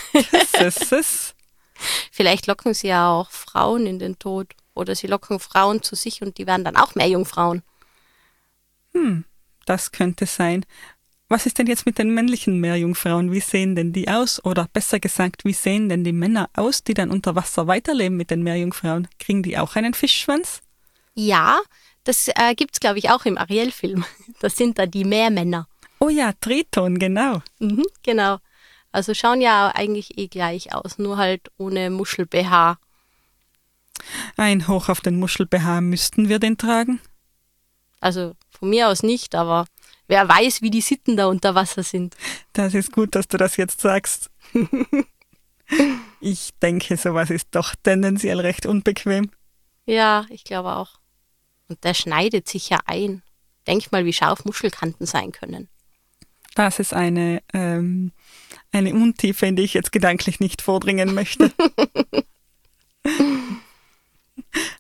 Das 0.54 0.78
ist 0.78 0.92
es. 0.92 1.36
Vielleicht 2.12 2.48
locken 2.48 2.74
sie 2.74 2.88
ja 2.88 3.10
auch 3.10 3.32
Frauen 3.32 3.88
in 3.88 4.00
den 4.00 4.20
Tod. 4.20 4.54
Oder 4.74 4.96
sie 4.96 5.08
locken 5.08 5.40
Frauen 5.40 5.82
zu 5.82 5.96
sich 5.96 6.22
und 6.22 6.38
die 6.38 6.48
werden 6.48 6.64
dann 6.64 6.76
auch 6.76 6.96
Meerjungfrauen. 6.96 7.64
Hm, 8.94 9.26
das 9.66 9.92
könnte 9.92 10.26
sein. 10.26 10.66
Was 11.28 11.46
ist 11.46 11.58
denn 11.58 11.68
jetzt 11.68 11.86
mit 11.86 11.98
den 11.98 12.14
männlichen 12.14 12.60
Meerjungfrauen? 12.60 13.32
Wie 13.32 13.40
sehen 13.40 13.76
denn 13.76 13.92
die 13.92 14.10
aus? 14.10 14.44
Oder 14.46 14.68
besser 14.72 15.00
gesagt, 15.00 15.44
wie 15.44 15.54
sehen 15.54 15.90
denn 15.90 16.04
die 16.04 16.14
Männer 16.14 16.50
aus, 16.54 16.84
die 16.84 16.94
dann 16.94 17.10
unter 17.10 17.36
Wasser 17.36 17.66
weiterleben 17.66 18.16
mit 18.16 18.30
den 18.30 18.44
Meerjungfrauen? 18.44 19.08
Kriegen 19.18 19.42
die 19.42 19.58
auch 19.58 19.76
einen 19.76 19.96
Fischschwanz? 19.96 20.62
Ja, 21.16 21.60
das 22.06 22.30
äh, 22.30 22.56
gibt 22.56 22.76
es, 22.76 22.80
glaube 22.80 23.00
ich, 23.00 23.10
auch 23.10 23.26
im 23.26 23.38
Ariel-Film. 23.38 24.06
Das 24.40 24.56
sind 24.58 24.78
da 24.78 24.86
die 24.86 25.06
Meermänner. 25.06 25.68
Oh 26.00 26.10
ja, 26.10 26.34
Triton, 26.40 27.00
genau. 27.00 27.42
Mhm, 27.60 27.86
genau. 28.04 28.38
Also 28.92 29.14
schauen 29.14 29.42
ja 29.42 29.72
eigentlich 29.74 30.18
eh 30.18 30.28
gleich 30.28 30.74
aus, 30.74 30.98
nur 30.98 31.18
halt 31.18 31.50
ohne 31.58 31.90
Muschel-BH. 31.90 32.78
Ein 34.38 34.68
Hoch 34.68 34.90
auf 34.90 35.02
den 35.02 35.20
Muschel-BH 35.20 35.82
müssten 35.82 36.30
wir 36.30 36.40
den 36.40 36.58
tragen? 36.58 37.00
Also 38.00 38.36
von 38.52 38.70
mir 38.70 38.90
aus 38.90 39.04
nicht, 39.04 39.36
aber 39.36 39.66
wer 40.08 40.28
weiß, 40.28 40.62
wie 40.62 40.70
die 40.70 40.82
Sitten 40.82 41.18
da 41.18 41.28
unter 41.28 41.56
Wasser 41.56 41.84
sind. 41.84 42.16
Das 42.54 42.74
ist 42.74 42.92
gut, 42.92 43.16
dass 43.16 43.28
du 43.28 43.38
das 43.38 43.58
jetzt 43.58 43.82
sagst. 43.82 44.30
ich 46.20 46.52
denke, 46.62 46.98
sowas 46.98 47.30
ist 47.30 47.48
doch 47.52 47.74
tendenziell 47.82 48.40
recht 48.40 48.66
unbequem. 48.66 49.32
Ja, 49.86 50.26
ich 50.30 50.44
glaube 50.44 50.76
auch. 50.76 51.00
Und 51.68 51.84
der 51.84 51.94
schneidet 51.94 52.48
sich 52.48 52.70
ja 52.70 52.80
ein. 52.86 53.24
Denk 53.68 53.92
mal, 53.92 54.06
wie 54.06 54.14
scharf 54.14 54.46
Muschelkanten 54.46 55.06
sein 55.06 55.32
können. 55.32 55.68
Das 56.54 56.80
ist 56.80 56.94
eine, 56.94 57.42
ähm, 57.54 58.12
eine 58.72 58.94
Untiefe, 58.94 59.46
in 59.46 59.56
die 59.56 59.64
ich 59.64 59.74
jetzt 59.74 59.92
gedanklich 59.92 60.40
nicht 60.40 60.62
vordringen 60.62 61.14
möchte. 61.14 61.52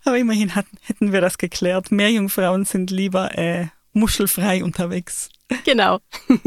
Aber 0.06 0.18
immerhin 0.18 0.56
hatten, 0.56 0.78
hätten 0.82 1.12
wir 1.12 1.22
das 1.22 1.38
geklärt. 1.38 1.92
Meerjungfrauen 1.92 2.66
sind 2.66 2.92
lieber 2.92 3.38
äh, 3.38 3.68
muschelfrei 3.92 4.64
unterwegs. 4.64 5.30
Genau. 5.66 6.00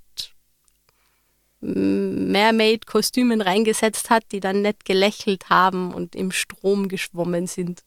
Mermaid-Kostümen 1.60 3.40
reingesetzt 3.40 4.10
hat, 4.10 4.24
die 4.32 4.40
dann 4.40 4.62
nett 4.62 4.84
gelächelt 4.84 5.50
haben 5.50 5.92
und 5.92 6.14
im 6.14 6.32
Strom 6.32 6.88
geschwommen 6.88 7.46
sind. 7.46 7.82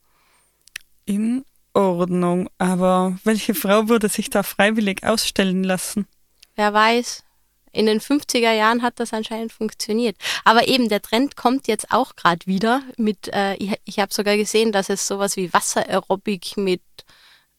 In 1.05 1.43
Ordnung, 1.73 2.49
aber 2.59 3.17
welche 3.23 3.55
Frau 3.55 3.89
würde 3.89 4.09
sich 4.09 4.29
da 4.29 4.43
freiwillig 4.43 5.03
ausstellen 5.03 5.63
lassen? 5.63 6.07
Wer 6.55 6.73
weiß. 6.73 7.23
In 7.71 7.87
den 7.87 7.99
50er 7.99 8.53
Jahren 8.53 8.83
hat 8.83 8.99
das 8.99 9.13
anscheinend 9.13 9.51
funktioniert. 9.51 10.15
Aber 10.45 10.67
eben, 10.67 10.89
der 10.89 11.01
Trend 11.01 11.35
kommt 11.35 11.67
jetzt 11.67 11.91
auch 11.91 12.15
gerade 12.15 12.45
wieder 12.45 12.83
mit, 12.97 13.29
äh, 13.33 13.55
ich, 13.55 13.73
ich 13.85 13.97
habe 13.99 14.13
sogar 14.13 14.37
gesehen, 14.37 14.71
dass 14.71 14.89
es 14.89 15.07
sowas 15.07 15.35
wie 15.37 15.51
Wassererobik 15.51 16.55
mit 16.55 16.83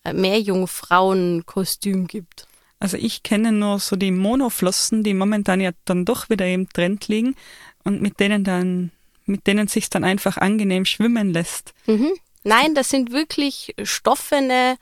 äh, 0.05 0.13
Meerjungfrauenkostüm 0.13 2.07
gibt. 2.07 2.47
Also 2.85 2.99
ich 2.99 3.23
kenne 3.23 3.51
nur 3.51 3.79
so 3.79 3.97
die 3.97 4.11
Monoflossen, 4.11 5.03
die 5.03 5.15
momentan 5.15 5.59
ja 5.59 5.71
dann 5.87 6.05
doch 6.05 6.29
wieder 6.29 6.47
im 6.47 6.69
Trend 6.69 7.09
liegen 7.09 7.35
und 7.83 8.03
mit 8.03 8.21
denen 8.21 8.45
dann, 8.45 8.91
mit 9.25 9.47
denen 9.47 9.69
sich 9.69 9.89
dann 9.89 10.05
einfach 10.05 10.37
angenehm 10.37 10.85
schwimmen 10.85 11.33
lässt. 11.33 11.73
Mhm. 11.87 12.13
Nein, 12.43 12.75
das 12.75 12.91
sind 12.91 13.11
wirklich 13.11 13.75
stoffene 13.85 14.77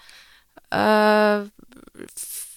äh, 0.71 1.43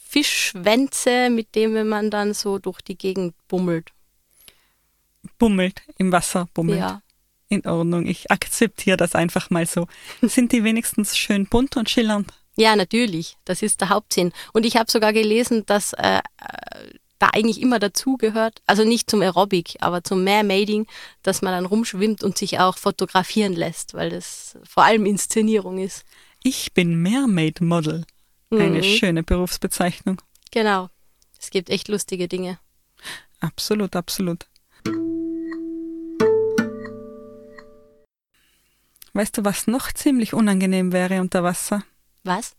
Fischschwänze, 0.09 1.29
mit 1.29 1.53
denen 1.53 1.89
man 1.89 2.09
dann 2.09 2.33
so 2.33 2.57
durch 2.57 2.81
die 2.81 2.97
Gegend 2.97 3.35
bummelt. 3.47 3.91
Bummelt, 5.37 5.83
im 5.99 6.11
Wasser 6.11 6.49
bummelt. 6.55 6.79
Ja. 6.79 7.03
In 7.49 7.67
Ordnung, 7.67 8.07
ich 8.07 8.31
akzeptiere 8.31 8.97
das 8.97 9.13
einfach 9.13 9.51
mal 9.51 9.67
so. 9.67 9.85
Sind 10.23 10.53
die 10.53 10.63
wenigstens 10.63 11.15
schön 11.15 11.45
bunt 11.45 11.77
und 11.77 11.87
schillernd? 11.87 12.33
Ja, 12.57 12.75
natürlich. 12.75 13.37
Das 13.45 13.61
ist 13.61 13.81
der 13.81 13.89
Hauptsinn. 13.89 14.31
Und 14.53 14.65
ich 14.65 14.77
habe 14.77 14.89
sogar 14.89 15.13
gelesen, 15.13 15.65
dass 15.65 15.93
äh, 15.93 16.21
da 17.19 17.29
eigentlich 17.33 17.61
immer 17.61 17.79
dazugehört, 17.79 18.61
also 18.65 18.83
nicht 18.83 19.09
zum 19.09 19.21
Aerobic, 19.21 19.75
aber 19.79 20.03
zum 20.03 20.23
Mermaiding, 20.23 20.87
dass 21.23 21.41
man 21.41 21.53
dann 21.53 21.65
rumschwimmt 21.65 22.23
und 22.23 22.37
sich 22.37 22.59
auch 22.59 22.77
fotografieren 22.77 23.53
lässt, 23.53 23.93
weil 23.93 24.09
das 24.09 24.57
vor 24.63 24.83
allem 24.83 25.05
Inszenierung 25.05 25.77
ist. 25.77 26.05
Ich 26.43 26.73
bin 26.73 27.01
Mermaid 27.01 27.61
Model. 27.61 28.05
Eine 28.51 28.77
mhm. 28.77 28.83
schöne 28.83 29.23
Berufsbezeichnung. 29.23 30.21
Genau. 30.51 30.89
Es 31.39 31.49
gibt 31.49 31.69
echt 31.69 31.87
lustige 31.87 32.27
Dinge. 32.27 32.59
Absolut, 33.39 33.95
absolut. 33.95 34.47
Weißt 39.13 39.37
du, 39.37 39.45
was 39.45 39.67
noch 39.67 39.91
ziemlich 39.93 40.33
unangenehm 40.33 40.91
wäre 40.91 41.21
unter 41.21 41.43
Wasser? 41.43 41.83
Was? 42.25 42.55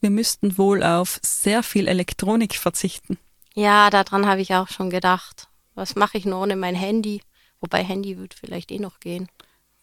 Wir 0.00 0.10
müssten 0.10 0.56
wohl 0.56 0.82
auf 0.82 1.18
sehr 1.22 1.62
viel 1.62 1.88
Elektronik 1.88 2.54
verzichten. 2.54 3.18
Ja, 3.54 3.90
daran 3.90 4.26
habe 4.26 4.40
ich 4.40 4.54
auch 4.54 4.68
schon 4.68 4.88
gedacht. 4.88 5.48
Was 5.74 5.96
mache 5.96 6.16
ich 6.16 6.24
nur 6.24 6.40
ohne 6.40 6.54
mein 6.54 6.76
Handy? 6.76 7.20
Wobei 7.60 7.82
Handy 7.82 8.16
wird 8.16 8.34
vielleicht 8.34 8.70
eh 8.70 8.78
noch 8.78 9.00
gehen. 9.00 9.28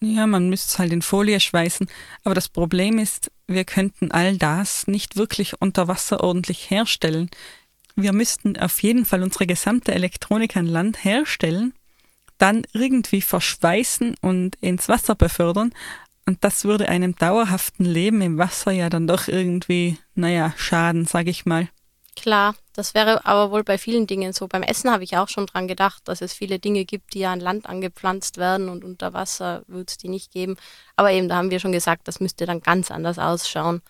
Ja, 0.00 0.26
man 0.26 0.48
müsste 0.48 0.72
es 0.72 0.78
halt 0.78 0.92
in 0.92 1.02
Folie 1.02 1.40
schweißen. 1.40 1.88
Aber 2.24 2.34
das 2.34 2.48
Problem 2.48 2.98
ist, 2.98 3.30
wir 3.46 3.64
könnten 3.64 4.10
all 4.10 4.38
das 4.38 4.86
nicht 4.86 5.16
wirklich 5.16 5.60
unter 5.60 5.88
Wasser 5.88 6.22
ordentlich 6.22 6.70
herstellen. 6.70 7.30
Wir 7.94 8.12
müssten 8.12 8.58
auf 8.58 8.82
jeden 8.82 9.04
Fall 9.04 9.22
unsere 9.22 9.46
gesamte 9.46 9.94
Elektronik 9.94 10.56
an 10.56 10.66
Land 10.66 11.04
herstellen, 11.04 11.72
dann 12.36 12.64
irgendwie 12.72 13.22
verschweißen 13.22 14.16
und 14.20 14.56
ins 14.56 14.88
Wasser 14.88 15.14
befördern. 15.14 15.72
Und 16.26 16.42
das 16.42 16.64
würde 16.64 16.88
einem 16.88 17.14
dauerhaften 17.14 17.84
Leben 17.84 18.20
im 18.20 18.36
Wasser 18.36 18.72
ja 18.72 18.90
dann 18.90 19.06
doch 19.06 19.28
irgendwie, 19.28 19.96
naja, 20.14 20.52
schaden, 20.56 21.06
sag 21.06 21.28
ich 21.28 21.46
mal. 21.46 21.68
Klar, 22.16 22.54
das 22.72 22.94
wäre 22.94 23.26
aber 23.26 23.52
wohl 23.52 23.62
bei 23.62 23.78
vielen 23.78 24.06
Dingen 24.06 24.32
so. 24.32 24.48
Beim 24.48 24.62
Essen 24.62 24.90
habe 24.90 25.04
ich 25.04 25.16
auch 25.16 25.28
schon 25.28 25.46
dran 25.46 25.68
gedacht, 25.68 26.02
dass 26.06 26.22
es 26.22 26.32
viele 26.32 26.58
Dinge 26.58 26.84
gibt, 26.84 27.14
die 27.14 27.20
ja 27.20 27.32
an 27.32 27.40
Land 27.40 27.66
angepflanzt 27.66 28.38
werden 28.38 28.68
und 28.68 28.84
unter 28.84 29.12
Wasser 29.12 29.62
wird 29.68 29.90
es 29.90 29.98
die 29.98 30.08
nicht 30.08 30.32
geben. 30.32 30.56
Aber 30.96 31.12
eben, 31.12 31.28
da 31.28 31.36
haben 31.36 31.50
wir 31.50 31.60
schon 31.60 31.72
gesagt, 31.72 32.08
das 32.08 32.18
müsste 32.18 32.46
dann 32.46 32.60
ganz 32.60 32.90
anders 32.90 33.18
ausschauen. 33.18 33.82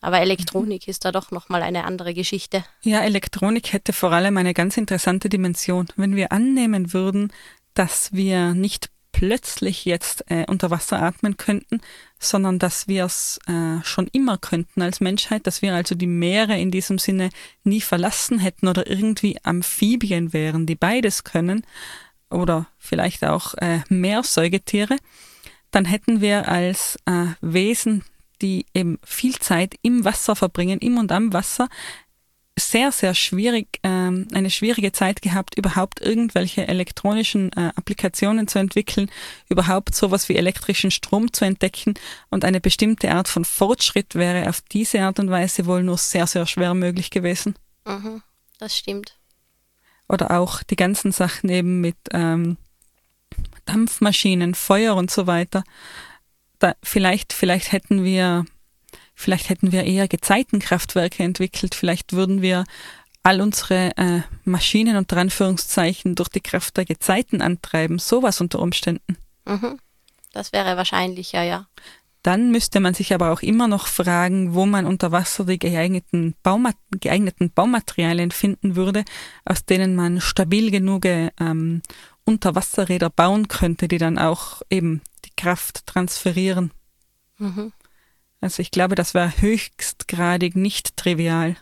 Aber 0.00 0.20
Elektronik 0.20 0.86
mhm. 0.86 0.90
ist 0.90 1.04
da 1.04 1.12
doch 1.12 1.30
nochmal 1.30 1.62
eine 1.62 1.84
andere 1.84 2.14
Geschichte. 2.14 2.64
Ja, 2.82 3.00
Elektronik 3.00 3.72
hätte 3.72 3.92
vor 3.92 4.12
allem 4.12 4.36
eine 4.36 4.54
ganz 4.54 4.76
interessante 4.76 5.28
Dimension. 5.28 5.88
Wenn 5.96 6.16
wir 6.16 6.32
annehmen 6.32 6.92
würden, 6.92 7.32
dass 7.74 8.12
wir 8.12 8.54
nicht 8.54 8.90
plötzlich 9.18 9.84
jetzt 9.84 10.30
äh, 10.30 10.44
unter 10.46 10.70
Wasser 10.70 11.02
atmen 11.02 11.36
könnten, 11.36 11.80
sondern 12.20 12.60
dass 12.60 12.86
wir 12.86 13.04
es 13.04 13.40
äh, 13.48 13.82
schon 13.82 14.06
immer 14.12 14.38
könnten 14.38 14.80
als 14.80 15.00
Menschheit, 15.00 15.44
dass 15.48 15.60
wir 15.60 15.74
also 15.74 15.96
die 15.96 16.06
Meere 16.06 16.56
in 16.56 16.70
diesem 16.70 17.00
Sinne 17.00 17.30
nie 17.64 17.80
verlassen 17.80 18.38
hätten 18.38 18.68
oder 18.68 18.88
irgendwie 18.88 19.36
Amphibien 19.42 20.32
wären, 20.32 20.66
die 20.66 20.76
beides 20.76 21.24
können, 21.24 21.66
oder 22.30 22.68
vielleicht 22.78 23.24
auch 23.24 23.54
äh, 23.54 23.80
Meersäugetiere, 23.88 24.98
dann 25.72 25.84
hätten 25.84 26.20
wir 26.20 26.46
als 26.46 26.96
äh, 27.06 27.26
Wesen, 27.40 28.04
die 28.40 28.66
eben 28.72 29.00
viel 29.02 29.36
Zeit 29.40 29.74
im 29.82 30.04
Wasser 30.04 30.36
verbringen, 30.36 30.78
im 30.78 30.96
und 30.96 31.10
am 31.10 31.32
Wasser, 31.32 31.68
sehr, 32.58 32.92
sehr 32.92 33.14
schwierig, 33.14 33.80
ähm, 33.82 34.28
eine 34.32 34.50
schwierige 34.50 34.92
Zeit 34.92 35.22
gehabt, 35.22 35.56
überhaupt 35.56 36.00
irgendwelche 36.00 36.66
elektronischen 36.68 37.52
äh, 37.52 37.72
Applikationen 37.76 38.48
zu 38.48 38.58
entwickeln, 38.58 39.10
überhaupt 39.48 39.94
sowas 39.94 40.28
wie 40.28 40.36
elektrischen 40.36 40.90
Strom 40.90 41.32
zu 41.32 41.44
entdecken 41.44 41.94
und 42.30 42.44
eine 42.44 42.60
bestimmte 42.60 43.10
Art 43.10 43.28
von 43.28 43.44
Fortschritt 43.44 44.14
wäre 44.14 44.48
auf 44.48 44.60
diese 44.60 45.00
Art 45.00 45.18
und 45.18 45.30
Weise 45.30 45.66
wohl 45.66 45.82
nur 45.82 45.98
sehr, 45.98 46.26
sehr 46.26 46.46
schwer 46.46 46.74
möglich 46.74 47.10
gewesen. 47.10 47.54
Mhm, 47.84 48.22
das 48.58 48.76
stimmt. 48.76 49.16
Oder 50.08 50.38
auch 50.38 50.62
die 50.62 50.76
ganzen 50.76 51.12
Sachen 51.12 51.50
eben 51.50 51.80
mit 51.80 51.96
ähm, 52.12 52.56
Dampfmaschinen, 53.66 54.54
Feuer 54.54 54.96
und 54.96 55.10
so 55.10 55.26
weiter. 55.26 55.64
Da, 56.58 56.74
vielleicht, 56.82 57.32
vielleicht 57.32 57.72
hätten 57.72 58.04
wir 58.04 58.44
Vielleicht 59.20 59.48
hätten 59.48 59.72
wir 59.72 59.82
eher 59.82 60.06
Gezeitenkraftwerke 60.06 61.24
entwickelt. 61.24 61.74
Vielleicht 61.74 62.12
würden 62.12 62.40
wir 62.40 62.64
all 63.24 63.40
unsere 63.40 63.90
äh, 63.96 64.20
Maschinen 64.44 64.96
unter 64.96 65.16
Anführungszeichen 65.16 66.14
durch 66.14 66.28
die 66.28 66.40
Kraft 66.40 66.76
der 66.76 66.84
Gezeiten 66.84 67.42
antreiben. 67.42 67.98
Sowas 67.98 68.40
unter 68.40 68.60
Umständen. 68.60 69.16
Mhm. 69.44 69.80
Das 70.32 70.52
wäre 70.52 70.76
wahrscheinlicher, 70.76 71.42
ja. 71.42 71.66
Dann 72.22 72.52
müsste 72.52 72.78
man 72.78 72.94
sich 72.94 73.12
aber 73.12 73.32
auch 73.32 73.42
immer 73.42 73.66
noch 73.66 73.88
fragen, 73.88 74.54
wo 74.54 74.66
man 74.66 74.86
unter 74.86 75.10
Wasser 75.10 75.44
die 75.44 75.58
geeigneten, 75.58 76.36
Bauma 76.44 76.70
geeigneten 76.92 77.50
Baumaterialien 77.50 78.30
finden 78.30 78.76
würde, 78.76 79.04
aus 79.44 79.64
denen 79.64 79.96
man 79.96 80.20
stabil 80.20 80.70
genug 80.70 81.06
ähm, 81.06 81.82
Unterwasserräder 82.24 83.10
bauen 83.10 83.48
könnte, 83.48 83.88
die 83.88 83.98
dann 83.98 84.16
auch 84.16 84.62
eben 84.70 85.02
die 85.24 85.34
Kraft 85.36 85.86
transferieren. 85.86 86.70
Mhm. 87.38 87.72
Also 88.40 88.62
ich 88.62 88.70
glaube, 88.70 88.94
das 88.94 89.14
war 89.14 89.40
höchstgradig 89.40 90.54
nicht 90.56 90.96
trivial. 90.96 91.56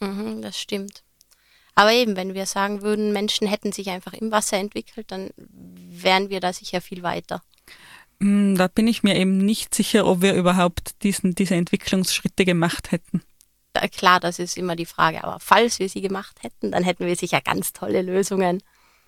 Mhm, 0.00 0.42
das 0.42 0.58
stimmt. 0.58 1.02
Aber 1.74 1.92
eben, 1.92 2.16
wenn 2.16 2.34
wir 2.34 2.46
sagen 2.46 2.82
würden, 2.82 3.12
Menschen 3.12 3.48
hätten 3.48 3.72
sich 3.72 3.90
einfach 3.90 4.12
im 4.12 4.30
Wasser 4.30 4.58
entwickelt, 4.58 5.10
dann 5.10 5.30
wären 5.36 6.30
wir 6.30 6.40
da 6.40 6.52
sicher 6.52 6.80
viel 6.80 7.02
weiter. 7.02 7.42
Hm, 8.20 8.56
da 8.56 8.68
bin 8.68 8.86
ich 8.86 9.02
mir 9.02 9.16
eben 9.16 9.38
nicht 9.38 9.74
sicher, 9.74 10.06
ob 10.06 10.22
wir 10.22 10.34
überhaupt 10.34 11.02
diesen, 11.02 11.34
diese 11.34 11.56
Entwicklungsschritte 11.56 12.44
gemacht 12.44 12.92
hätten. 12.92 13.22
klar, 13.90 14.20
das 14.20 14.38
ist 14.38 14.56
immer 14.56 14.76
die 14.76 14.86
Frage. 14.86 15.24
Aber 15.24 15.40
falls 15.40 15.80
wir 15.80 15.88
sie 15.88 16.00
gemacht 16.00 16.42
hätten, 16.42 16.72
dann 16.72 16.84
hätten 16.84 17.06
wir 17.06 17.16
sicher 17.16 17.40
ganz 17.40 17.72
tolle 17.72 18.02
Lösungen 18.02 18.62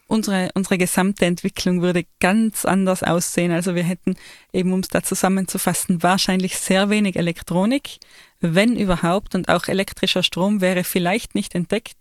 unsere, 0.07 0.51
unsere 0.55 0.79
gesamte 0.79 1.27
Entwicklung 1.27 1.83
würde 1.83 2.07
ganz 2.21 2.65
anders 2.65 3.03
aussehen. 3.03 3.53
Also 3.53 3.75
wir 3.75 3.83
hätten 3.83 4.17
eben, 4.53 4.73
um 4.73 4.81
es 4.81 4.89
da 4.89 5.03
zusammenzufassen, 5.03 6.03
wahrscheinlich 6.03 6.57
sehr 6.59 6.91
wenig 6.91 7.17
Elektronik, 7.17 7.99
wenn 8.41 8.77
überhaupt, 8.77 9.35
und 9.35 9.49
auch 9.49 9.69
elektrischer 9.69 10.23
Strom 10.23 10.61
wäre 10.61 10.85
vielleicht 10.85 11.35
nicht 11.35 11.55
entdeckt. 11.55 11.97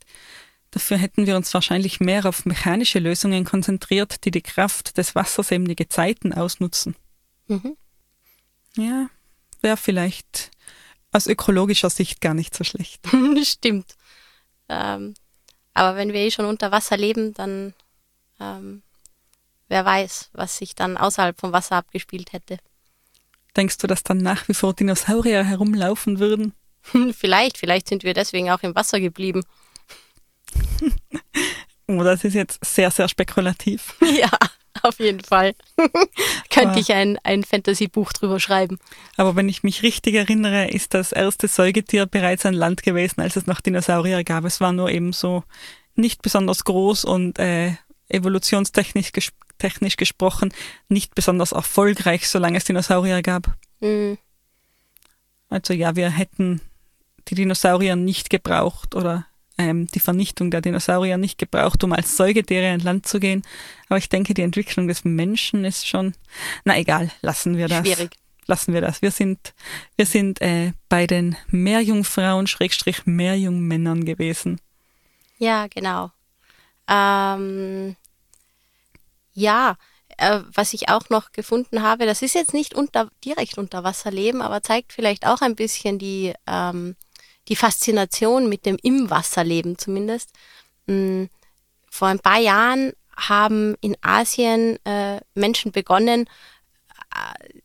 Dafür 0.71 0.97
hätten 0.97 1.25
wir 1.25 1.37
uns 1.37 1.53
wahrscheinlich 1.53 1.99
mehr 1.99 2.25
auf 2.25 2.45
mechanische 2.45 2.99
Lösungen 2.99 3.45
konzentriert, 3.45 4.25
die 4.25 4.31
die 4.31 4.41
Kraft 4.41 4.97
des 4.97 5.15
Wassers 5.15 5.51
eben 5.51 5.67
die 5.67 5.75
Gezeiten 5.75 6.33
ausnutzen. 6.33 6.95
Mhm. 7.47 7.77
Ja, 8.75 9.09
wäre 9.61 9.77
vielleicht 9.77 10.51
aus 11.11 11.27
ökologischer 11.27 11.89
Sicht 11.89 12.19
gar 12.19 12.33
nicht 12.33 12.53
so 12.53 12.65
schlecht. 12.65 13.07
Stimmt. 13.43 13.95
Ähm, 14.67 15.13
aber 15.73 15.97
wenn 15.97 16.11
wir 16.11 16.19
eh 16.19 16.31
schon 16.31 16.45
unter 16.45 16.71
Wasser 16.71 16.97
leben, 16.97 17.33
dann 17.33 17.73
ähm, 18.39 18.83
wer 19.67 19.85
weiß, 19.85 20.29
was 20.33 20.57
sich 20.57 20.75
dann 20.75 20.97
außerhalb 20.97 21.39
vom 21.39 21.51
Wasser 21.51 21.75
abgespielt 21.75 22.33
hätte. 22.33 22.57
Denkst 23.55 23.77
du, 23.77 23.87
dass 23.87 24.03
dann 24.03 24.17
nach 24.17 24.47
wie 24.47 24.53
vor 24.53 24.73
Dinosaurier 24.73 25.43
herumlaufen 25.43 26.19
würden? 26.19 26.53
vielleicht, 27.17 27.57
vielleicht 27.57 27.87
sind 27.87 28.03
wir 28.03 28.13
deswegen 28.13 28.51
auch 28.51 28.61
im 28.61 28.75
Wasser 28.75 28.99
geblieben. 28.99 29.43
oh, 31.87 32.03
das 32.03 32.23
ist 32.23 32.33
jetzt 32.33 32.63
sehr, 32.63 32.91
sehr 32.91 33.07
spekulativ. 33.07 33.95
ja, 34.01 34.29
auf 34.81 34.99
jeden 34.99 35.23
Fall. 35.23 35.55
Könnte 36.49 36.71
aber, 36.71 36.79
ich 36.79 36.93
ein, 36.93 37.17
ein 37.23 37.43
Fantasy-Buch 37.43 38.13
drüber 38.13 38.39
schreiben. 38.39 38.79
Aber 39.17 39.35
wenn 39.35 39.49
ich 39.49 39.63
mich 39.63 39.83
richtig 39.83 40.15
erinnere, 40.15 40.69
ist 40.69 40.93
das 40.93 41.11
erste 41.11 41.47
Säugetier 41.47 42.05
bereits 42.05 42.45
an 42.45 42.53
Land 42.53 42.83
gewesen, 42.83 43.21
als 43.21 43.35
es 43.35 43.47
noch 43.47 43.61
Dinosaurier 43.61 44.23
gab. 44.23 44.45
Es 44.45 44.61
war 44.61 44.73
nur 44.73 44.89
eben 44.89 45.13
so 45.13 45.43
nicht 45.95 46.21
besonders 46.21 46.65
groß 46.65 47.05
und 47.05 47.39
äh, 47.39 47.75
evolutionstechnisch 48.09 49.11
ges 49.11 49.31
technisch 49.57 49.95
gesprochen 49.95 50.53
nicht 50.89 51.15
besonders 51.15 51.53
erfolgreich, 51.53 52.27
solange 52.27 52.57
es 52.57 52.65
Dinosaurier 52.65 53.21
gab. 53.21 53.55
Mhm. 53.79 54.17
Also 55.49 55.73
ja, 55.73 55.95
wir 55.95 56.09
hätten 56.09 56.59
die 57.29 57.35
Dinosaurier 57.35 57.95
nicht 57.95 58.29
gebraucht 58.29 58.95
oder 58.95 59.25
ähm, 59.57 59.87
die 59.87 59.99
Vernichtung 59.99 60.51
der 60.51 60.61
Dinosaurier 60.61 61.17
nicht 61.17 61.37
gebraucht, 61.37 61.83
um 61.83 61.93
als 61.93 62.17
Säugetiere 62.17 62.71
an 62.71 62.81
Land 62.81 63.07
zu 63.07 63.19
gehen. 63.19 63.43
Aber 63.87 63.97
ich 63.97 64.09
denke, 64.09 64.33
die 64.33 64.41
Entwicklung 64.41 64.87
des 64.87 65.05
Menschen 65.05 65.63
ist 65.63 65.87
schon, 65.87 66.13
na 66.65 66.77
egal, 66.77 67.09
lassen 67.21 67.57
wir 67.57 67.67
das. 67.67 67.87
Schwierig. 67.87 68.17
Lassen 68.47 68.73
wir 68.73 68.81
das. 68.81 69.01
Wir 69.01 69.11
sind, 69.11 69.55
wir 69.95 70.05
sind 70.05 70.39
äh, 70.41 70.73
bei 70.87 71.07
den 71.07 71.35
Meerjungfrauen, 71.47 72.45
Schrägstrich 72.45 73.05
Meerjungmännern 73.05 74.05
gewesen. 74.05 74.61
Ja, 75.39 75.67
genau. 75.67 76.11
Ähm, 76.87 77.95
ja, 79.33 79.77
äh, 80.17 80.39
was 80.53 80.73
ich 80.73 80.89
auch 80.89 81.09
noch 81.09 81.31
gefunden 81.31 81.81
habe, 81.81 82.05
das 82.05 82.21
ist 82.21 82.35
jetzt 82.35 82.53
nicht 82.53 82.73
unter, 82.73 83.09
direkt 83.23 83.57
unter 83.57 83.83
Wasser 83.83 84.11
leben, 84.11 84.41
aber 84.41 84.61
zeigt 84.61 84.93
vielleicht 84.93 85.27
auch 85.27 85.41
ein 85.41 85.55
bisschen 85.55 85.99
die, 85.99 86.33
ähm, 86.47 86.95
die 87.47 87.55
Faszination 87.55 88.49
mit 88.49 88.65
dem 88.65 88.77
im 88.81 89.09
Wasser 89.09 89.43
leben 89.43 89.77
zumindest. 89.77 90.31
Mhm. 90.87 91.29
Vor 91.89 92.07
ein 92.09 92.19
paar 92.19 92.39
Jahren 92.39 92.93
haben 93.15 93.75
in 93.81 93.95
Asien 94.01 94.77
äh, 94.85 95.21
Menschen 95.33 95.71
begonnen, 95.71 96.27
äh, 97.13 97.59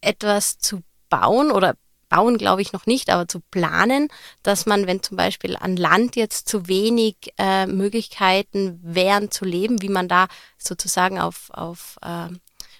etwas 0.00 0.58
zu 0.58 0.82
bauen 1.08 1.50
oder 1.50 1.76
bauen 2.16 2.38
glaube 2.38 2.62
ich 2.62 2.72
noch 2.72 2.86
nicht, 2.86 3.10
aber 3.10 3.28
zu 3.28 3.40
planen, 3.50 4.08
dass 4.42 4.64
man, 4.64 4.86
wenn 4.86 5.02
zum 5.02 5.18
Beispiel 5.18 5.54
an 5.56 5.76
Land 5.76 6.16
jetzt 6.16 6.48
zu 6.48 6.66
wenig 6.66 7.16
äh, 7.36 7.66
Möglichkeiten 7.66 8.80
wären 8.82 9.30
zu 9.30 9.44
leben, 9.44 9.82
wie 9.82 9.90
man 9.90 10.08
da 10.08 10.26
sozusagen 10.56 11.18
auf, 11.18 11.50
auf 11.50 11.98
äh, 12.00 12.28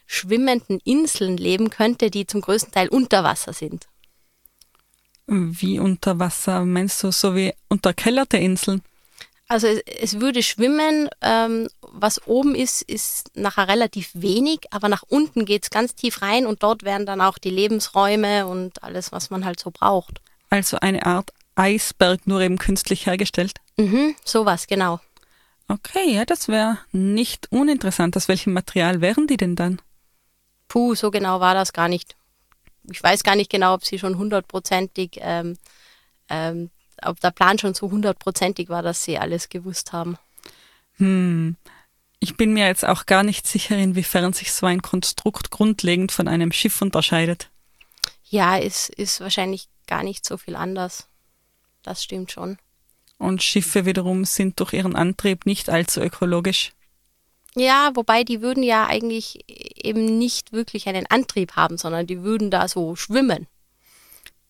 schwimmenden 0.07 0.80
Inseln 0.84 1.37
leben 1.37 1.68
könnte, 1.68 2.11
die 2.11 2.26
zum 2.26 2.41
größten 2.41 2.72
Teil 2.72 2.89
unter 2.89 3.24
Wasser 3.24 3.53
sind. 3.53 3.89
Wie 5.26 5.78
unter 5.78 6.18
Wasser? 6.18 6.64
Meinst 6.64 7.03
du 7.03 7.11
so 7.11 7.34
wie 7.34 7.53
unterkellerte 7.68 8.39
Inseln? 8.39 8.82
Also 9.49 9.66
es, 9.66 9.80
es 10.01 10.20
würde 10.20 10.42
schwimmen, 10.42 11.09
ähm, 11.22 11.68
was 11.80 12.26
oben 12.26 12.55
ist, 12.55 12.82
ist 12.82 13.30
nachher 13.36 13.68
relativ 13.68 14.11
wenig, 14.14 14.61
aber 14.70 14.88
nach 14.88 15.05
unten 15.09 15.44
geht 15.44 15.64
es 15.64 15.70
ganz 15.70 15.94
tief 15.94 16.22
rein 16.22 16.47
und 16.47 16.62
dort 16.62 16.82
wären 16.82 17.07
dann 17.07 17.20
auch 17.20 17.38
die 17.38 17.51
Lebensräume 17.51 18.47
und 18.47 18.82
alles, 18.82 19.12
was 19.12 19.30
man 19.30 19.44
halt 19.44 19.61
so 19.61 19.70
braucht. 19.70 20.20
Also 20.51 20.78
eine 20.80 21.07
Art 21.07 21.32
Eisberg, 21.55 22.26
nur 22.26 22.40
eben 22.40 22.59
künstlich 22.59 23.07
hergestellt? 23.07 23.55
Mhm, 23.76 24.14
sowas, 24.24 24.66
genau. 24.66 25.01
Okay, 25.68 26.14
ja, 26.14 26.24
das 26.24 26.49
wäre 26.49 26.78
nicht 26.92 27.51
uninteressant. 27.51 28.16
Aus 28.16 28.28
welchem 28.28 28.53
Material 28.53 29.01
wären 29.01 29.26
die 29.26 29.36
denn 29.36 29.57
dann? 29.57 29.80
Puh, 30.68 30.94
so 30.94 31.11
genau 31.11 31.40
war 31.40 31.55
das 31.55 31.72
gar 31.72 31.88
nicht. 31.88 32.16
Ich 32.90 33.03
weiß 33.03 33.24
gar 33.24 33.34
nicht 33.34 33.51
genau, 33.51 33.74
ob 33.74 33.84
sie 33.84 33.99
schon 33.99 34.18
hundertprozentig, 34.18 35.18
ähm, 35.20 35.57
ähm, 36.28 36.70
ob 37.03 37.20
der 37.20 37.30
Plan 37.30 37.59
schon 37.59 37.74
so 37.74 37.90
hundertprozentig 37.90 38.68
war, 38.68 38.82
dass 38.82 39.05
sie 39.05 39.18
alles 39.18 39.49
gewusst 39.49 39.92
haben. 39.92 40.18
Hm. 40.97 41.57
Ich 42.18 42.36
bin 42.36 42.55
mir 42.55 42.66
jetzt 42.66 42.84
auch 42.84 43.07
gar 43.07 43.22
nicht 43.22 43.47
sicher, 43.47 43.76
inwiefern 43.76 44.32
sich 44.32 44.53
so 44.53 44.66
ein 44.66 44.82
Konstrukt 44.82 45.51
grundlegend 45.51 46.12
von 46.12 46.28
einem 46.28 46.51
Schiff 46.51 46.80
unterscheidet. 46.80 47.51
Ja, 48.28 48.59
es 48.59 48.88
ist 48.88 49.20
wahrscheinlich 49.20 49.68
gar 49.86 50.03
nicht 50.03 50.24
so 50.24 50.36
viel 50.36 50.57
anders. 50.57 51.09
Das 51.82 52.03
stimmt 52.03 52.32
schon. 52.32 52.59
Und 53.18 53.42
Schiffe 53.42 53.86
wiederum 53.86 54.24
sind 54.24 54.59
durch 54.61 54.72
ihren 54.72 54.97
Antrieb 54.97 55.47
nicht 55.47 55.70
allzu 55.70 56.01
ökologisch. 56.01 56.72
Ja, 57.55 57.90
wobei 57.94 58.24
die 58.24 58.42
würden 58.42 58.62
ja 58.62 58.86
eigentlich 58.86 59.44
eben 59.49 60.18
nicht 60.18 60.53
wirklich 60.53 60.88
einen 60.88 61.07
Antrieb 61.07 61.53
haben, 61.57 61.78
sondern 61.78 62.07
die 62.07 62.22
würden 62.22 62.51
da 62.51 62.68
so 62.68 62.97
schwimmen. 62.97 63.47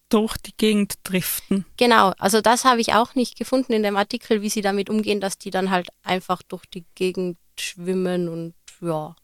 Durch 0.08 0.36
die 0.36 0.56
Gegend 0.56 0.94
driften. 1.02 1.64
Genau, 1.76 2.12
also 2.18 2.40
das 2.40 2.64
habe 2.64 2.80
ich 2.80 2.94
auch 2.94 3.14
nicht 3.14 3.36
gefunden 3.36 3.72
in 3.72 3.82
dem 3.82 3.96
Artikel, 3.96 4.40
wie 4.40 4.50
sie 4.50 4.60
damit 4.60 4.88
umgehen, 4.88 5.20
dass 5.20 5.38
die 5.38 5.50
dann 5.50 5.70
halt 5.70 5.88
einfach 6.04 6.42
durch 6.42 6.64
die 6.66 6.84
Gegend 6.94 7.38
schwimmen 7.58 8.28
und 8.28 8.54
ja. 8.80 9.16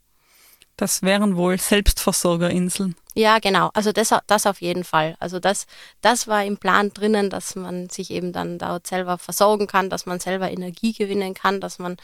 Das 0.77 1.03
wären 1.03 1.37
wohl 1.37 1.59
Selbstversorgerinseln. 1.59 2.97
Ja, 3.15 3.39
genau. 3.39 3.71
Also 3.75 3.93
das, 3.93 4.15
das 4.27 4.47
auf 4.47 4.61
jeden 4.61 4.85
Fall. 4.85 5.17
Also 5.21 5.39
das, 5.39 5.67
das 6.01 6.27
war 6.27 6.45
im 6.45 6.57
Plan 6.57 6.93
drinnen, 6.93 7.31
dass 7.31 7.55
man 7.55 7.91
sich 7.91 8.11
eben 8.11 8.33
dann 8.33 8.59
dort 8.59 8.87
selber 8.87 9.19
versorgen 9.19 9.67
kann, 9.67 9.91
dass 9.91 10.07
man 10.07 10.19
selber 10.19 10.51
Energie 10.51 10.93
gewinnen 10.93 11.35
kann, 11.35 11.61
dass 11.61 11.79
man 11.79 11.97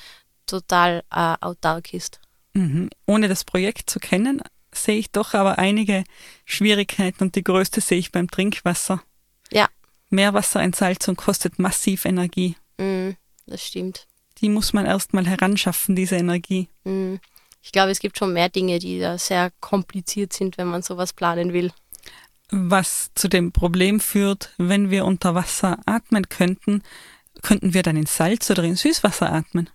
total 0.46 1.02
äh, 1.10 1.34
autark 1.40 1.94
ist. 1.94 2.20
Mhm. 2.52 2.90
Ohne 3.06 3.28
das 3.28 3.44
Projekt 3.44 3.88
zu 3.90 4.00
kennen, 4.00 4.42
sehe 4.84 4.98
ich 4.98 5.10
doch 5.10 5.34
aber 5.34 5.58
einige 5.58 6.04
Schwierigkeiten 6.44 7.24
und 7.24 7.34
die 7.34 7.44
größte 7.44 7.80
sehe 7.80 7.98
ich 7.98 8.12
beim 8.12 8.30
Trinkwasser. 8.30 9.02
Ja. 9.50 9.68
Meerwasserentsalzung 10.10 11.16
kostet 11.16 11.58
massiv 11.58 12.04
Energie. 12.04 12.56
Mm, 12.78 13.10
das 13.46 13.64
stimmt. 13.64 14.06
Die 14.38 14.48
muss 14.48 14.72
man 14.72 14.86
erstmal 14.86 15.26
heranschaffen, 15.26 15.96
diese 15.96 16.16
Energie. 16.16 16.68
Mm. 16.84 17.16
Ich 17.62 17.72
glaube, 17.72 17.90
es 17.90 18.00
gibt 18.00 18.18
schon 18.18 18.32
mehr 18.32 18.48
Dinge, 18.48 18.78
die 18.78 19.00
da 19.00 19.18
sehr 19.18 19.50
kompliziert 19.60 20.32
sind, 20.32 20.58
wenn 20.58 20.68
man 20.68 20.82
sowas 20.82 21.12
planen 21.12 21.52
will. 21.52 21.72
Was 22.50 23.10
zu 23.14 23.28
dem 23.28 23.52
Problem 23.52 24.00
führt, 24.00 24.54
wenn 24.56 24.90
wir 24.90 25.04
unter 25.04 25.34
Wasser 25.34 25.78
atmen 25.84 26.28
könnten, 26.28 26.82
könnten 27.42 27.74
wir 27.74 27.82
dann 27.82 27.96
in 27.96 28.06
Salz 28.06 28.50
oder 28.50 28.62
in 28.62 28.76
Süßwasser 28.76 29.30
atmen? 29.30 29.68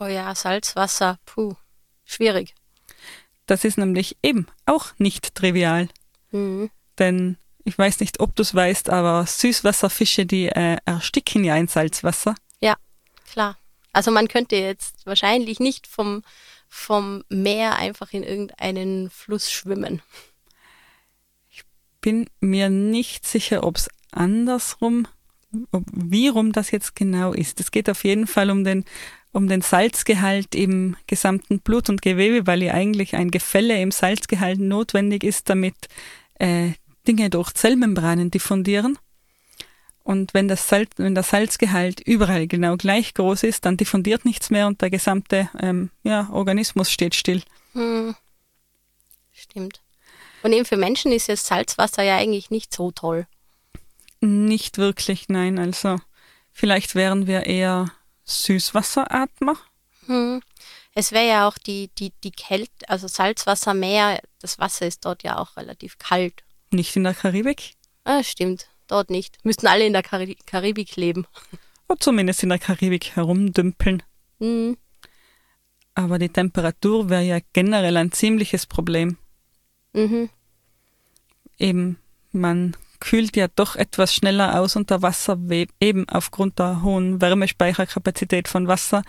Oh 0.00 0.06
ja, 0.06 0.34
Salzwasser, 0.34 1.18
puh, 1.24 1.54
schwierig. 2.04 2.54
Das 3.46 3.64
ist 3.64 3.78
nämlich 3.78 4.16
eben 4.22 4.46
auch 4.66 4.92
nicht 4.98 5.34
trivial. 5.34 5.88
Mhm. 6.30 6.70
Denn 6.98 7.36
ich 7.64 7.76
weiß 7.78 8.00
nicht, 8.00 8.20
ob 8.20 8.36
du 8.36 8.42
es 8.42 8.54
weißt, 8.54 8.90
aber 8.90 9.26
Süßwasserfische, 9.26 10.26
die 10.26 10.46
äh, 10.46 10.76
ersticken 10.84 11.44
ja 11.44 11.56
in 11.56 11.68
Salzwasser. 11.68 12.34
Ja, 12.60 12.76
klar. 13.30 13.56
Also 13.92 14.10
man 14.10 14.28
könnte 14.28 14.56
jetzt 14.56 15.06
wahrscheinlich 15.06 15.60
nicht 15.60 15.86
vom, 15.86 16.22
vom 16.68 17.24
Meer 17.28 17.76
einfach 17.76 18.12
in 18.12 18.22
irgendeinen 18.22 19.08
Fluss 19.08 19.50
schwimmen. 19.50 20.02
Ich 21.50 21.62
bin 22.00 22.28
mir 22.40 22.68
nicht 22.68 23.26
sicher, 23.26 23.64
ob 23.64 23.76
es 23.76 23.88
andersrum, 24.10 25.06
ob, 25.70 25.84
wie 25.92 26.28
rum 26.28 26.52
das 26.52 26.70
jetzt 26.70 26.96
genau 26.96 27.32
ist. 27.32 27.60
Es 27.60 27.70
geht 27.70 27.88
auf 27.88 28.04
jeden 28.04 28.26
Fall 28.26 28.50
um 28.50 28.64
den 28.64 28.84
um 29.34 29.48
den 29.48 29.62
Salzgehalt 29.62 30.54
im 30.54 30.96
gesamten 31.08 31.58
Blut 31.58 31.90
und 31.90 32.00
Gewebe, 32.02 32.46
weil 32.46 32.62
ja 32.62 32.72
eigentlich 32.72 33.16
ein 33.16 33.32
Gefälle 33.32 33.80
im 33.80 33.90
Salzgehalt 33.90 34.60
notwendig 34.60 35.24
ist, 35.24 35.50
damit 35.50 35.74
äh, 36.38 36.70
Dinge 37.06 37.30
durch 37.30 37.52
Zellmembranen 37.52 38.30
diffundieren. 38.30 38.96
Und 40.04 40.34
wenn, 40.34 40.46
das 40.46 40.68
Salz, 40.68 40.92
wenn 40.98 41.16
der 41.16 41.24
Salzgehalt 41.24 42.00
überall 42.00 42.46
genau 42.46 42.76
gleich 42.76 43.12
groß 43.14 43.42
ist, 43.42 43.64
dann 43.64 43.76
diffundiert 43.76 44.24
nichts 44.24 44.50
mehr 44.50 44.68
und 44.68 44.80
der 44.80 44.90
gesamte 44.90 45.50
ähm, 45.60 45.90
ja, 46.04 46.28
Organismus 46.30 46.90
steht 46.90 47.16
still. 47.16 47.42
Hm. 47.72 48.14
Stimmt. 49.32 49.80
Und 50.44 50.52
eben 50.52 50.64
für 50.64 50.76
Menschen 50.76 51.10
ist 51.10 51.26
jetzt 51.26 51.46
Salzwasser 51.46 52.04
ja 52.04 52.18
eigentlich 52.18 52.50
nicht 52.50 52.72
so 52.72 52.92
toll. 52.92 53.26
Nicht 54.20 54.78
wirklich, 54.78 55.28
nein. 55.28 55.58
Also 55.58 55.98
vielleicht 56.52 56.94
wären 56.94 57.26
wir 57.26 57.46
eher 57.46 57.90
Süßwasseratmer? 58.24 59.56
Hm. 60.06 60.42
Es 60.94 61.12
wäre 61.12 61.26
ja 61.26 61.48
auch 61.48 61.58
die, 61.58 61.90
die, 61.98 62.12
die 62.22 62.30
Kälte, 62.30 62.88
also 62.88 63.08
Salzwassermeer, 63.08 64.20
das 64.40 64.58
Wasser 64.58 64.86
ist 64.86 65.04
dort 65.04 65.22
ja 65.24 65.38
auch 65.38 65.56
relativ 65.56 65.98
kalt. 65.98 66.44
Nicht 66.70 66.94
in 66.96 67.04
der 67.04 67.14
Karibik? 67.14 67.74
Ah, 68.04 68.22
stimmt, 68.22 68.68
dort 68.86 69.10
nicht. 69.10 69.44
Müssten 69.44 69.66
alle 69.66 69.86
in 69.86 69.92
der 69.92 70.02
Kari 70.02 70.36
Karibik 70.46 70.96
leben. 70.96 71.26
Oder 71.88 72.00
zumindest 72.00 72.42
in 72.42 72.50
der 72.50 72.58
Karibik 72.58 73.16
herumdümpeln. 73.16 74.02
Hm. 74.38 74.76
Aber 75.94 76.18
die 76.18 76.28
Temperatur 76.28 77.08
wäre 77.08 77.22
ja 77.22 77.38
generell 77.52 77.96
ein 77.96 78.12
ziemliches 78.12 78.66
Problem. 78.66 79.16
Mhm. 79.92 80.28
Eben, 81.56 81.98
man 82.32 82.76
kühlt 83.00 83.36
ja 83.36 83.48
doch 83.48 83.76
etwas 83.76 84.14
schneller 84.14 84.60
aus 84.60 84.76
unter 84.76 85.02
Wasser, 85.02 85.38
eben 85.80 86.08
aufgrund 86.08 86.58
der 86.58 86.82
hohen 86.82 87.20
Wärmespeicherkapazität 87.20 88.48
von 88.48 88.68
Wasser. 88.68 89.02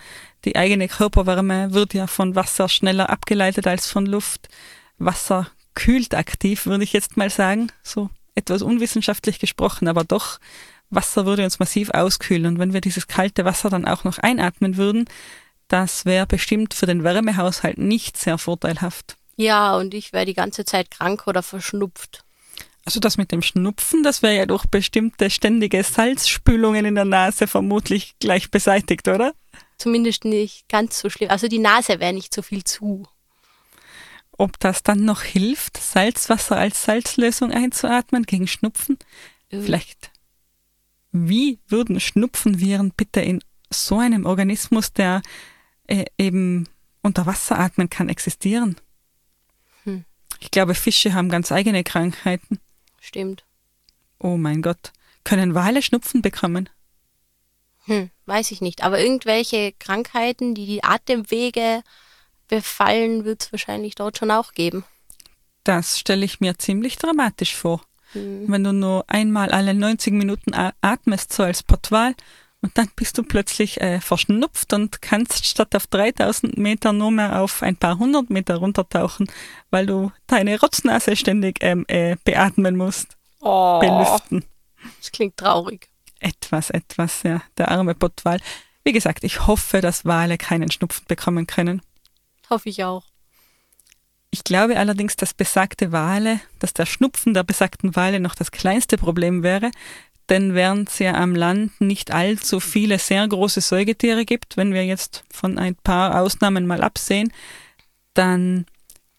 Die 0.44 0.56
eigene 0.56 0.88
Körperwärme 0.88 1.72
wird 1.72 1.94
ja 1.94 2.06
von 2.06 2.34
Wasser 2.34 2.68
schneller 2.68 3.10
abgeleitet 3.10 3.66
als 3.66 3.88
von 3.88 4.06
Luft. 4.06 4.48
Wasser 4.98 5.48
kühlt 5.74 6.14
aktiv, 6.14 6.66
würde 6.66 6.84
ich 6.84 6.92
jetzt 6.92 7.16
mal 7.16 7.30
sagen, 7.30 7.70
so 7.82 8.10
etwas 8.34 8.62
unwissenschaftlich 8.62 9.38
gesprochen, 9.38 9.88
aber 9.88 10.04
doch, 10.04 10.38
Wasser 10.90 11.26
würde 11.26 11.44
uns 11.44 11.58
massiv 11.58 11.90
auskühlen. 11.90 12.46
Und 12.46 12.58
wenn 12.58 12.72
wir 12.72 12.80
dieses 12.80 13.08
kalte 13.08 13.44
Wasser 13.44 13.70
dann 13.70 13.86
auch 13.86 14.04
noch 14.04 14.18
einatmen 14.18 14.76
würden, 14.76 15.06
das 15.68 16.04
wäre 16.04 16.26
bestimmt 16.26 16.74
für 16.74 16.86
den 16.86 17.02
Wärmehaushalt 17.02 17.78
nicht 17.78 18.16
sehr 18.16 18.38
vorteilhaft. 18.38 19.16
Ja, 19.36 19.76
und 19.76 19.94
ich 19.94 20.12
wäre 20.12 20.24
die 20.24 20.34
ganze 20.34 20.64
Zeit 20.64 20.90
krank 20.90 21.26
oder 21.26 21.42
verschnupft. 21.42 22.24
Also 22.86 23.00
das 23.00 23.18
mit 23.18 23.32
dem 23.32 23.42
Schnupfen, 23.42 24.04
das 24.04 24.22
wäre 24.22 24.36
ja 24.36 24.46
durch 24.46 24.64
bestimmte 24.66 25.28
ständige 25.28 25.82
Salzspülungen 25.82 26.84
in 26.84 26.94
der 26.94 27.04
Nase 27.04 27.48
vermutlich 27.48 28.14
gleich 28.20 28.52
beseitigt, 28.52 29.08
oder? 29.08 29.34
Zumindest 29.76 30.24
nicht 30.24 30.68
ganz 30.68 31.00
so 31.00 31.10
schlimm. 31.10 31.30
Also 31.30 31.48
die 31.48 31.58
Nase 31.58 31.98
wäre 31.98 32.12
nicht 32.12 32.32
so 32.32 32.42
viel 32.42 32.62
zu. 32.62 33.08
Ob 34.38 34.60
das 34.60 34.84
dann 34.84 35.04
noch 35.04 35.22
hilft, 35.22 35.78
Salzwasser 35.78 36.56
als 36.56 36.84
Salzlösung 36.84 37.50
einzuatmen 37.50 38.22
gegen 38.22 38.46
Schnupfen? 38.46 38.98
Mhm. 39.50 39.64
Vielleicht. 39.64 40.12
Wie 41.10 41.58
würden 41.66 41.98
Schnupfenviren 41.98 42.92
bitte 42.96 43.20
in 43.20 43.42
so 43.68 43.98
einem 43.98 44.26
Organismus, 44.26 44.92
der 44.92 45.22
äh, 45.88 46.04
eben 46.18 46.68
unter 47.02 47.26
Wasser 47.26 47.58
atmen 47.58 47.90
kann, 47.90 48.08
existieren? 48.08 48.76
Hm. 49.82 50.04
Ich 50.38 50.52
glaube, 50.52 50.76
Fische 50.76 51.14
haben 51.14 51.30
ganz 51.30 51.50
eigene 51.50 51.82
Krankheiten. 51.82 52.60
Stimmt. 53.16 53.46
Oh 54.18 54.36
mein 54.36 54.60
Gott. 54.60 54.92
Können 55.24 55.54
Wale 55.54 55.80
Schnupfen 55.80 56.20
bekommen? 56.20 56.68
Hm, 57.86 58.10
weiß 58.26 58.50
ich 58.50 58.60
nicht. 58.60 58.84
Aber 58.84 59.00
irgendwelche 59.00 59.72
Krankheiten, 59.72 60.54
die 60.54 60.66
die 60.66 60.84
Atemwege 60.84 61.82
befallen, 62.46 63.24
wird 63.24 63.44
es 63.44 63.52
wahrscheinlich 63.52 63.94
dort 63.94 64.18
schon 64.18 64.30
auch 64.30 64.52
geben. 64.52 64.84
Das 65.64 65.98
stelle 65.98 66.26
ich 66.26 66.40
mir 66.40 66.58
ziemlich 66.58 66.98
dramatisch 66.98 67.56
vor. 67.56 67.80
Hm. 68.12 68.52
Wenn 68.52 68.64
du 68.64 68.74
nur 68.74 69.08
einmal 69.08 69.50
alle 69.50 69.72
90 69.72 70.12
Minuten 70.12 70.52
atmest, 70.82 71.32
so 71.32 71.42
als 71.42 71.62
Portwal, 71.62 72.14
und 72.66 72.76
dann 72.76 72.88
bist 72.96 73.16
du 73.16 73.22
plötzlich 73.22 73.80
äh, 73.80 74.00
verschnupft 74.00 74.72
und 74.72 75.00
kannst 75.00 75.46
statt 75.46 75.76
auf 75.76 75.86
3000 75.86 76.58
Meter 76.58 76.92
nur 76.92 77.12
mehr 77.12 77.40
auf 77.40 77.62
ein 77.62 77.76
paar 77.76 77.96
hundert 77.96 78.28
Meter 78.28 78.56
runtertauchen, 78.56 79.28
weil 79.70 79.86
du 79.86 80.10
deine 80.26 80.58
Rotznase 80.58 81.14
ständig 81.14 81.58
ähm, 81.60 81.84
äh, 81.86 82.16
beatmen 82.24 82.76
musst. 82.76 83.16
Oh, 83.40 83.78
Belüften. 83.78 84.44
das 84.98 85.12
klingt 85.12 85.36
traurig. 85.36 85.88
Etwas, 86.18 86.70
etwas, 86.70 87.22
ja. 87.22 87.40
Der 87.56 87.70
arme 87.70 87.94
Pottwal. 87.94 88.40
Wie 88.82 88.92
gesagt, 88.92 89.22
ich 89.22 89.46
hoffe, 89.46 89.80
dass 89.80 90.04
Wale 90.04 90.36
keinen 90.36 90.68
Schnupfen 90.68 91.04
bekommen 91.06 91.46
können. 91.46 91.82
Hoffe 92.50 92.68
ich 92.68 92.82
auch. 92.82 93.04
Ich 94.32 94.42
glaube 94.42 94.76
allerdings, 94.76 95.14
dass 95.14 95.34
besagte 95.34 95.92
Wale, 95.92 96.40
dass 96.58 96.74
der 96.74 96.86
Schnupfen 96.86 97.32
der 97.32 97.44
besagten 97.44 97.94
Wale 97.94 98.18
noch 98.18 98.34
das 98.34 98.50
kleinste 98.50 98.96
Problem 98.96 99.44
wäre, 99.44 99.70
denn 100.28 100.54
während 100.54 100.88
es 100.88 100.98
ja 100.98 101.14
am 101.14 101.34
Land 101.34 101.80
nicht 101.80 102.10
allzu 102.10 102.60
viele 102.60 102.98
sehr 102.98 103.26
große 103.26 103.60
Säugetiere 103.60 104.24
gibt, 104.24 104.56
wenn 104.56 104.72
wir 104.72 104.84
jetzt 104.84 105.24
von 105.30 105.58
ein 105.58 105.76
paar 105.76 106.20
Ausnahmen 106.20 106.66
mal 106.66 106.82
absehen, 106.82 107.32
dann 108.14 108.66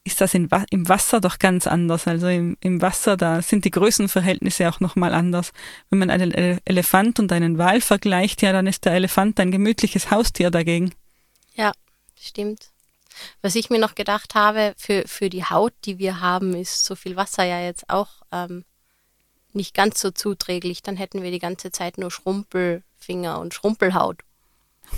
ist 0.07 0.21
das 0.21 0.33
in, 0.33 0.49
im 0.69 0.89
Wasser 0.89 1.19
doch 1.21 1.37
ganz 1.37 1.67
anders. 1.67 2.07
Also 2.07 2.27
im, 2.27 2.57
im 2.61 2.81
Wasser, 2.81 3.17
da 3.17 3.41
sind 3.41 3.65
die 3.65 3.71
Größenverhältnisse 3.71 4.69
auch 4.69 4.79
nochmal 4.79 5.13
anders. 5.13 5.51
Wenn 5.89 5.99
man 5.99 6.09
einen 6.09 6.31
Elefant 6.65 7.19
und 7.19 7.31
einen 7.31 7.57
Wal 7.57 7.81
vergleicht, 7.81 8.41
ja, 8.41 8.53
dann 8.53 8.67
ist 8.67 8.85
der 8.85 8.93
Elefant 8.93 9.39
ein 9.39 9.51
gemütliches 9.51 10.09
Haustier 10.09 10.49
dagegen. 10.49 10.93
Ja, 11.55 11.73
stimmt. 12.19 12.71
Was 13.41 13.55
ich 13.55 13.69
mir 13.69 13.79
noch 13.79 13.95
gedacht 13.95 14.35
habe, 14.35 14.73
für, 14.77 15.03
für 15.07 15.29
die 15.29 15.43
Haut, 15.43 15.73
die 15.85 15.99
wir 15.99 16.21
haben, 16.21 16.53
ist 16.53 16.85
so 16.85 16.95
viel 16.95 17.15
Wasser 17.15 17.43
ja 17.43 17.59
jetzt 17.61 17.89
auch 17.89 18.09
ähm, 18.31 18.63
nicht 19.57 19.73
ganz 19.73 19.99
so 19.99 20.11
zuträglich. 20.11 20.81
Dann 20.81 20.95
hätten 20.95 21.21
wir 21.21 21.31
die 21.31 21.39
ganze 21.39 21.71
Zeit 21.71 21.97
nur 21.97 22.11
Schrumpelfinger 22.11 23.39
und 23.39 23.53
Schrumpelhaut. 23.53 24.21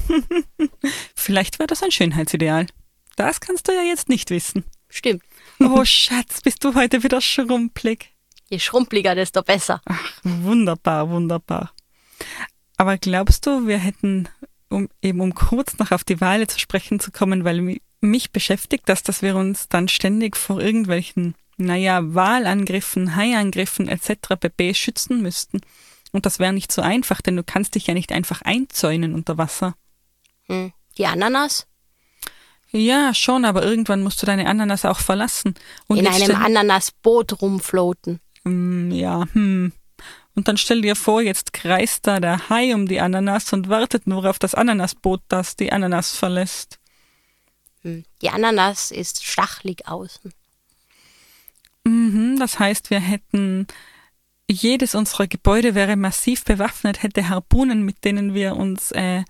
Vielleicht 1.15 1.57
wäre 1.57 1.67
das 1.67 1.81
ein 1.81 1.91
Schönheitsideal. 1.91 2.67
Das 3.15 3.41
kannst 3.41 3.67
du 3.67 3.73
ja 3.73 3.81
jetzt 3.81 4.07
nicht 4.07 4.29
wissen. 4.29 4.63
Stimmt. 4.87 5.23
Oh 5.59 5.83
Schatz, 5.83 6.41
bist 6.41 6.63
du 6.63 6.75
heute 6.75 7.03
wieder 7.03 7.21
schrumpelig? 7.21 8.13
Je 8.49 8.59
schrumpeliger, 8.59 9.13
desto 9.13 9.43
besser. 9.43 9.81
Ach, 9.85 10.19
wunderbar, 10.23 11.09
wunderbar. 11.09 11.71
Aber 12.77 12.97
glaubst 12.97 13.45
du, 13.45 13.67
wir 13.67 13.77
hätten, 13.77 14.29
um 14.69 14.89
eben 15.01 15.19
um 15.19 15.35
kurz 15.35 15.77
noch 15.77 15.91
auf 15.91 16.03
die 16.03 16.21
Wale 16.21 16.47
zu 16.47 16.59
sprechen 16.59 16.99
zu 16.99 17.11
kommen, 17.11 17.43
weil 17.43 17.79
mich 18.01 18.31
beschäftigt 18.31 18.87
das, 18.87 19.03
dass 19.03 19.21
wir 19.21 19.35
uns 19.35 19.67
dann 19.67 19.87
ständig 19.87 20.37
vor 20.37 20.61
irgendwelchen, 20.61 21.35
naja, 21.59 22.01
Wahlangriffen, 22.13 23.15
Haiangriffen 23.15 23.87
etc. 23.87 24.35
pp. 24.39 24.73
schützen 24.73 25.21
müssten. 25.21 25.61
Und 26.11 26.25
das 26.25 26.39
wäre 26.39 26.53
nicht 26.53 26.71
so 26.71 26.81
einfach, 26.81 27.21
denn 27.21 27.35
du 27.35 27.43
kannst 27.43 27.75
dich 27.75 27.87
ja 27.87 27.93
nicht 27.93 28.11
einfach 28.11 28.41
einzäunen 28.41 29.13
unter 29.13 29.37
Wasser. 29.37 29.75
Hm. 30.47 30.73
Die 30.97 31.05
Ananas? 31.05 31.67
Ja, 32.71 33.13
schon, 33.13 33.45
aber 33.45 33.63
irgendwann 33.63 34.03
musst 34.03 34.21
du 34.21 34.25
deine 34.25 34.47
Ananas 34.47 34.85
auch 34.85 34.99
verlassen. 34.99 35.55
Und 35.87 35.97
In 35.97 36.07
einem 36.07 36.35
Ananasboot 36.35 37.41
rumfloaten. 37.41 38.19
Mm, 38.43 38.91
ja, 38.91 39.25
hm. 39.33 39.71
Und 40.35 40.47
dann 40.47 40.57
stell 40.57 40.81
dir 40.81 40.95
vor, 40.95 41.21
jetzt 41.21 41.51
kreist 41.51 42.07
da 42.07 42.19
der 42.19 42.49
Hai 42.49 42.73
um 42.73 42.87
die 42.87 43.01
Ananas 43.01 43.51
und 43.53 43.69
wartet 43.69 44.07
nur 44.07 44.25
auf 44.25 44.39
das 44.39 44.55
Ananasboot, 44.55 45.21
das 45.27 45.55
die 45.55 45.71
Ananas 45.71 46.15
verlässt. 46.15 46.79
Hm. 47.81 48.05
Die 48.21 48.29
Ananas 48.29 48.91
ist 48.91 49.25
stachlig 49.25 49.87
außen. 49.87 50.31
Mhm, 51.85 52.37
das 52.39 52.59
heißt, 52.59 52.89
wir 52.89 52.99
hätten 52.99 53.67
jedes 54.49 54.95
unserer 54.95 55.27
Gebäude 55.27 55.75
wäre 55.75 55.95
massiv 55.95 56.43
bewaffnet, 56.43 57.03
hätte 57.03 57.29
Harpunen, 57.29 57.83
mit 57.83 58.03
denen 58.03 58.33
wir 58.33 58.55
uns 58.55 58.91
äh, 58.91 59.23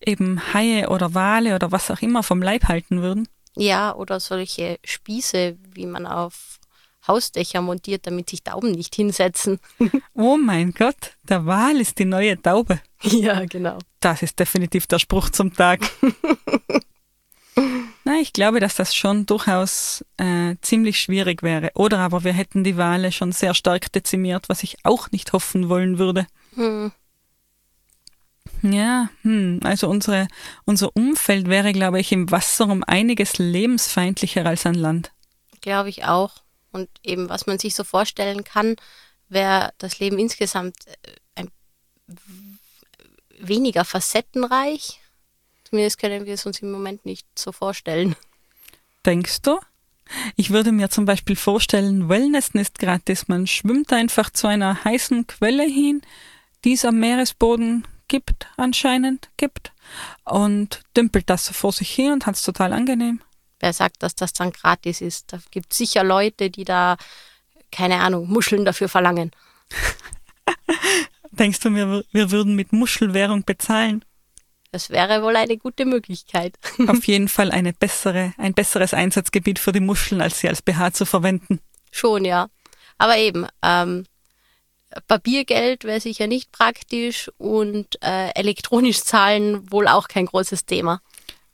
eben 0.00 0.52
Haie 0.52 0.88
oder 0.90 1.14
Wale 1.14 1.54
oder 1.54 1.72
was 1.72 1.90
auch 1.90 2.02
immer 2.02 2.22
vom 2.22 2.42
Leib 2.42 2.64
halten 2.64 3.00
würden? 3.00 3.26
Ja, 3.56 3.94
oder 3.94 4.20
solche 4.20 4.78
Spieße, 4.84 5.56
wie 5.72 5.86
man 5.86 6.06
auf 6.06 6.58
Hausdächer 7.06 7.62
montiert, 7.62 8.06
damit 8.06 8.28
sich 8.28 8.42
Tauben 8.42 8.72
nicht 8.72 8.94
hinsetzen. 8.94 9.58
oh 10.14 10.36
mein 10.36 10.72
Gott, 10.72 11.16
der 11.22 11.46
Wal 11.46 11.80
ist 11.80 11.98
die 11.98 12.04
neue 12.04 12.40
Taube. 12.40 12.80
Ja, 13.02 13.44
genau. 13.46 13.78
Das 14.00 14.22
ist 14.22 14.38
definitiv 14.38 14.86
der 14.86 14.98
Spruch 14.98 15.30
zum 15.30 15.54
Tag. 15.54 15.80
Na, 18.04 18.20
ich 18.20 18.32
glaube, 18.32 18.60
dass 18.60 18.76
das 18.76 18.94
schon 18.94 19.26
durchaus 19.26 20.04
äh, 20.16 20.54
ziemlich 20.60 21.00
schwierig 21.00 21.42
wäre. 21.42 21.72
Oder 21.74 21.98
aber 21.98 22.22
wir 22.22 22.32
hätten 22.32 22.62
die 22.62 22.76
Wale 22.76 23.10
schon 23.10 23.32
sehr 23.32 23.52
stark 23.52 23.90
dezimiert, 23.92 24.48
was 24.48 24.62
ich 24.62 24.76
auch 24.84 25.10
nicht 25.10 25.32
hoffen 25.32 25.68
wollen 25.68 25.98
würde. 25.98 26.26
Hm. 26.54 26.92
Ja, 28.62 29.10
hm, 29.22 29.60
also 29.64 29.88
unsere, 29.88 30.28
unser 30.64 30.94
Umfeld 30.94 31.48
wäre, 31.48 31.72
glaube 31.72 32.00
ich, 32.00 32.12
im 32.12 32.30
Wasser 32.30 32.68
um 32.68 32.84
einiges 32.84 33.38
lebensfeindlicher 33.38 34.46
als 34.46 34.66
an 34.66 34.74
Land. 34.74 35.12
Glaube 35.60 35.88
ich 35.88 36.04
auch. 36.04 36.42
Und 36.72 36.88
eben, 37.02 37.28
was 37.28 37.46
man 37.46 37.58
sich 37.58 37.74
so 37.74 37.84
vorstellen 37.84 38.44
kann, 38.44 38.76
wäre 39.28 39.72
das 39.78 39.98
Leben 39.98 40.18
insgesamt 40.18 40.76
äh, 40.86 41.10
ein, 41.34 41.50
weniger 43.38 43.84
facettenreich. 43.84 45.00
Zumindest 45.68 45.98
können 45.98 46.26
wir 46.26 46.34
es 46.34 46.46
uns 46.46 46.60
im 46.60 46.70
Moment 46.70 47.04
nicht 47.04 47.26
so 47.36 47.50
vorstellen. 47.50 48.14
Denkst 49.04 49.42
du? 49.42 49.58
Ich 50.36 50.50
würde 50.50 50.70
mir 50.70 50.90
zum 50.90 51.04
Beispiel 51.04 51.34
vorstellen, 51.34 52.08
Wellnessen 52.08 52.58
ist 52.58 52.78
gratis. 52.78 53.26
Man 53.26 53.48
schwimmt 53.48 53.92
einfach 53.92 54.30
zu 54.30 54.46
einer 54.46 54.84
heißen 54.84 55.26
Quelle 55.26 55.64
hin, 55.64 56.02
die 56.64 56.74
es 56.74 56.84
am 56.84 57.00
Meeresboden 57.00 57.86
gibt, 58.06 58.46
anscheinend 58.56 59.28
gibt, 59.36 59.72
und 60.24 60.82
dümpelt 60.96 61.28
das 61.28 61.46
so 61.46 61.52
vor 61.52 61.72
sich 61.72 61.90
hin 61.90 62.12
und 62.12 62.26
hat 62.26 62.36
es 62.36 62.42
total 62.42 62.72
angenehm. 62.72 63.20
Wer 63.58 63.72
sagt, 63.72 64.02
dass 64.04 64.14
das 64.14 64.32
dann 64.32 64.52
gratis 64.52 65.00
ist? 65.00 65.32
Da 65.32 65.40
gibt 65.50 65.72
es 65.72 65.78
sicher 65.78 66.04
Leute, 66.04 66.50
die 66.50 66.64
da, 66.64 66.96
keine 67.72 67.98
Ahnung, 68.00 68.28
Muscheln 68.28 68.64
dafür 68.64 68.88
verlangen. 68.88 69.32
Denkst 71.32 71.60
du, 71.60 71.74
wir, 71.74 72.04
wir 72.12 72.30
würden 72.30 72.54
mit 72.54 72.72
Muschelwährung 72.72 73.44
bezahlen? 73.44 74.04
Das 74.72 74.90
wäre 74.90 75.22
wohl 75.22 75.36
eine 75.36 75.56
gute 75.56 75.86
Möglichkeit. 75.86 76.54
Auf 76.88 77.06
jeden 77.06 77.28
Fall 77.28 77.50
eine 77.50 77.72
bessere, 77.72 78.32
ein 78.36 78.54
besseres 78.54 78.94
Einsatzgebiet 78.94 79.58
für 79.58 79.72
die 79.72 79.80
Muscheln, 79.80 80.20
als 80.20 80.40
sie 80.40 80.48
als 80.48 80.62
BH 80.62 80.92
zu 80.92 81.06
verwenden. 81.06 81.60
Schon, 81.90 82.24
ja. 82.24 82.48
Aber 82.98 83.16
eben, 83.16 83.46
ähm, 83.62 84.04
Papiergeld 85.08 85.84
wäre 85.84 86.00
sicher 86.00 86.26
nicht 86.26 86.52
praktisch 86.52 87.30
und 87.38 88.02
äh, 88.02 88.30
elektronisch 88.34 89.02
zahlen 89.02 89.70
wohl 89.70 89.88
auch 89.88 90.08
kein 90.08 90.26
großes 90.26 90.64
Thema. 90.64 91.00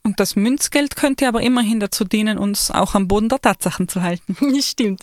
Und 0.05 0.19
das 0.19 0.37
Münzgeld 0.37 0.97
könnte 0.97 1.29
aber 1.29 1.43
immerhin 1.43 1.81
dazu 1.81 2.05
dienen, 2.05 2.39
uns 2.39 2.71
auch 2.71 2.95
am 2.95 3.09
Boden 3.09 3.29
der 3.29 3.41
Tatsachen 3.41 3.89
zu 3.89 4.03
halten. 4.03 4.37
Stimmt. 4.63 5.03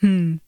Hm. 0.00 0.40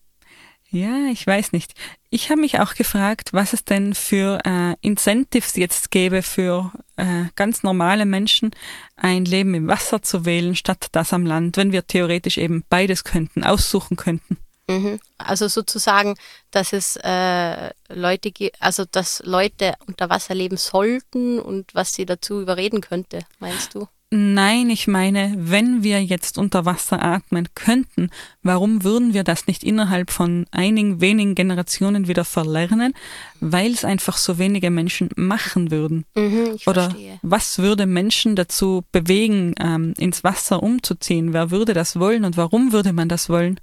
Ja, 0.73 1.11
ich 1.13 1.27
weiß 1.27 1.53
nicht. 1.53 1.75
Ich 2.09 2.31
habe 2.31 2.41
mich 2.41 2.59
auch 2.59 2.73
gefragt, 2.73 3.35
was 3.35 3.53
es 3.53 3.63
denn 3.63 3.95
für 3.95 4.39
äh, 4.47 4.75
Incentives 4.81 5.55
jetzt 5.57 5.91
gäbe 5.91 6.23
für 6.23 6.73
äh, 6.97 7.25
ganz 7.37 7.63
normale 7.63 8.07
Menschen, 8.07 8.53
ein 8.97 9.27
Leben 9.27 9.53
im 9.53 9.69
Wasser 9.69 10.01
zu 10.01 10.25
wählen, 10.25 10.57
statt 10.57 10.87
das 10.93 11.13
am 11.13 11.27
Land, 11.27 11.59
wenn 11.59 11.73
wir 11.73 11.87
theoretisch 11.87 12.39
eben 12.39 12.65
beides 12.71 13.05
könnten, 13.05 13.45
aussuchen 13.45 13.99
könnten. 13.99 14.39
Mhm. 14.67 14.99
Also 15.19 15.47
sozusagen, 15.49 16.15
dass 16.51 16.73
es 16.73 16.97
äh, 16.97 17.71
Leute 17.91 18.31
gibt, 18.31 18.57
also 18.63 18.87
dass 18.91 19.23
Leute 19.27 19.75
unter 19.87 20.09
Wasser 20.09 20.35
leben 20.35 20.57
sollten 20.57 21.39
und 21.39 21.75
was 21.75 21.93
sie 21.93 22.07
dazu 22.07 22.41
überreden 22.41 22.81
könnte, 22.81 23.27
meinst 23.41 23.75
du? 23.75 23.89
Nein, 24.15 24.69
ich 24.69 24.89
meine, 24.89 25.35
wenn 25.39 25.83
wir 25.83 26.05
jetzt 26.05 26.37
unter 26.37 26.67
Wasser 26.67 27.03
atmen 27.03 27.49
könnten, 27.55 28.11
warum 28.43 28.85
würden 28.85 29.15
wir 29.15 29.25
das 29.25 29.47
nicht 29.47 29.65
innerhalb 29.65 30.11
von 30.11 30.45
einigen 30.51 31.01
wenigen 31.01 31.35
Generationen 31.35 32.09
wieder 32.09 32.27
verlernen, 32.27 32.93
weil 33.41 33.73
es 33.73 33.87
einfach 33.87 34.19
so 34.19 34.37
wenige 34.37 34.69
Menschen 34.69 35.09
machen 35.17 35.71
würden? 35.71 36.05
Mhm, 36.15 36.59
Oder 36.67 36.91
verstehe. 36.91 37.21
was 37.23 37.59
würde 37.59 37.87
Menschen 37.87 38.37
dazu 38.37 38.85
bewegen, 38.93 39.55
ähm, 39.59 39.95
ins 39.97 40.23
Wasser 40.23 40.63
umzuziehen? 40.63 41.33
Wer 41.33 41.51
würde 41.51 41.73
das 41.73 41.99
wollen 41.99 42.27
und 42.27 42.37
warum 42.37 42.73
würde 42.73 42.93
man 42.93 43.09
das 43.09 43.31
wollen? 43.31 43.61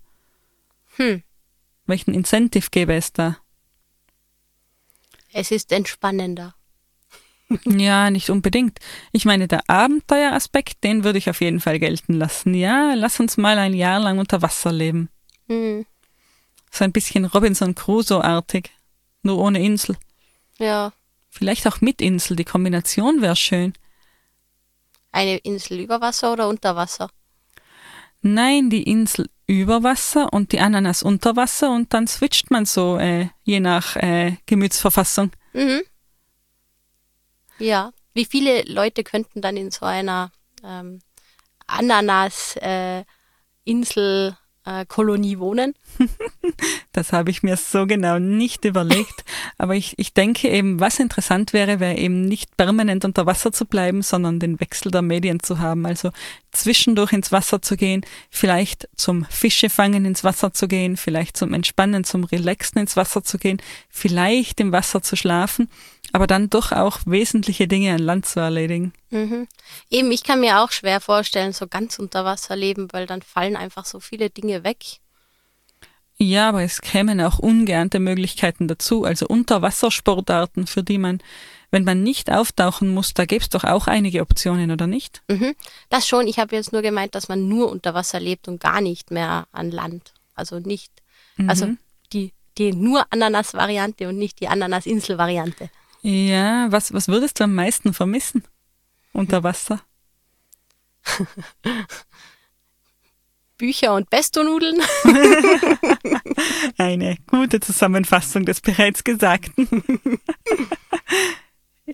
Hm. 0.95 1.21
Welchen 1.85 2.15
Incentive 2.15 2.69
gäbe 2.71 2.95
es 2.95 3.13
da? 3.13 3.37
Es 5.31 5.51
ist 5.51 5.71
entspannender. 5.71 6.55
Ja, 7.65 8.11
nicht 8.11 8.29
unbedingt. 8.29 8.79
Ich 9.11 9.25
meine, 9.25 9.47
der 9.47 9.67
Abenteueraspekt, 9.69 10.83
den 10.83 11.03
würde 11.03 11.17
ich 11.17 11.29
auf 11.29 11.41
jeden 11.41 11.59
Fall 11.59 11.79
gelten 11.79 12.13
lassen. 12.13 12.53
Ja, 12.53 12.93
lass 12.93 13.19
uns 13.19 13.37
mal 13.37 13.57
ein 13.57 13.73
Jahr 13.73 13.99
lang 13.99 14.19
unter 14.19 14.41
Wasser 14.41 14.71
leben. 14.71 15.09
Hm. 15.47 15.85
So 16.71 16.83
ein 16.83 16.91
bisschen 16.91 17.25
Robinson 17.25 17.73
Crusoe-artig. 17.73 18.69
Nur 19.23 19.39
ohne 19.39 19.63
Insel. 19.63 19.97
Ja. 20.59 20.93
Vielleicht 21.29 21.67
auch 21.67 21.81
mit 21.81 22.01
Insel. 22.01 22.35
Die 22.35 22.45
Kombination 22.45 23.21
wäre 23.21 23.35
schön. 23.35 23.73
Eine 25.11 25.37
Insel 25.37 25.79
über 25.79 26.01
Wasser 26.01 26.33
oder 26.33 26.47
unter 26.47 26.75
Wasser? 26.75 27.09
Nein, 28.21 28.69
die 28.69 28.83
Insel 28.83 29.29
über 29.47 29.81
Wasser 29.81 30.31
und 30.31 30.51
die 30.51 30.59
Ananas 30.59 31.01
unter 31.01 31.35
Wasser 31.35 31.71
und 31.71 31.93
dann 31.93 32.05
switcht 32.05 32.51
man 32.51 32.65
so, 32.65 32.97
äh, 32.97 33.29
je 33.43 33.59
nach 33.59 33.95
äh, 33.95 34.35
Gemütsverfassung. 34.45 35.31
Mhm. 35.53 35.81
Ja. 37.59 37.91
Wie 38.13 38.25
viele 38.25 38.63
Leute 38.63 39.03
könnten 39.03 39.41
dann 39.41 39.55
in 39.57 39.71
so 39.71 39.85
einer 39.85 40.31
ähm, 40.63 40.99
Ananas-Insel 41.67 43.05
äh, 44.65 44.85
Kolonie 44.85 45.39
wohnen? 45.39 45.73
Das 46.91 47.13
habe 47.13 47.29
ich 47.29 47.43
mir 47.43 47.55
so 47.55 47.85
genau 47.85 48.19
nicht 48.19 48.65
überlegt. 48.65 49.23
Aber 49.57 49.75
ich, 49.75 49.97
ich 49.97 50.13
denke 50.13 50.49
eben, 50.49 50.79
was 50.79 50.99
interessant 50.99 51.53
wäre, 51.53 51.79
wäre 51.79 51.95
eben 51.95 52.25
nicht 52.25 52.57
permanent 52.57 53.05
unter 53.05 53.25
Wasser 53.25 53.53
zu 53.53 53.65
bleiben, 53.65 54.01
sondern 54.01 54.39
den 54.39 54.59
Wechsel 54.59 54.91
der 54.91 55.03
Medien 55.03 55.39
zu 55.39 55.59
haben. 55.59 55.85
Also 55.85 56.11
zwischendurch 56.51 57.13
ins 57.13 57.31
Wasser 57.31 57.61
zu 57.61 57.77
gehen, 57.77 58.05
vielleicht 58.29 58.89
zum 58.95 59.25
Fischefangen 59.25 60.03
ins 60.03 60.23
Wasser 60.23 60.51
zu 60.51 60.67
gehen, 60.67 60.97
vielleicht 60.97 61.37
zum 61.37 61.53
Entspannen, 61.53 62.03
zum 62.03 62.23
Relaxen 62.23 62.79
ins 62.79 62.97
Wasser 62.97 63.23
zu 63.23 63.37
gehen, 63.37 63.61
vielleicht 63.89 64.59
im 64.59 64.71
Wasser 64.71 65.01
zu 65.01 65.15
schlafen, 65.15 65.69
aber 66.11 66.27
dann 66.27 66.49
doch 66.49 66.71
auch 66.71 66.99
wesentliche 67.05 67.67
Dinge 67.67 67.93
an 67.93 67.99
Land 67.99 68.25
zu 68.25 68.39
erledigen. 68.39 68.93
Mhm. 69.11 69.47
Eben, 69.89 70.11
ich 70.11 70.23
kann 70.23 70.39
mir 70.39 70.61
auch 70.61 70.71
schwer 70.71 71.01
vorstellen, 71.01 71.53
so 71.53 71.67
ganz 71.67 71.99
unter 71.99 72.25
Wasser 72.25 72.55
leben, 72.55 72.87
weil 72.91 73.05
dann 73.07 73.21
fallen 73.21 73.55
einfach 73.55 73.85
so 73.85 73.99
viele 73.99 74.29
Dinge 74.29 74.63
weg. 74.63 74.99
Ja, 76.17 76.49
aber 76.49 76.63
es 76.63 76.81
kämen 76.81 77.21
auch 77.21 77.39
ungeahnte 77.39 77.99
Möglichkeiten 77.99 78.67
dazu, 78.67 79.05
also 79.05 79.25
Unterwassersportarten, 79.25 80.67
für 80.67 80.83
die 80.83 80.97
man, 80.97 81.19
wenn 81.71 81.85
man 81.85 82.03
nicht 82.03 82.29
auftauchen 82.29 82.89
muss, 82.89 83.13
da 83.13 83.23
gäbe 83.25 83.41
es 83.41 83.49
doch 83.49 83.63
auch 83.63 83.87
einige 83.87 84.21
Optionen, 84.21 84.69
oder 84.69 84.85
nicht? 84.85 85.21
Mhm. 85.29 85.55
Das 85.89 86.07
schon, 86.07 86.27
ich 86.27 86.37
habe 86.37 86.55
jetzt 86.57 86.73
nur 86.73 86.81
gemeint, 86.81 87.15
dass 87.15 87.29
man 87.29 87.47
nur 87.47 87.71
unter 87.71 87.93
Wasser 87.93 88.19
lebt 88.19 88.49
und 88.49 88.59
gar 88.59 88.81
nicht 88.81 89.11
mehr 89.11 89.47
an 89.53 89.71
Land. 89.71 90.13
Also 90.35 90.59
nicht, 90.59 90.91
Mhm. 91.37 91.49
also 91.49 91.67
die, 92.11 92.33
die 92.57 92.73
nur 92.73 93.05
Ananas-Variante 93.11 94.09
und 94.09 94.17
nicht 94.17 94.41
die 94.41 94.49
Ananas-Insel-Variante. 94.49 95.69
Ja, 96.01 96.69
was, 96.69 96.91
was 96.91 97.07
würdest 97.07 97.39
du 97.39 97.45
am 97.45 97.55
meisten 97.55 97.93
vermissen 97.93 98.43
unter 99.13 99.43
Wasser? 99.43 99.81
Bücher 103.57 103.93
und 103.93 104.09
Pesto-Nudeln. 104.09 104.79
Eine 106.77 107.17
gute 107.27 107.59
Zusammenfassung 107.59 108.45
des 108.45 108.61
bereits 108.61 109.03
Gesagten. 109.03 109.67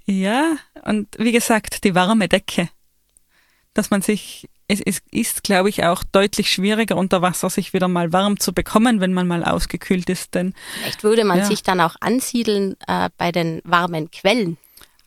ja, 0.05 0.57
und 0.83 1.07
wie 1.17 1.31
gesagt, 1.31 1.83
die 1.83 1.95
warme 1.95 2.27
Decke. 2.29 2.69
Dass 3.73 3.89
man 3.89 4.03
sich, 4.03 4.47
es, 4.67 4.79
es 4.79 5.01
ist, 5.11 5.43
glaube 5.43 5.69
ich, 5.69 5.83
auch 5.85 6.03
deutlich 6.03 6.51
schwieriger 6.51 6.95
unter 6.97 7.23
Wasser, 7.23 7.49
sich 7.49 7.73
wieder 7.73 7.87
mal 7.87 8.13
warm 8.13 8.39
zu 8.39 8.53
bekommen, 8.53 9.01
wenn 9.01 9.13
man 9.13 9.27
mal 9.27 9.43
ausgekühlt 9.43 10.07
ist, 10.09 10.35
denn 10.35 10.53
Vielleicht 10.77 11.03
würde 11.03 11.23
man 11.25 11.39
Ja. 11.39 11.45
sich 11.45 11.63
dann 11.63 11.81
auch 11.81 11.95
ansiedeln 11.99 12.75
äh, 12.87 13.09
bei 13.17 13.31
den 13.31 13.61
warmen 13.65 14.11
Quellen. 14.11 14.57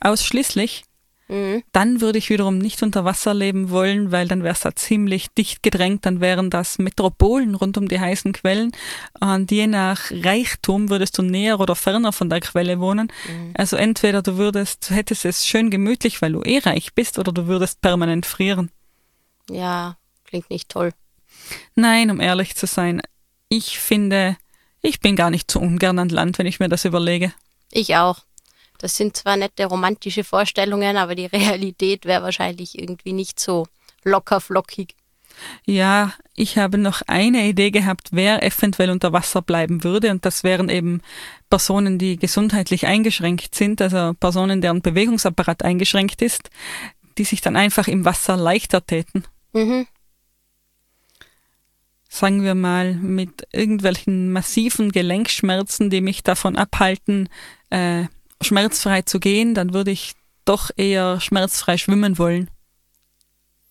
ausschließlich, 0.01 0.83
Mhm. 1.29 1.62
dann 1.72 2.01
würde 2.01 2.18
ich 2.18 2.31
wiederum 2.31 2.57
nicht 2.59 2.83
unter 2.83 3.05
Wasser 3.05 3.35
leben 3.35 3.68
wollen, 3.70 4.12
weil 4.12 4.29
dann 4.29 4.43
wäre 4.43 4.55
es 4.55 4.61
da 4.61 4.74
ziemlich 4.74 5.29
dicht 5.31 5.62
gedrängt, 5.62 6.07
dann 6.07 6.20
wären 6.20 6.49
das 6.49 6.79
Metropolen 6.79 7.55
rund 7.55 7.76
um 7.76 7.87
die 7.87 8.01
heißen 8.01 8.33
Quellen 8.33 8.72
und 9.20 9.51
je 9.51 9.66
nach 9.66 10.11
Reichtum 10.11 10.89
würdest 10.89 11.18
du 11.18 11.22
näher 11.22 11.61
oder 11.61 11.76
ferner 11.76 12.12
von 12.12 12.31
der 12.31 12.41
Quelle 12.41 12.81
wohnen. 12.81 13.12
Also 13.55 13.76
entweder 13.76 14.22
du 14.22 14.39
würdest, 14.39 14.89
du 14.89 14.95
hättest 14.95 15.24
es 15.24 15.47
schön 15.47 15.70
gemütlich, 15.70 16.22
weil 16.22 16.33
du 16.33 16.43
eh 16.43 16.59
reich 16.59 16.95
bist, 16.95 17.18
oder 17.18 17.33
du 17.33 17.47
würdest 17.47 17.81
permanent 17.81 18.24
frieren. 18.24 18.70
Ja, 19.51 19.97
klingt 20.24 20.51
nicht 20.51 20.68
toll. 20.68 20.93
Nein, 21.74 22.11
um 22.11 22.20
ehrlich 22.20 22.57
zu 22.57 22.66
sein, 22.66 23.01
ich 23.49 23.79
finde, 23.79 24.37
ich 24.83 25.01
bin 25.01 25.16
gar 25.16 25.31
nicht 25.31 25.51
so 25.51 25.61
ungern 25.61 25.99
an 25.99 26.09
Land, 26.09 26.39
wenn 26.39 26.47
ich 26.47 26.61
mir 26.61 26.68
das 26.68 26.85
überlege. 26.85 27.33
Ich 27.72 27.97
auch. 27.97 28.20
Das 28.79 28.97
sind 28.97 29.16
zwar 29.16 29.37
nette 29.37 29.66
romantische 29.66 30.24
Vorstellungen, 30.24 30.97
aber 30.97 31.14
die 31.14 31.26
Realität 31.26 32.07
wäre 32.07 32.22
wahrscheinlich 32.22 32.79
irgendwie 32.79 33.12
nicht 33.12 33.41
so 33.41 33.66
locker 34.05 34.41
flockig. 34.41 34.95
Ja, 35.64 36.12
ich 36.35 36.59
habe 36.59 36.79
noch 36.79 37.03
eine 37.07 37.47
Idee 37.47 37.70
gehabt, 37.70 38.09
wer 38.12 38.43
eventuell 38.43 38.91
unter 38.91 39.12
Wasser 39.12 39.43
bleiben 39.43 39.85
würde. 39.85 40.11
Und 40.11 40.24
das 40.24 40.45
wären 40.45 40.68
eben 40.68 41.03
Personen, 41.51 41.99
die 41.99 42.16
gesundheitlich 42.16 42.87
eingeschränkt 42.87 43.55
sind, 43.55 43.81
also 43.81 44.14
Personen, 44.14 44.61
deren 44.61 44.83
Bewegungsapparat 44.83 45.62
eingeschränkt 45.62 46.22
ist, 46.22 46.51
die 47.18 47.24
sich 47.24 47.41
dann 47.41 47.57
einfach 47.57 47.89
im 47.89 48.05
Wasser 48.05 48.37
leichter 48.37 48.85
täten. 48.85 49.24
Mhm. 49.53 49.87
Sagen 52.09 52.43
wir 52.43 52.55
mal, 52.55 52.95
mit 52.95 53.47
irgendwelchen 53.53 54.33
massiven 54.33 54.93
Gelenkschmerzen, 54.93 55.91
die 55.91 56.01
mich 56.01 56.22
davon 56.22 56.57
abhalten, 56.57 57.29
äh, 57.70 58.07
schmerzfrei 58.43 59.03
zu 59.03 59.20
gehen, 59.20 59.55
dann 59.55 59.74
würde 59.74 59.91
ich 59.91 60.14
doch 60.45 60.70
eher 60.76 61.20
schmerzfrei 61.20 61.76
schwimmen 61.76 62.18
wollen. 62.18 62.51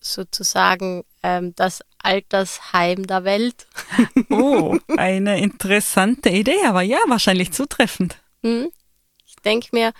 Sozusagen 0.00 1.04
ähm, 1.22 1.54
das 1.56 1.80
Altersheim 1.98 3.06
der 3.06 3.24
Welt. 3.24 3.66
Oh, 4.30 4.78
eine 4.96 5.40
interessante 5.40 6.28
Idee, 6.28 6.64
aber 6.66 6.82
ja, 6.82 6.98
wahrscheinlich 7.06 7.50
zutreffend. 7.52 8.18
Mhm. 8.42 8.70
Ich 9.26 9.36
denke 9.36 9.68
mir, 9.72 9.92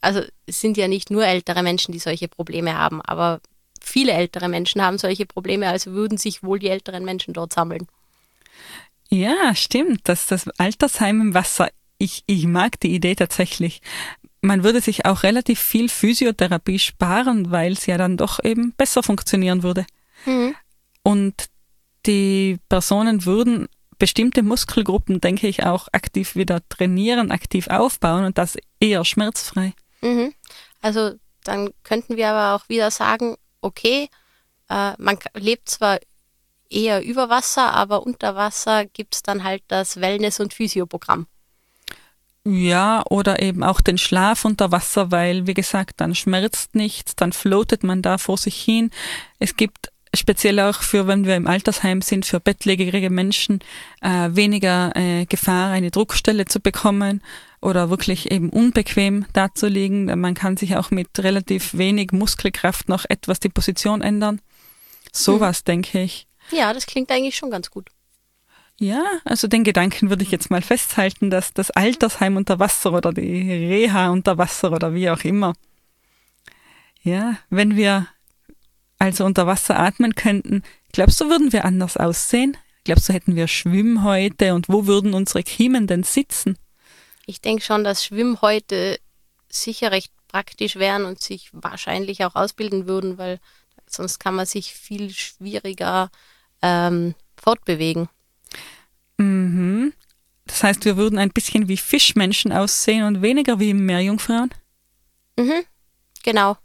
also 0.00 0.22
es 0.46 0.60
sind 0.60 0.76
ja 0.76 0.88
nicht 0.88 1.10
nur 1.10 1.24
ältere 1.24 1.62
Menschen, 1.62 1.92
die 1.92 1.98
solche 1.98 2.28
Probleme 2.28 2.76
haben, 2.76 3.00
aber 3.00 3.40
viele 3.80 4.12
ältere 4.12 4.48
Menschen 4.48 4.82
haben 4.82 4.98
solche 4.98 5.24
Probleme, 5.24 5.68
also 5.68 5.92
würden 5.92 6.18
sich 6.18 6.42
wohl 6.42 6.58
die 6.58 6.68
älteren 6.68 7.04
Menschen 7.04 7.32
dort 7.32 7.52
sammeln. 7.52 7.86
Ja, 9.08 9.54
stimmt. 9.54 10.00
Das, 10.04 10.26
das 10.26 10.48
Altersheim 10.58 11.20
im 11.20 11.34
Wasser. 11.34 11.70
Ich, 11.98 12.24
ich 12.26 12.46
mag 12.46 12.78
die 12.80 12.94
Idee 12.94 13.14
tatsächlich. 13.14 13.80
Man 14.40 14.64
würde 14.64 14.80
sich 14.80 15.06
auch 15.06 15.22
relativ 15.22 15.60
viel 15.60 15.88
Physiotherapie 15.88 16.78
sparen, 16.78 17.50
weil 17.50 17.72
es 17.72 17.86
ja 17.86 17.98
dann 17.98 18.16
doch 18.16 18.42
eben 18.44 18.72
besser 18.72 19.02
funktionieren 19.02 19.62
würde. 19.62 19.86
Mhm. 20.24 20.54
Und 21.02 21.46
die 22.06 22.58
Personen 22.68 23.24
würden 23.24 23.68
bestimmte 23.98 24.42
Muskelgruppen, 24.42 25.20
denke 25.20 25.48
ich, 25.48 25.64
auch 25.64 25.88
aktiv 25.92 26.36
wieder 26.36 26.60
trainieren, 26.68 27.30
aktiv 27.30 27.68
aufbauen 27.68 28.24
und 28.24 28.38
das 28.38 28.56
eher 28.78 29.04
schmerzfrei. 29.04 29.72
Mhm. 30.02 30.34
Also 30.82 31.14
dann 31.44 31.70
könnten 31.82 32.16
wir 32.16 32.28
aber 32.28 32.56
auch 32.56 32.68
wieder 32.68 32.90
sagen, 32.90 33.36
okay, 33.60 34.08
äh, 34.68 34.92
man 34.98 35.18
lebt 35.34 35.68
zwar 35.68 35.98
eher 36.68 37.04
über 37.04 37.28
Wasser, 37.28 37.72
aber 37.72 38.04
unter 38.04 38.34
Wasser 38.34 38.84
gibt 38.86 39.14
es 39.14 39.22
dann 39.22 39.44
halt 39.44 39.62
das 39.68 40.00
Wellness- 40.00 40.40
und 40.40 40.52
Physioprogramm. 40.52 41.26
Ja, 42.48 43.02
oder 43.10 43.42
eben 43.42 43.64
auch 43.64 43.80
den 43.80 43.98
Schlaf 43.98 44.44
unter 44.44 44.70
Wasser, 44.70 45.10
weil, 45.10 45.48
wie 45.48 45.54
gesagt, 45.54 45.94
dann 45.96 46.14
schmerzt 46.14 46.76
nichts, 46.76 47.16
dann 47.16 47.32
floatet 47.32 47.82
man 47.82 48.02
da 48.02 48.18
vor 48.18 48.38
sich 48.38 48.62
hin. 48.62 48.92
Es 49.40 49.56
gibt 49.56 49.90
speziell 50.14 50.60
auch 50.60 50.80
für, 50.80 51.08
wenn 51.08 51.26
wir 51.26 51.34
im 51.34 51.48
Altersheim 51.48 52.02
sind, 52.02 52.24
für 52.24 52.38
bettlägerige 52.38 53.10
Menschen 53.10 53.58
äh, 54.00 54.28
weniger 54.30 54.94
äh, 54.94 55.24
Gefahr, 55.26 55.72
eine 55.72 55.90
Druckstelle 55.90 56.44
zu 56.44 56.60
bekommen 56.60 57.20
oder 57.60 57.90
wirklich 57.90 58.30
eben 58.30 58.50
unbequem 58.50 59.26
dazulegen. 59.32 60.04
Man 60.20 60.34
kann 60.34 60.56
sich 60.56 60.76
auch 60.76 60.92
mit 60.92 61.18
relativ 61.18 61.76
wenig 61.76 62.12
Muskelkraft 62.12 62.88
noch 62.88 63.06
etwas 63.08 63.40
die 63.40 63.48
Position 63.48 64.02
ändern. 64.02 64.40
Sowas, 65.10 65.64
denke 65.64 66.00
ich. 66.00 66.28
Ja, 66.52 66.72
das 66.72 66.86
klingt 66.86 67.10
eigentlich 67.10 67.36
schon 67.36 67.50
ganz 67.50 67.72
gut. 67.72 67.90
Ja, 68.78 69.04
also 69.24 69.48
den 69.48 69.64
Gedanken 69.64 70.10
würde 70.10 70.22
ich 70.22 70.30
jetzt 70.30 70.50
mal 70.50 70.60
festhalten, 70.60 71.30
dass 71.30 71.54
das 71.54 71.70
Altersheim 71.70 72.36
unter 72.36 72.58
Wasser 72.58 72.92
oder 72.92 73.12
die 73.12 73.22
Reha 73.22 74.10
unter 74.10 74.36
Wasser 74.36 74.70
oder 74.70 74.92
wie 74.92 75.08
auch 75.08 75.24
immer. 75.24 75.54
Ja, 77.02 77.38
wenn 77.48 77.76
wir 77.76 78.06
also 78.98 79.24
unter 79.24 79.46
Wasser 79.46 79.78
atmen 79.78 80.14
könnten, 80.14 80.62
glaubst 80.92 81.20
du, 81.20 81.30
würden 81.30 81.52
wir 81.52 81.64
anders 81.64 81.96
aussehen? 81.96 82.56
Glaubst 82.84 83.08
du, 83.08 83.14
hätten 83.14 83.34
wir 83.34 83.48
Schwimmhäute 83.48 84.54
und 84.54 84.68
wo 84.68 84.86
würden 84.86 85.14
unsere 85.14 85.42
Kiemen 85.42 85.86
denn 85.86 86.02
sitzen? 86.02 86.58
Ich 87.24 87.40
denke 87.40 87.62
schon, 87.62 87.82
dass 87.82 88.04
Schwimmhäute 88.04 88.98
sicher 89.48 89.90
recht 89.90 90.12
praktisch 90.28 90.76
wären 90.76 91.04
und 91.04 91.20
sich 91.20 91.50
wahrscheinlich 91.52 92.24
auch 92.24 92.34
ausbilden 92.34 92.86
würden, 92.86 93.18
weil 93.18 93.40
sonst 93.86 94.18
kann 94.18 94.34
man 94.34 94.46
sich 94.46 94.74
viel 94.74 95.10
schwieriger 95.10 96.10
ähm, 96.62 97.14
fortbewegen. 97.36 98.08
Mhm. 99.18 99.92
Das 100.46 100.62
heißt, 100.62 100.84
wir 100.84 100.96
würden 100.96 101.18
ein 101.18 101.30
bisschen 101.30 101.68
wie 101.68 101.76
Fischmenschen 101.76 102.52
aussehen 102.52 103.04
und 103.04 103.22
weniger 103.22 103.58
wie 103.58 103.74
Meerjungfrauen? 103.74 104.50
Mhm, 105.38 105.64
genau. 106.22 106.56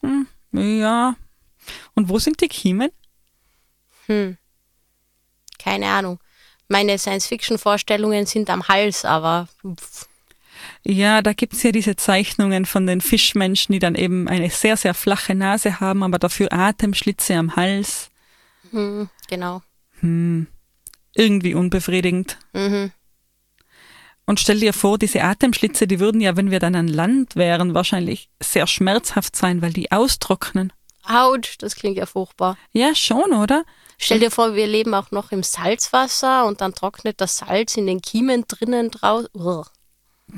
Hm, 0.00 0.26
ja. 0.52 1.16
Und 1.94 2.08
wo 2.08 2.18
sind 2.18 2.40
die 2.40 2.48
Kiemen? 2.48 2.90
Hm. 4.06 4.36
Keine 5.58 5.88
Ahnung. 5.88 6.18
Meine 6.68 6.98
Science-Fiction-Vorstellungen 6.98 8.26
sind 8.26 8.48
am 8.48 8.66
Hals, 8.68 9.04
aber 9.04 9.48
pff, 9.66 10.06
Ja, 10.84 11.20
da 11.20 11.32
gibt's 11.32 11.62
ja 11.62 11.72
diese 11.72 11.96
Zeichnungen 11.96 12.64
von 12.64 12.86
den 12.86 13.00
Fischmenschen, 13.00 13.72
die 13.72 13.78
dann 13.78 13.94
eben 13.96 14.28
eine 14.28 14.50
sehr, 14.50 14.76
sehr 14.76 14.94
flache 14.94 15.34
Nase 15.34 15.80
haben, 15.80 16.02
aber 16.02 16.18
dafür 16.18 16.52
Atemschlitze 16.52 17.34
am 17.34 17.56
Hals. 17.56 18.10
hm, 18.70 19.08
genau. 19.28 19.62
Hm, 20.00 20.46
irgendwie 21.14 21.54
unbefriedigend. 21.54 22.38
Mhm. 22.52 22.92
Und 24.26 24.38
stell 24.38 24.60
dir 24.60 24.72
vor, 24.72 24.96
diese 24.96 25.22
Atemschlitze, 25.22 25.88
die 25.88 25.98
würden 25.98 26.20
ja, 26.20 26.36
wenn 26.36 26.50
wir 26.50 26.60
dann 26.60 26.76
an 26.76 26.86
Land 26.86 27.34
wären, 27.34 27.74
wahrscheinlich 27.74 28.30
sehr 28.40 28.66
schmerzhaft 28.68 29.34
sein, 29.34 29.60
weil 29.60 29.72
die 29.72 29.90
austrocknen. 29.90 30.72
Autsch, 31.04 31.58
das 31.58 31.74
klingt 31.74 31.96
ja 31.96 32.06
furchtbar. 32.06 32.56
Ja, 32.72 32.94
schon, 32.94 33.32
oder? 33.32 33.64
Stell 33.98 34.20
dir 34.20 34.30
vor, 34.30 34.54
wir 34.54 34.66
leben 34.66 34.94
auch 34.94 35.10
noch 35.10 35.32
im 35.32 35.42
Salzwasser 35.42 36.46
und 36.46 36.60
dann 36.60 36.74
trocknet 36.74 37.20
das 37.20 37.38
Salz 37.38 37.76
in 37.76 37.86
den 37.86 38.00
Kiemen 38.00 38.44
drinnen 38.46 38.90
draus. 38.90 39.26
Uah. 39.34 39.66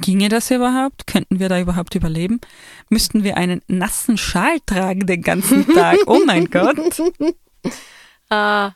Ginge 0.01 0.29
das 0.29 0.51
überhaupt? 0.51 1.07
Könnten 1.07 1.39
wir 1.39 1.49
da 1.49 1.61
überhaupt 1.61 1.95
überleben? 1.95 2.41
Müssten 2.89 3.25
wir 3.25 3.37
einen 3.37 3.61
nassen 3.69 4.17
Schal 4.17 4.59
tragen 4.65 5.07
den 5.07 5.23
ganzen 5.23 5.67
Tag? 5.75 5.99
Oh 6.07 6.21
mein 6.25 6.47
Gott. 6.51 6.79
Äh, 8.31 8.71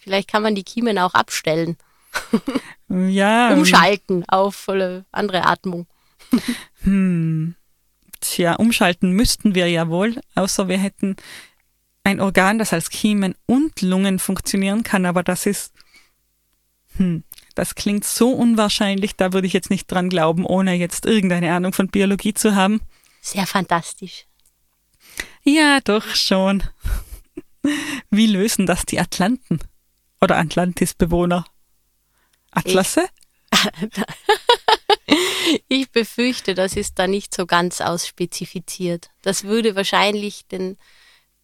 vielleicht 0.00 0.28
kann 0.28 0.42
man 0.42 0.54
die 0.54 0.64
Kiemen 0.64 0.98
auch 0.98 1.14
abstellen, 1.14 1.76
Ja. 2.88 3.52
umschalten 3.54 4.24
auf 4.28 4.66
äh, 4.68 5.02
andere 5.12 5.46
Atmung. 5.46 5.86
Hm. 6.82 7.56
Tja, 8.20 8.54
umschalten 8.54 9.12
müssten 9.12 9.54
wir 9.54 9.68
ja 9.68 9.88
wohl, 9.88 10.18
außer 10.34 10.66
wir 10.68 10.78
hätten 10.78 11.16
ein 12.04 12.20
Organ, 12.20 12.58
das 12.58 12.72
als 12.72 12.88
Kiemen 12.88 13.34
und 13.44 13.82
Lungen 13.82 14.18
funktionieren 14.18 14.82
kann, 14.82 15.04
aber 15.04 15.22
das 15.22 15.44
ist. 15.44 15.74
Hm. 16.96 17.22
Das 17.54 17.74
klingt 17.74 18.04
so 18.04 18.30
unwahrscheinlich, 18.30 19.16
da 19.16 19.34
würde 19.34 19.46
ich 19.46 19.52
jetzt 19.52 19.68
nicht 19.68 19.90
dran 19.92 20.08
glauben, 20.08 20.46
ohne 20.46 20.74
jetzt 20.74 21.04
irgendeine 21.04 21.52
Ahnung 21.52 21.74
von 21.74 21.88
Biologie 21.88 22.32
zu 22.32 22.54
haben. 22.54 22.80
Sehr 23.20 23.46
fantastisch. 23.46 24.26
Ja, 25.42 25.80
doch 25.84 26.14
schon. 26.14 26.62
Wie 28.10 28.26
lösen 28.26 28.64
das 28.64 28.86
die 28.86 28.98
Atlanten? 28.98 29.58
Oder 30.20 30.38
Atlantis-Bewohner? 30.38 31.44
Atlasse? 32.50 33.08
Ich 35.68 35.90
befürchte, 35.90 36.54
das 36.54 36.76
ist 36.76 36.98
da 37.00 37.08
nicht 37.08 37.34
so 37.34 37.44
ganz 37.44 37.80
ausspezifiziert. 37.80 39.10
Das 39.22 39.44
würde 39.44 39.74
wahrscheinlich 39.74 40.46
den, 40.46 40.76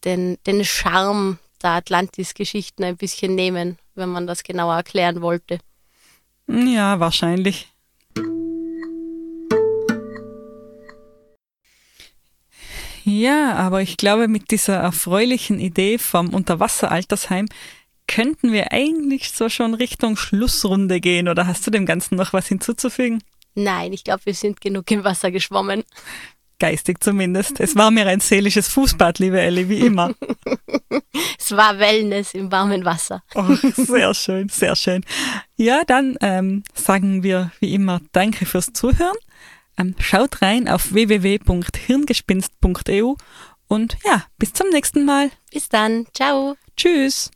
den, 0.04 0.38
den 0.46 0.64
Charme 0.64 1.38
der 1.62 1.70
Atlantis-Geschichten 1.70 2.84
ein 2.84 2.96
bisschen 2.96 3.34
nehmen, 3.34 3.78
wenn 3.96 4.08
man 4.08 4.28
das 4.28 4.44
genauer 4.44 4.76
erklären 4.76 5.22
wollte. 5.22 5.58
Ja, 6.46 7.00
wahrscheinlich. 7.00 7.72
Ja, 13.04 13.54
aber 13.54 13.82
ich 13.82 13.96
glaube, 13.96 14.28
mit 14.28 14.50
dieser 14.50 14.76
erfreulichen 14.76 15.58
Idee 15.58 15.98
vom 15.98 16.34
Unterwasseraltersheim 16.34 17.48
könnten 18.06 18.52
wir 18.52 18.72
eigentlich 18.72 19.32
so 19.32 19.48
schon 19.48 19.74
Richtung 19.74 20.16
Schlussrunde 20.16 21.00
gehen. 21.00 21.28
Oder 21.28 21.46
hast 21.46 21.66
du 21.66 21.70
dem 21.70 21.86
Ganzen 21.86 22.16
noch 22.16 22.32
was 22.32 22.48
hinzuzufügen? 22.48 23.22
Nein, 23.54 23.92
ich 23.92 24.04
glaube, 24.04 24.26
wir 24.26 24.34
sind 24.34 24.60
genug 24.60 24.90
im 24.90 25.04
Wasser 25.04 25.30
geschwommen. 25.30 25.84
Geistig 26.58 27.02
zumindest. 27.02 27.60
Es 27.60 27.76
war 27.76 27.90
mir 27.90 28.06
ein 28.06 28.20
seelisches 28.20 28.68
Fußbad, 28.68 29.18
liebe 29.18 29.40
Ellie, 29.40 29.68
wie 29.68 29.80
immer. 29.80 30.14
Es 31.38 31.52
war 31.52 31.78
Wellness 31.78 32.34
im 32.34 32.50
warmen 32.50 32.84
Wasser. 32.84 33.22
Oh, 33.34 33.54
sehr 33.74 34.12
schön, 34.14 34.48
sehr 34.48 34.74
schön. 34.74 35.04
Ja, 35.56 35.84
dann 35.86 36.16
ähm, 36.20 36.64
sagen 36.74 37.22
wir 37.22 37.52
wie 37.60 37.72
immer 37.74 38.00
Danke 38.12 38.46
fürs 38.46 38.72
Zuhören. 38.72 39.14
Ähm, 39.78 39.94
schaut 39.98 40.40
rein 40.42 40.68
auf 40.68 40.92
www.hirngespinst.eu 40.92 43.14
und 43.68 43.96
ja, 44.04 44.24
bis 44.38 44.52
zum 44.52 44.68
nächsten 44.70 45.04
Mal. 45.04 45.30
Bis 45.52 45.68
dann. 45.68 46.06
Ciao. 46.14 46.56
Tschüss. 46.76 47.30